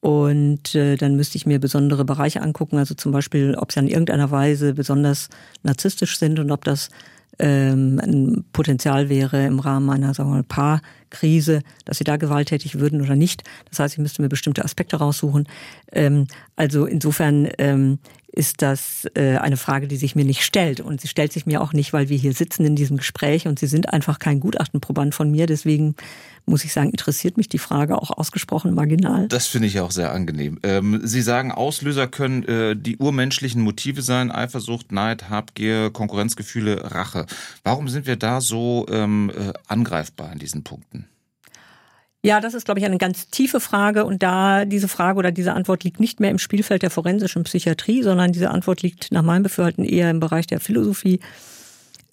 Und 0.00 0.74
äh, 0.74 0.96
dann 0.96 1.16
müsste 1.16 1.36
ich 1.36 1.46
mir 1.46 1.58
besondere 1.58 2.04
Bereiche 2.04 2.40
angucken, 2.40 2.78
also 2.78 2.94
zum 2.94 3.12
Beispiel, 3.12 3.54
ob 3.56 3.72
sie 3.72 3.80
in 3.80 3.88
irgendeiner 3.88 4.30
Weise 4.30 4.72
besonders 4.72 5.28
narzisstisch 5.62 6.18
sind 6.18 6.38
und 6.38 6.50
ob 6.50 6.64
das 6.64 6.90
ähm, 7.38 8.00
ein 8.02 8.44
Potenzial 8.52 9.08
wäre, 9.08 9.44
im 9.44 9.58
Rahmen 9.58 9.90
einer 9.90 10.14
sagen 10.14 10.30
wir 10.30 10.36
mal, 10.36 10.42
Krise, 11.16 11.62
dass 11.84 11.98
sie 11.98 12.04
da 12.04 12.16
gewalttätig 12.16 12.78
würden 12.78 13.00
oder 13.00 13.16
nicht. 13.16 13.42
Das 13.70 13.78
heißt, 13.78 13.94
ich 13.94 13.98
müsste 13.98 14.22
mir 14.22 14.28
bestimmte 14.28 14.64
Aspekte 14.64 14.96
raussuchen. 14.96 15.48
Ähm, 15.92 16.26
also 16.56 16.86
insofern 16.86 17.48
ähm, 17.58 17.98
ist 18.36 18.60
das 18.60 19.08
äh, 19.14 19.38
eine 19.38 19.56
Frage, 19.56 19.88
die 19.88 19.96
sich 19.96 20.14
mir 20.14 20.24
nicht 20.24 20.44
stellt. 20.44 20.80
Und 20.80 21.00
sie 21.00 21.08
stellt 21.08 21.32
sich 21.32 21.46
mir 21.46 21.62
auch 21.62 21.72
nicht, 21.72 21.94
weil 21.94 22.10
wir 22.10 22.18
hier 22.18 22.34
sitzen 22.34 22.66
in 22.66 22.76
diesem 22.76 22.98
Gespräch 22.98 23.46
und 23.48 23.58
Sie 23.58 23.66
sind 23.66 23.92
einfach 23.92 24.18
kein 24.18 24.40
Gutachtenproband 24.40 25.14
von 25.14 25.30
mir. 25.30 25.46
Deswegen 25.46 25.96
muss 26.44 26.62
ich 26.62 26.72
sagen, 26.72 26.90
interessiert 26.90 27.38
mich 27.38 27.48
die 27.48 27.58
Frage 27.58 27.96
auch 27.96 28.10
ausgesprochen 28.10 28.74
marginal. 28.74 29.26
Das 29.28 29.46
finde 29.46 29.68
ich 29.68 29.80
auch 29.80 29.90
sehr 29.90 30.12
angenehm. 30.12 30.58
Ähm, 30.62 31.00
Sie 31.02 31.22
sagen, 31.22 31.50
Auslöser 31.50 32.06
können 32.08 32.44
äh, 32.44 32.76
die 32.76 32.98
urmenschlichen 32.98 33.62
Motive 33.62 34.02
sein, 34.02 34.30
Eifersucht, 34.30 34.92
Neid, 34.92 35.30
Habgier, 35.30 35.90
Konkurrenzgefühle, 35.90 36.92
Rache. 36.92 37.24
Warum 37.64 37.88
sind 37.88 38.06
wir 38.06 38.16
da 38.16 38.42
so 38.42 38.86
ähm, 38.90 39.32
äh, 39.34 39.54
angreifbar 39.66 40.30
in 40.30 40.38
diesen 40.38 40.62
Punkten? 40.62 41.05
Ja, 42.26 42.40
das 42.40 42.54
ist, 42.54 42.64
glaube 42.64 42.80
ich, 42.80 42.86
eine 42.86 42.98
ganz 42.98 43.28
tiefe 43.28 43.60
Frage. 43.60 44.04
Und 44.04 44.20
da 44.24 44.64
diese 44.64 44.88
Frage 44.88 45.20
oder 45.20 45.30
diese 45.30 45.52
Antwort 45.52 45.84
liegt 45.84 46.00
nicht 46.00 46.18
mehr 46.18 46.32
im 46.32 46.40
Spielfeld 46.40 46.82
der 46.82 46.90
forensischen 46.90 47.44
Psychiatrie, 47.44 48.02
sondern 48.02 48.32
diese 48.32 48.50
Antwort 48.50 48.82
liegt 48.82 49.12
nach 49.12 49.22
meinem 49.22 49.44
Befürhalten 49.44 49.84
eher 49.84 50.10
im 50.10 50.18
Bereich 50.18 50.48
der 50.48 50.58
Philosophie 50.58 51.20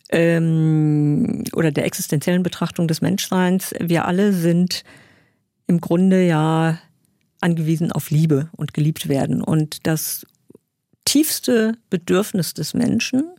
ähm, 0.10 1.44
oder 1.54 1.72
der 1.72 1.86
existenziellen 1.86 2.44
Betrachtung 2.44 2.88
des 2.88 3.02
Menschseins. 3.02 3.74
Wir 3.80 4.06
alle 4.06 4.34
sind 4.34 4.84
im 5.66 5.82
Grunde 5.82 6.28
ja 6.28 6.78
angewiesen 7.42 7.92
auf 7.92 8.12
Liebe 8.12 8.52
und 8.56 8.76
geliebt 8.76 9.10
werden. 9.10 9.42
Und 9.42 9.88
das 9.88 10.28
tiefste 11.06 11.74
Bedürfnis 11.90 12.54
des 12.54 12.76
Menschen, 12.76 13.32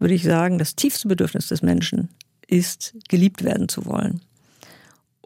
würde 0.00 0.14
ich 0.14 0.24
sagen, 0.24 0.58
das 0.58 0.74
tiefste 0.74 1.06
Bedürfnis 1.06 1.46
des 1.46 1.62
Menschen 1.62 2.08
ist, 2.48 2.96
geliebt 3.08 3.44
werden 3.44 3.68
zu 3.68 3.86
wollen. 3.86 4.22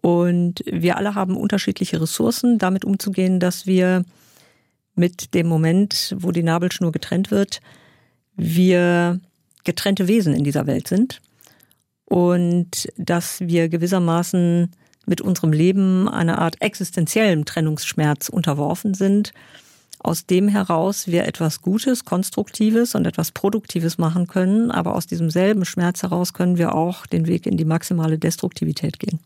Und 0.00 0.62
wir 0.64 0.96
alle 0.96 1.14
haben 1.14 1.36
unterschiedliche 1.36 2.00
Ressourcen, 2.00 2.58
damit 2.58 2.84
umzugehen, 2.84 3.40
dass 3.40 3.66
wir 3.66 4.04
mit 4.94 5.34
dem 5.34 5.46
Moment, 5.46 6.14
wo 6.18 6.32
die 6.32 6.42
Nabelschnur 6.42 6.92
getrennt 6.92 7.30
wird, 7.30 7.60
wir 8.36 9.20
getrennte 9.64 10.08
Wesen 10.08 10.34
in 10.34 10.44
dieser 10.44 10.66
Welt 10.66 10.88
sind 10.88 11.20
und 12.04 12.88
dass 12.96 13.40
wir 13.40 13.68
gewissermaßen 13.68 14.70
mit 15.06 15.20
unserem 15.20 15.52
Leben 15.52 16.08
einer 16.08 16.38
Art 16.38 16.60
existenziellem 16.60 17.44
Trennungsschmerz 17.44 18.28
unterworfen 18.28 18.94
sind 18.94 19.32
aus 20.00 20.26
dem 20.26 20.48
heraus 20.48 21.08
wir 21.08 21.26
etwas 21.26 21.60
Gutes, 21.60 22.04
Konstruktives 22.04 22.94
und 22.94 23.06
etwas 23.06 23.32
Produktives 23.32 23.98
machen 23.98 24.26
können, 24.26 24.70
aber 24.70 24.94
aus 24.94 25.06
diesem 25.06 25.30
selben 25.30 25.64
Schmerz 25.64 26.02
heraus 26.02 26.32
können 26.32 26.56
wir 26.56 26.74
auch 26.74 27.06
den 27.06 27.26
Weg 27.26 27.46
in 27.46 27.56
die 27.56 27.64
maximale 27.64 28.18
Destruktivität 28.18 28.98
gehen. 28.98 29.18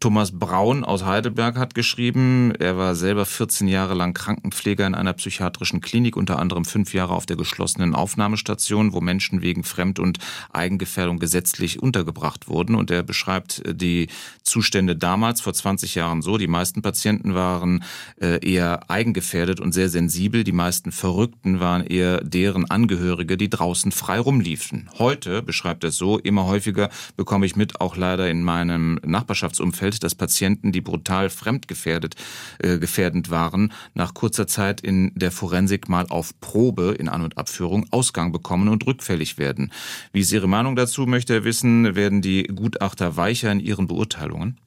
Thomas 0.00 0.38
Braun 0.38 0.84
aus 0.84 1.04
Heidelberg 1.04 1.56
hat 1.56 1.74
geschrieben, 1.74 2.52
er 2.58 2.76
war 2.76 2.94
selber 2.94 3.24
14 3.24 3.66
Jahre 3.66 3.94
lang 3.94 4.12
Krankenpfleger 4.12 4.86
in 4.86 4.94
einer 4.94 5.14
psychiatrischen 5.14 5.80
Klinik, 5.80 6.16
unter 6.16 6.38
anderem 6.38 6.64
fünf 6.64 6.92
Jahre 6.92 7.14
auf 7.14 7.24
der 7.24 7.36
geschlossenen 7.36 7.94
Aufnahmestation, 7.94 8.92
wo 8.92 9.00
Menschen 9.00 9.40
wegen 9.40 9.64
Fremd- 9.64 9.98
und 9.98 10.18
Eigengefährdung 10.52 11.18
gesetzlich 11.18 11.82
untergebracht 11.82 12.48
wurden. 12.48 12.74
Und 12.74 12.90
er 12.90 13.02
beschreibt 13.02 13.62
die 13.66 14.08
Zustände 14.42 14.96
damals, 14.96 15.40
vor 15.40 15.54
20 15.54 15.94
Jahren 15.94 16.22
so. 16.22 16.36
Die 16.36 16.46
meisten 16.46 16.82
Patienten 16.82 17.34
waren 17.34 17.82
äh, 18.20 18.38
eher 18.46 18.90
eigengefährdet 18.90 19.60
und 19.60 19.72
sehr 19.72 19.88
sensibel. 19.88 20.44
Die 20.44 20.52
meisten 20.52 20.92
Verrückten 20.92 21.58
waren 21.60 21.84
eher 21.84 22.20
deren 22.22 22.70
Angehörige, 22.70 23.36
die 23.36 23.50
draußen 23.50 23.92
frei 23.92 24.20
rumliefen. 24.20 24.90
Heute, 24.98 25.42
beschreibt 25.42 25.84
er 25.84 25.88
es 25.88 25.96
so, 25.96 26.18
immer 26.18 26.46
häufiger 26.46 26.90
bekomme 27.16 27.46
ich 27.46 27.56
mit, 27.56 27.80
auch 27.80 27.96
leider 27.96 28.28
in 28.30 28.42
meinem 28.42 29.00
Nachbarschaftsumfeld, 29.36 30.02
dass 30.02 30.14
Patienten, 30.14 30.72
die 30.72 30.80
brutal 30.80 31.30
fremdgefährdet, 31.30 32.14
äh, 32.58 32.78
gefährdend 32.78 33.30
waren, 33.30 33.72
nach 33.94 34.14
kurzer 34.14 34.46
Zeit 34.46 34.80
in 34.80 35.12
der 35.14 35.30
Forensik 35.30 35.88
mal 35.88 36.06
auf 36.08 36.38
Probe 36.40 36.96
in 36.98 37.08
An- 37.08 37.22
und 37.22 37.36
Abführung 37.36 37.86
Ausgang 37.90 38.32
bekommen 38.32 38.68
und 38.68 38.86
rückfällig 38.86 39.38
werden. 39.38 39.72
Wie 40.12 40.20
ist 40.20 40.32
Ihre 40.32 40.48
Meinung 40.48 40.76
dazu, 40.76 41.06
möchte 41.06 41.34
er 41.34 41.44
wissen, 41.44 41.94
werden 41.94 42.22
die 42.22 42.44
Gutachter 42.44 43.16
weicher 43.16 43.52
in 43.52 43.60
ihren 43.60 43.86
Beurteilungen? 43.86 44.58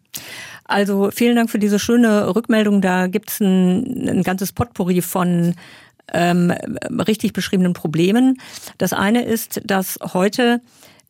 Also 0.65 1.09
vielen 1.11 1.35
Dank 1.35 1.49
für 1.49 1.59
diese 1.59 1.79
schöne 1.79 2.35
Rückmeldung. 2.35 2.81
Da 2.81 3.07
gibt 3.07 3.31
es 3.31 3.39
ein, 3.39 4.07
ein 4.07 4.23
ganzes 4.23 4.51
Potpourri 4.51 5.01
von 5.01 5.55
ähm, 6.13 6.51
richtig 6.51 7.33
beschriebenen 7.33 7.73
Problemen. 7.73 8.39
Das 8.77 8.93
eine 8.93 9.23
ist, 9.23 9.61
dass 9.65 9.97
heute 10.13 10.61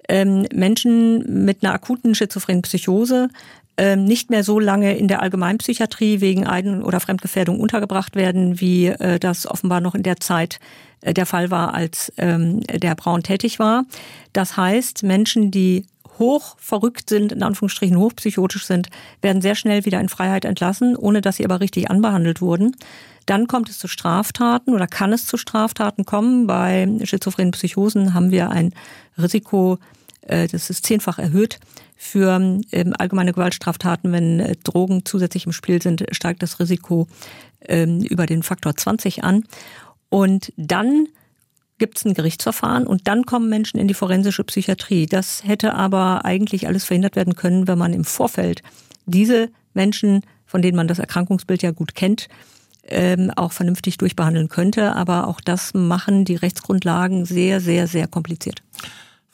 ähm, 0.09 0.45
Menschen 0.53 1.45
mit 1.45 1.63
einer 1.63 1.73
akuten 1.73 2.15
schizophrenen 2.15 2.63
Psychose 2.63 3.29
ähm, 3.77 4.03
nicht 4.03 4.29
mehr 4.29 4.43
so 4.43 4.59
lange 4.59 4.97
in 4.97 5.07
der 5.07 5.21
Allgemeinpsychiatrie 5.21 6.19
wegen 6.19 6.45
Eigen- 6.45 6.83
oder 6.83 6.99
Fremdgefährdung 6.99 7.61
untergebracht 7.61 8.15
werden, 8.15 8.59
wie 8.59 8.87
äh, 8.87 9.19
das 9.19 9.47
offenbar 9.47 9.79
noch 9.79 9.95
in 9.95 10.03
der 10.03 10.19
Zeit 10.19 10.59
äh, 10.99 11.13
der 11.13 11.25
Fall 11.25 11.49
war, 11.49 11.73
als 11.73 12.11
ähm, 12.17 12.59
der 12.63 12.95
Braun 12.95 13.23
tätig 13.23 13.57
war. 13.57 13.85
Das 14.33 14.57
heißt, 14.57 15.03
Menschen, 15.03 15.49
die 15.49 15.85
hoch 16.19 16.57
verrückt 16.59 17.07
sind, 17.07 17.31
in 17.31 17.41
Anführungsstrichen 17.41 17.97
hochpsychotisch 17.97 18.65
sind, 18.65 18.89
werden 19.21 19.41
sehr 19.41 19.55
schnell 19.55 19.85
wieder 19.85 20.01
in 20.01 20.09
Freiheit 20.09 20.43
entlassen, 20.43 20.97
ohne 20.97 21.21
dass 21.21 21.37
sie 21.37 21.45
aber 21.45 21.61
richtig 21.61 21.89
anbehandelt 21.89 22.41
wurden. 22.41 22.75
Dann 23.25 23.47
kommt 23.47 23.69
es 23.69 23.79
zu 23.79 23.87
Straftaten 23.87 24.73
oder 24.73 24.87
kann 24.87 25.13
es 25.13 25.25
zu 25.25 25.37
Straftaten 25.37 26.03
kommen. 26.03 26.47
Bei 26.47 26.85
schizophrenen 27.03 27.51
Psychosen 27.51 28.13
haben 28.13 28.31
wir 28.31 28.49
ein 28.49 28.73
Risiko, 29.17 29.77
das 30.29 30.69
ist 30.69 30.85
zehnfach 30.85 31.19
erhöht. 31.19 31.59
Für 31.95 32.39
ähm, 32.71 32.93
allgemeine 32.97 33.33
Gewaltstraftaten, 33.33 34.11
wenn 34.11 34.39
äh, 34.39 34.55
Drogen 34.63 35.03
zusätzlich 35.05 35.45
im 35.45 35.51
Spiel 35.51 35.81
sind, 35.81 36.05
steigt 36.11 36.41
das 36.41 36.59
Risiko 36.59 37.07
ähm, 37.67 38.01
über 38.01 38.25
den 38.25 38.43
Faktor 38.43 38.75
20 38.75 39.23
an. 39.23 39.43
Und 40.09 40.53
dann 40.55 41.07
gibt 41.77 41.97
es 41.97 42.05
ein 42.05 42.13
Gerichtsverfahren 42.13 42.85
und 42.85 43.07
dann 43.07 43.25
kommen 43.25 43.49
Menschen 43.49 43.79
in 43.79 43.87
die 43.87 43.93
forensische 43.93 44.43
Psychiatrie. 44.43 45.07
Das 45.07 45.43
hätte 45.45 45.73
aber 45.73 46.25
eigentlich 46.25 46.67
alles 46.67 46.85
verhindert 46.85 47.15
werden 47.15 47.35
können, 47.35 47.67
wenn 47.67 47.77
man 47.77 47.93
im 47.93 48.05
Vorfeld 48.05 48.61
diese 49.05 49.49
Menschen, 49.73 50.21
von 50.45 50.61
denen 50.61 50.77
man 50.77 50.87
das 50.87 50.99
Erkrankungsbild 50.99 51.63
ja 51.63 51.71
gut 51.71 51.95
kennt, 51.95 52.27
ähm, 52.83 53.31
auch 53.35 53.51
vernünftig 53.51 53.97
durchbehandeln 53.97 54.49
könnte. 54.49 54.95
Aber 54.95 55.27
auch 55.27 55.41
das 55.41 55.73
machen 55.73 56.25
die 56.25 56.35
Rechtsgrundlagen 56.35 57.25
sehr, 57.25 57.61
sehr, 57.61 57.87
sehr 57.87 58.07
kompliziert. 58.07 58.61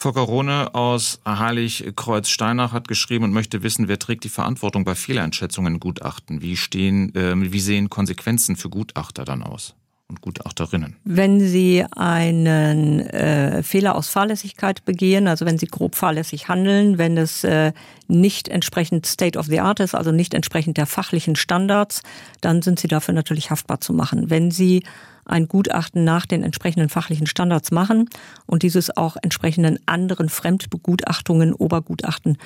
Rohne 0.09 0.75
aus 0.75 1.19
Heilig-Kreuz-Steinach 1.25 2.71
hat 2.71 2.87
geschrieben 2.87 3.25
und 3.25 3.31
möchte 3.31 3.63
wissen, 3.63 3.87
wer 3.87 3.99
trägt 3.99 4.23
die 4.23 4.29
Verantwortung 4.29 4.83
bei 4.85 4.95
Fehleinschätzungen 4.95 5.75
in 5.75 5.79
Gutachten? 5.79 6.41
Wie, 6.41 6.57
stehen, 6.57 7.13
äh, 7.15 7.33
wie 7.35 7.59
sehen 7.59 7.89
Konsequenzen 7.89 8.55
für 8.55 8.69
Gutachter 8.69 9.25
dann 9.25 9.43
aus? 9.43 9.75
und 10.07 10.21
Gutachterinnen. 10.21 10.95
Wenn 11.03 11.39
Sie 11.39 11.83
einen 11.95 12.99
äh, 12.99 13.63
Fehler 13.63 13.95
aus 13.95 14.07
Fahrlässigkeit 14.07 14.85
begehen, 14.85 15.27
also 15.27 15.45
wenn 15.45 15.57
Sie 15.57 15.65
grob 15.65 15.95
fahrlässig 15.95 16.47
handeln, 16.47 16.97
wenn 16.97 17.17
es 17.17 17.43
äh, 17.43 17.73
nicht 18.07 18.47
entsprechend 18.47 19.07
State 19.07 19.37
of 19.37 19.47
the 19.47 19.61
Art 19.61 19.79
ist, 19.79 19.95
also 19.95 20.11
nicht 20.11 20.33
entsprechend 20.33 20.77
der 20.77 20.85
fachlichen 20.85 21.35
Standards, 21.35 22.03
dann 22.41 22.61
sind 22.61 22.79
Sie 22.79 22.87
dafür 22.87 23.15
natürlich 23.15 23.49
haftbar 23.49 23.81
zu 23.81 23.93
machen. 23.93 24.29
Wenn 24.29 24.51
Sie 24.51 24.83
ein 25.25 25.47
Gutachten 25.47 26.03
nach 26.03 26.25
den 26.25 26.43
entsprechenden 26.43 26.89
fachlichen 26.89 27.27
Standards 27.27 27.71
machen 27.71 28.09
und 28.45 28.63
dieses 28.63 28.95
auch 28.95 29.17
entsprechenden 29.21 29.79
anderen 29.85 30.29
Fremdbegutachtungen, 30.29 31.53
Obergutachten 31.53 32.37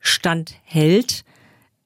standhält, 0.00 1.24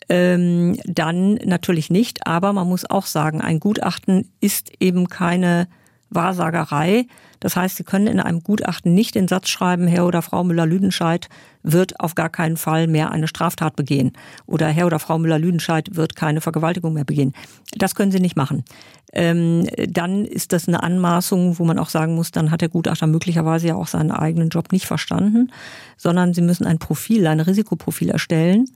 ähm, 0.09 0.78
dann 0.84 1.34
natürlich 1.45 1.91
nicht. 1.91 2.26
Aber 2.26 2.53
man 2.53 2.68
muss 2.68 2.89
auch 2.89 3.07
sagen, 3.07 3.41
ein 3.41 3.61
Gutachten 3.61 4.30
ist 4.41 4.70
eben 4.80 5.09
keine 5.09 5.68
Wahrsagerei. 6.16 7.06
Das 7.38 7.54
heißt, 7.54 7.76
Sie 7.76 7.84
können 7.84 8.08
in 8.08 8.18
einem 8.18 8.40
Gutachten 8.40 8.92
nicht 8.92 9.14
den 9.14 9.28
Satz 9.28 9.48
schreiben, 9.48 9.86
Herr 9.86 10.06
oder 10.06 10.22
Frau 10.22 10.42
Müller-Lüdenscheid 10.42 11.28
wird 11.62 12.00
auf 12.00 12.16
gar 12.16 12.28
keinen 12.28 12.56
Fall 12.56 12.88
mehr 12.88 13.12
eine 13.12 13.28
Straftat 13.28 13.76
begehen. 13.76 14.12
Oder 14.46 14.66
Herr 14.68 14.86
oder 14.86 14.98
Frau 14.98 15.18
Müller-Lüdenscheid 15.18 15.94
wird 15.94 16.16
keine 16.16 16.40
Vergewaltigung 16.40 16.94
mehr 16.94 17.04
begehen. 17.04 17.34
Das 17.76 17.94
können 17.94 18.10
Sie 18.10 18.20
nicht 18.20 18.36
machen. 18.36 18.64
Ähm, 19.12 19.68
dann 19.88 20.24
ist 20.24 20.52
das 20.52 20.66
eine 20.66 20.82
Anmaßung, 20.82 21.60
wo 21.60 21.64
man 21.64 21.78
auch 21.78 21.90
sagen 21.90 22.16
muss, 22.16 22.32
dann 22.32 22.50
hat 22.50 22.62
der 22.62 22.68
Gutachter 22.68 23.06
möglicherweise 23.06 23.68
ja 23.68 23.74
auch 23.76 23.86
seinen 23.86 24.10
eigenen 24.10 24.48
Job 24.48 24.72
nicht 24.72 24.86
verstanden, 24.86 25.52
sondern 25.96 26.34
Sie 26.34 26.42
müssen 26.42 26.66
ein 26.66 26.78
Profil, 26.78 27.26
ein 27.28 27.40
Risikoprofil 27.40 28.10
erstellen 28.10 28.66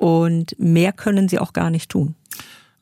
und 0.00 0.58
mehr 0.58 0.92
können 0.92 1.28
sie 1.28 1.38
auch 1.38 1.52
gar 1.52 1.68
nicht 1.68 1.90
tun. 1.90 2.14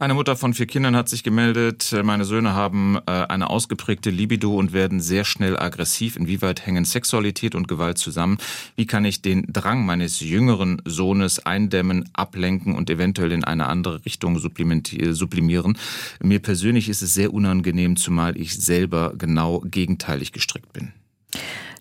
Eine 0.00 0.14
Mutter 0.14 0.36
von 0.36 0.54
vier 0.54 0.66
Kindern 0.66 0.94
hat 0.94 1.08
sich 1.08 1.24
gemeldet, 1.24 1.92
meine 2.04 2.24
Söhne 2.24 2.54
haben 2.54 2.98
äh, 3.06 3.10
eine 3.10 3.50
ausgeprägte 3.50 4.10
Libido 4.10 4.54
und 4.54 4.72
werden 4.72 5.00
sehr 5.00 5.24
schnell 5.24 5.58
aggressiv. 5.58 6.14
Inwieweit 6.14 6.64
hängen 6.64 6.84
Sexualität 6.84 7.56
und 7.56 7.66
Gewalt 7.66 7.98
zusammen? 7.98 8.38
Wie 8.76 8.86
kann 8.86 9.04
ich 9.04 9.22
den 9.22 9.52
Drang 9.52 9.84
meines 9.84 10.20
jüngeren 10.20 10.80
Sohnes 10.84 11.44
eindämmen, 11.44 12.08
ablenken 12.12 12.76
und 12.76 12.90
eventuell 12.90 13.32
in 13.32 13.42
eine 13.42 13.66
andere 13.66 14.04
Richtung 14.04 14.38
sublimieren? 14.38 15.76
Mir 16.22 16.38
persönlich 16.38 16.88
ist 16.88 17.02
es 17.02 17.14
sehr 17.14 17.34
unangenehm, 17.34 17.96
zumal 17.96 18.36
ich 18.36 18.54
selber 18.54 19.14
genau 19.18 19.64
gegenteilig 19.68 20.30
gestrickt 20.30 20.72
bin. 20.72 20.92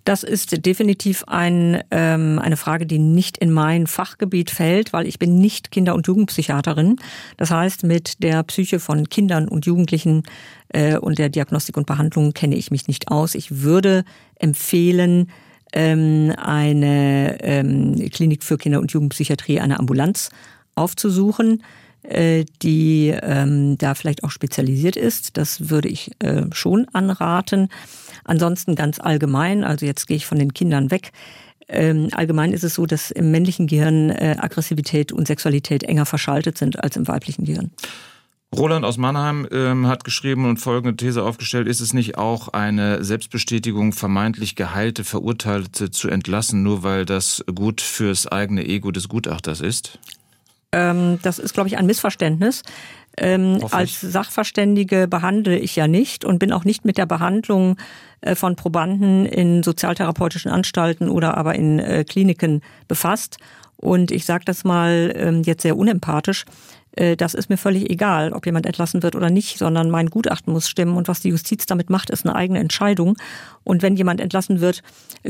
Das 0.07 0.23
ist 0.23 0.65
definitiv 0.65 1.25
ein, 1.27 1.83
ähm, 1.91 2.39
eine 2.39 2.55
Frage, 2.55 2.85
die 2.85 2.97
nicht 2.97 3.37
in 3.39 3.51
mein 3.51 3.87
Fachgebiet 3.87 4.49
fällt, 4.49 4.93
weil 4.93 5.05
ich 5.05 5.19
bin 5.19 5.37
nicht 5.37 5.69
Kinder- 5.69 5.95
und 5.95 6.07
Jugendpsychiaterin. 6.07 6.95
Das 7.35 7.51
heißt, 7.51 7.83
mit 7.83 8.23
der 8.23 8.41
Psyche 8.43 8.79
von 8.79 9.09
Kindern 9.09 9.49
und 9.49 9.65
Jugendlichen 9.65 10.23
äh, 10.69 10.97
und 10.97 11.19
der 11.19 11.27
Diagnostik 11.27 11.75
und 11.75 11.87
Behandlung 11.87 12.31
kenne 12.31 12.55
ich 12.55 12.71
mich 12.71 12.87
nicht 12.87 13.11
aus. 13.11 13.35
Ich 13.35 13.63
würde 13.63 14.05
empfehlen, 14.35 15.29
ähm, 15.73 16.33
eine 16.37 17.43
ähm, 17.43 18.09
Klinik 18.09 18.45
für 18.45 18.57
Kinder- 18.57 18.79
und 18.79 18.93
Jugendpsychiatrie, 18.93 19.59
eine 19.59 19.77
Ambulanz 19.77 20.29
aufzusuchen 20.75 21.63
die 22.61 23.13
ähm, 23.21 23.77
da 23.77 23.95
vielleicht 23.95 24.23
auch 24.23 24.31
spezialisiert 24.31 24.95
ist. 24.95 25.37
Das 25.37 25.69
würde 25.69 25.89
ich 25.89 26.11
äh, 26.19 26.43
schon 26.51 26.87
anraten. 26.93 27.69
Ansonsten 28.23 28.75
ganz 28.75 28.99
allgemein, 28.99 29.63
also 29.63 29.85
jetzt 29.85 30.07
gehe 30.07 30.17
ich 30.17 30.25
von 30.25 30.39
den 30.39 30.53
Kindern 30.53 30.91
weg. 30.91 31.11
Ähm, 31.69 32.09
allgemein 32.13 32.53
ist 32.53 32.63
es 32.63 32.75
so, 32.75 32.85
dass 32.85 33.11
im 33.11 33.31
männlichen 33.31 33.67
Gehirn 33.67 34.09
äh, 34.09 34.37
Aggressivität 34.39 35.11
und 35.11 35.27
Sexualität 35.27 35.83
enger 35.83 36.05
verschaltet 36.05 36.57
sind 36.57 36.81
als 36.81 36.95
im 36.95 37.07
weiblichen 37.07 37.43
Gehirn. 37.43 37.71
Roland 38.55 38.85
aus 38.85 38.97
Mannheim 38.97 39.45
ähm, 39.51 39.87
hat 39.87 40.05
geschrieben 40.05 40.45
und 40.45 40.57
folgende 40.57 40.95
These 40.95 41.21
aufgestellt, 41.21 41.67
ist 41.67 41.81
es 41.81 41.93
nicht 41.93 42.17
auch 42.17 42.47
eine 42.47 43.03
Selbstbestätigung, 43.03 43.91
vermeintlich 43.91 44.55
geheilte 44.55 45.03
Verurteilte 45.03 45.91
zu 45.91 46.07
entlassen, 46.07 46.63
nur 46.63 46.81
weil 46.83 47.03
das 47.03 47.43
gut 47.53 47.81
fürs 47.81 48.25
eigene 48.25 48.65
Ego 48.65 48.91
des 48.91 49.09
Gutachters 49.09 49.59
ist? 49.59 49.99
Ähm, 50.71 51.19
das 51.21 51.39
ist, 51.39 51.53
glaube 51.53 51.69
ich, 51.69 51.77
ein 51.77 51.85
Missverständnis. 51.85 52.63
Ähm, 53.19 53.59
als 53.71 53.99
Sachverständige 53.99 55.07
behandle 55.07 55.57
ich 55.57 55.75
ja 55.75 55.87
nicht 55.87 56.23
und 56.23 56.37
bin 56.37 56.51
auch 56.51 56.65
nicht 56.65 56.85
mit 56.85 56.97
der 56.97 57.07
Behandlung 57.07 57.77
äh, 58.21 58.35
von 58.35 58.55
Probanden 58.55 59.25
in 59.25 59.63
sozialtherapeutischen 59.63 60.51
Anstalten 60.51 61.09
oder 61.09 61.35
aber 61.35 61.55
in 61.55 61.79
äh, 61.79 62.03
Kliniken 62.03 62.61
befasst. 62.87 63.37
Und 63.75 64.11
ich 64.11 64.25
sage 64.25 64.45
das 64.45 64.63
mal 64.63 65.13
ähm, 65.15 65.41
jetzt 65.43 65.63
sehr 65.63 65.77
unempathisch. 65.77 66.45
Äh, 66.97 67.15
das 67.15 67.33
ist 67.33 67.49
mir 67.49 67.57
völlig 67.57 67.89
egal, 67.89 68.33
ob 68.33 68.45
jemand 68.45 68.65
entlassen 68.65 69.03
wird 69.03 69.15
oder 69.15 69.29
nicht, 69.29 69.57
sondern 69.57 69.89
mein 69.89 70.09
Gutachten 70.09 70.51
muss 70.51 70.67
stimmen. 70.67 70.97
Und 70.97 71.07
was 71.07 71.21
die 71.21 71.29
Justiz 71.29 71.65
damit 71.65 71.89
macht, 71.89 72.09
ist 72.09 72.25
eine 72.25 72.35
eigene 72.35 72.59
Entscheidung. 72.59 73.17
Und 73.63 73.81
wenn 73.81 73.95
jemand 73.95 74.19
entlassen 74.19 74.61
wird, 74.61 74.83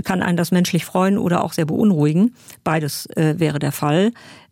kann 0.04 0.22
einen 0.22 0.38
das 0.38 0.52
menschlich 0.52 0.86
freuen 0.86 1.18
oder 1.18 1.44
auch 1.44 1.54
sehr 1.54 1.66
beunruhigen. 1.66 2.36
Beides 2.64 3.06
äh, 3.16 3.36
wäre 3.38 3.60
der 3.60 3.72
Fall. 3.72 4.12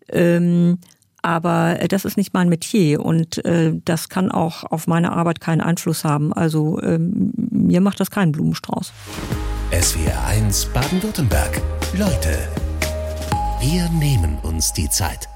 Ähm, 0.10 0.80
aber 1.22 1.80
das 1.90 2.06
ist 2.06 2.18
nicht 2.18 2.36
mein 2.36 2.50
Metier 2.50 3.04
und 3.04 3.44
äh, 3.46 3.74
das 3.84 4.10
kann 4.10 4.32
auch 4.32 4.64
auf 4.64 4.86
meine 4.86 5.12
Arbeit 5.12 5.42
keinen 5.42 5.62
Einfluss 5.62 6.04
haben. 6.04 6.32
Also 6.32 6.80
ähm, 6.84 7.34
mir 7.36 7.82
macht 7.82 8.00
das 8.00 8.12
keinen 8.12 8.32
Blumenstrauß. 8.32 8.94
SWR 9.72 10.26
1 10.28 10.66
Baden-Württemberg. 10.68 11.62
Leute, 11.98 12.38
wir 13.60 13.90
nehmen 13.90 14.38
uns 14.44 14.72
die 14.74 14.90
Zeit. 14.90 15.28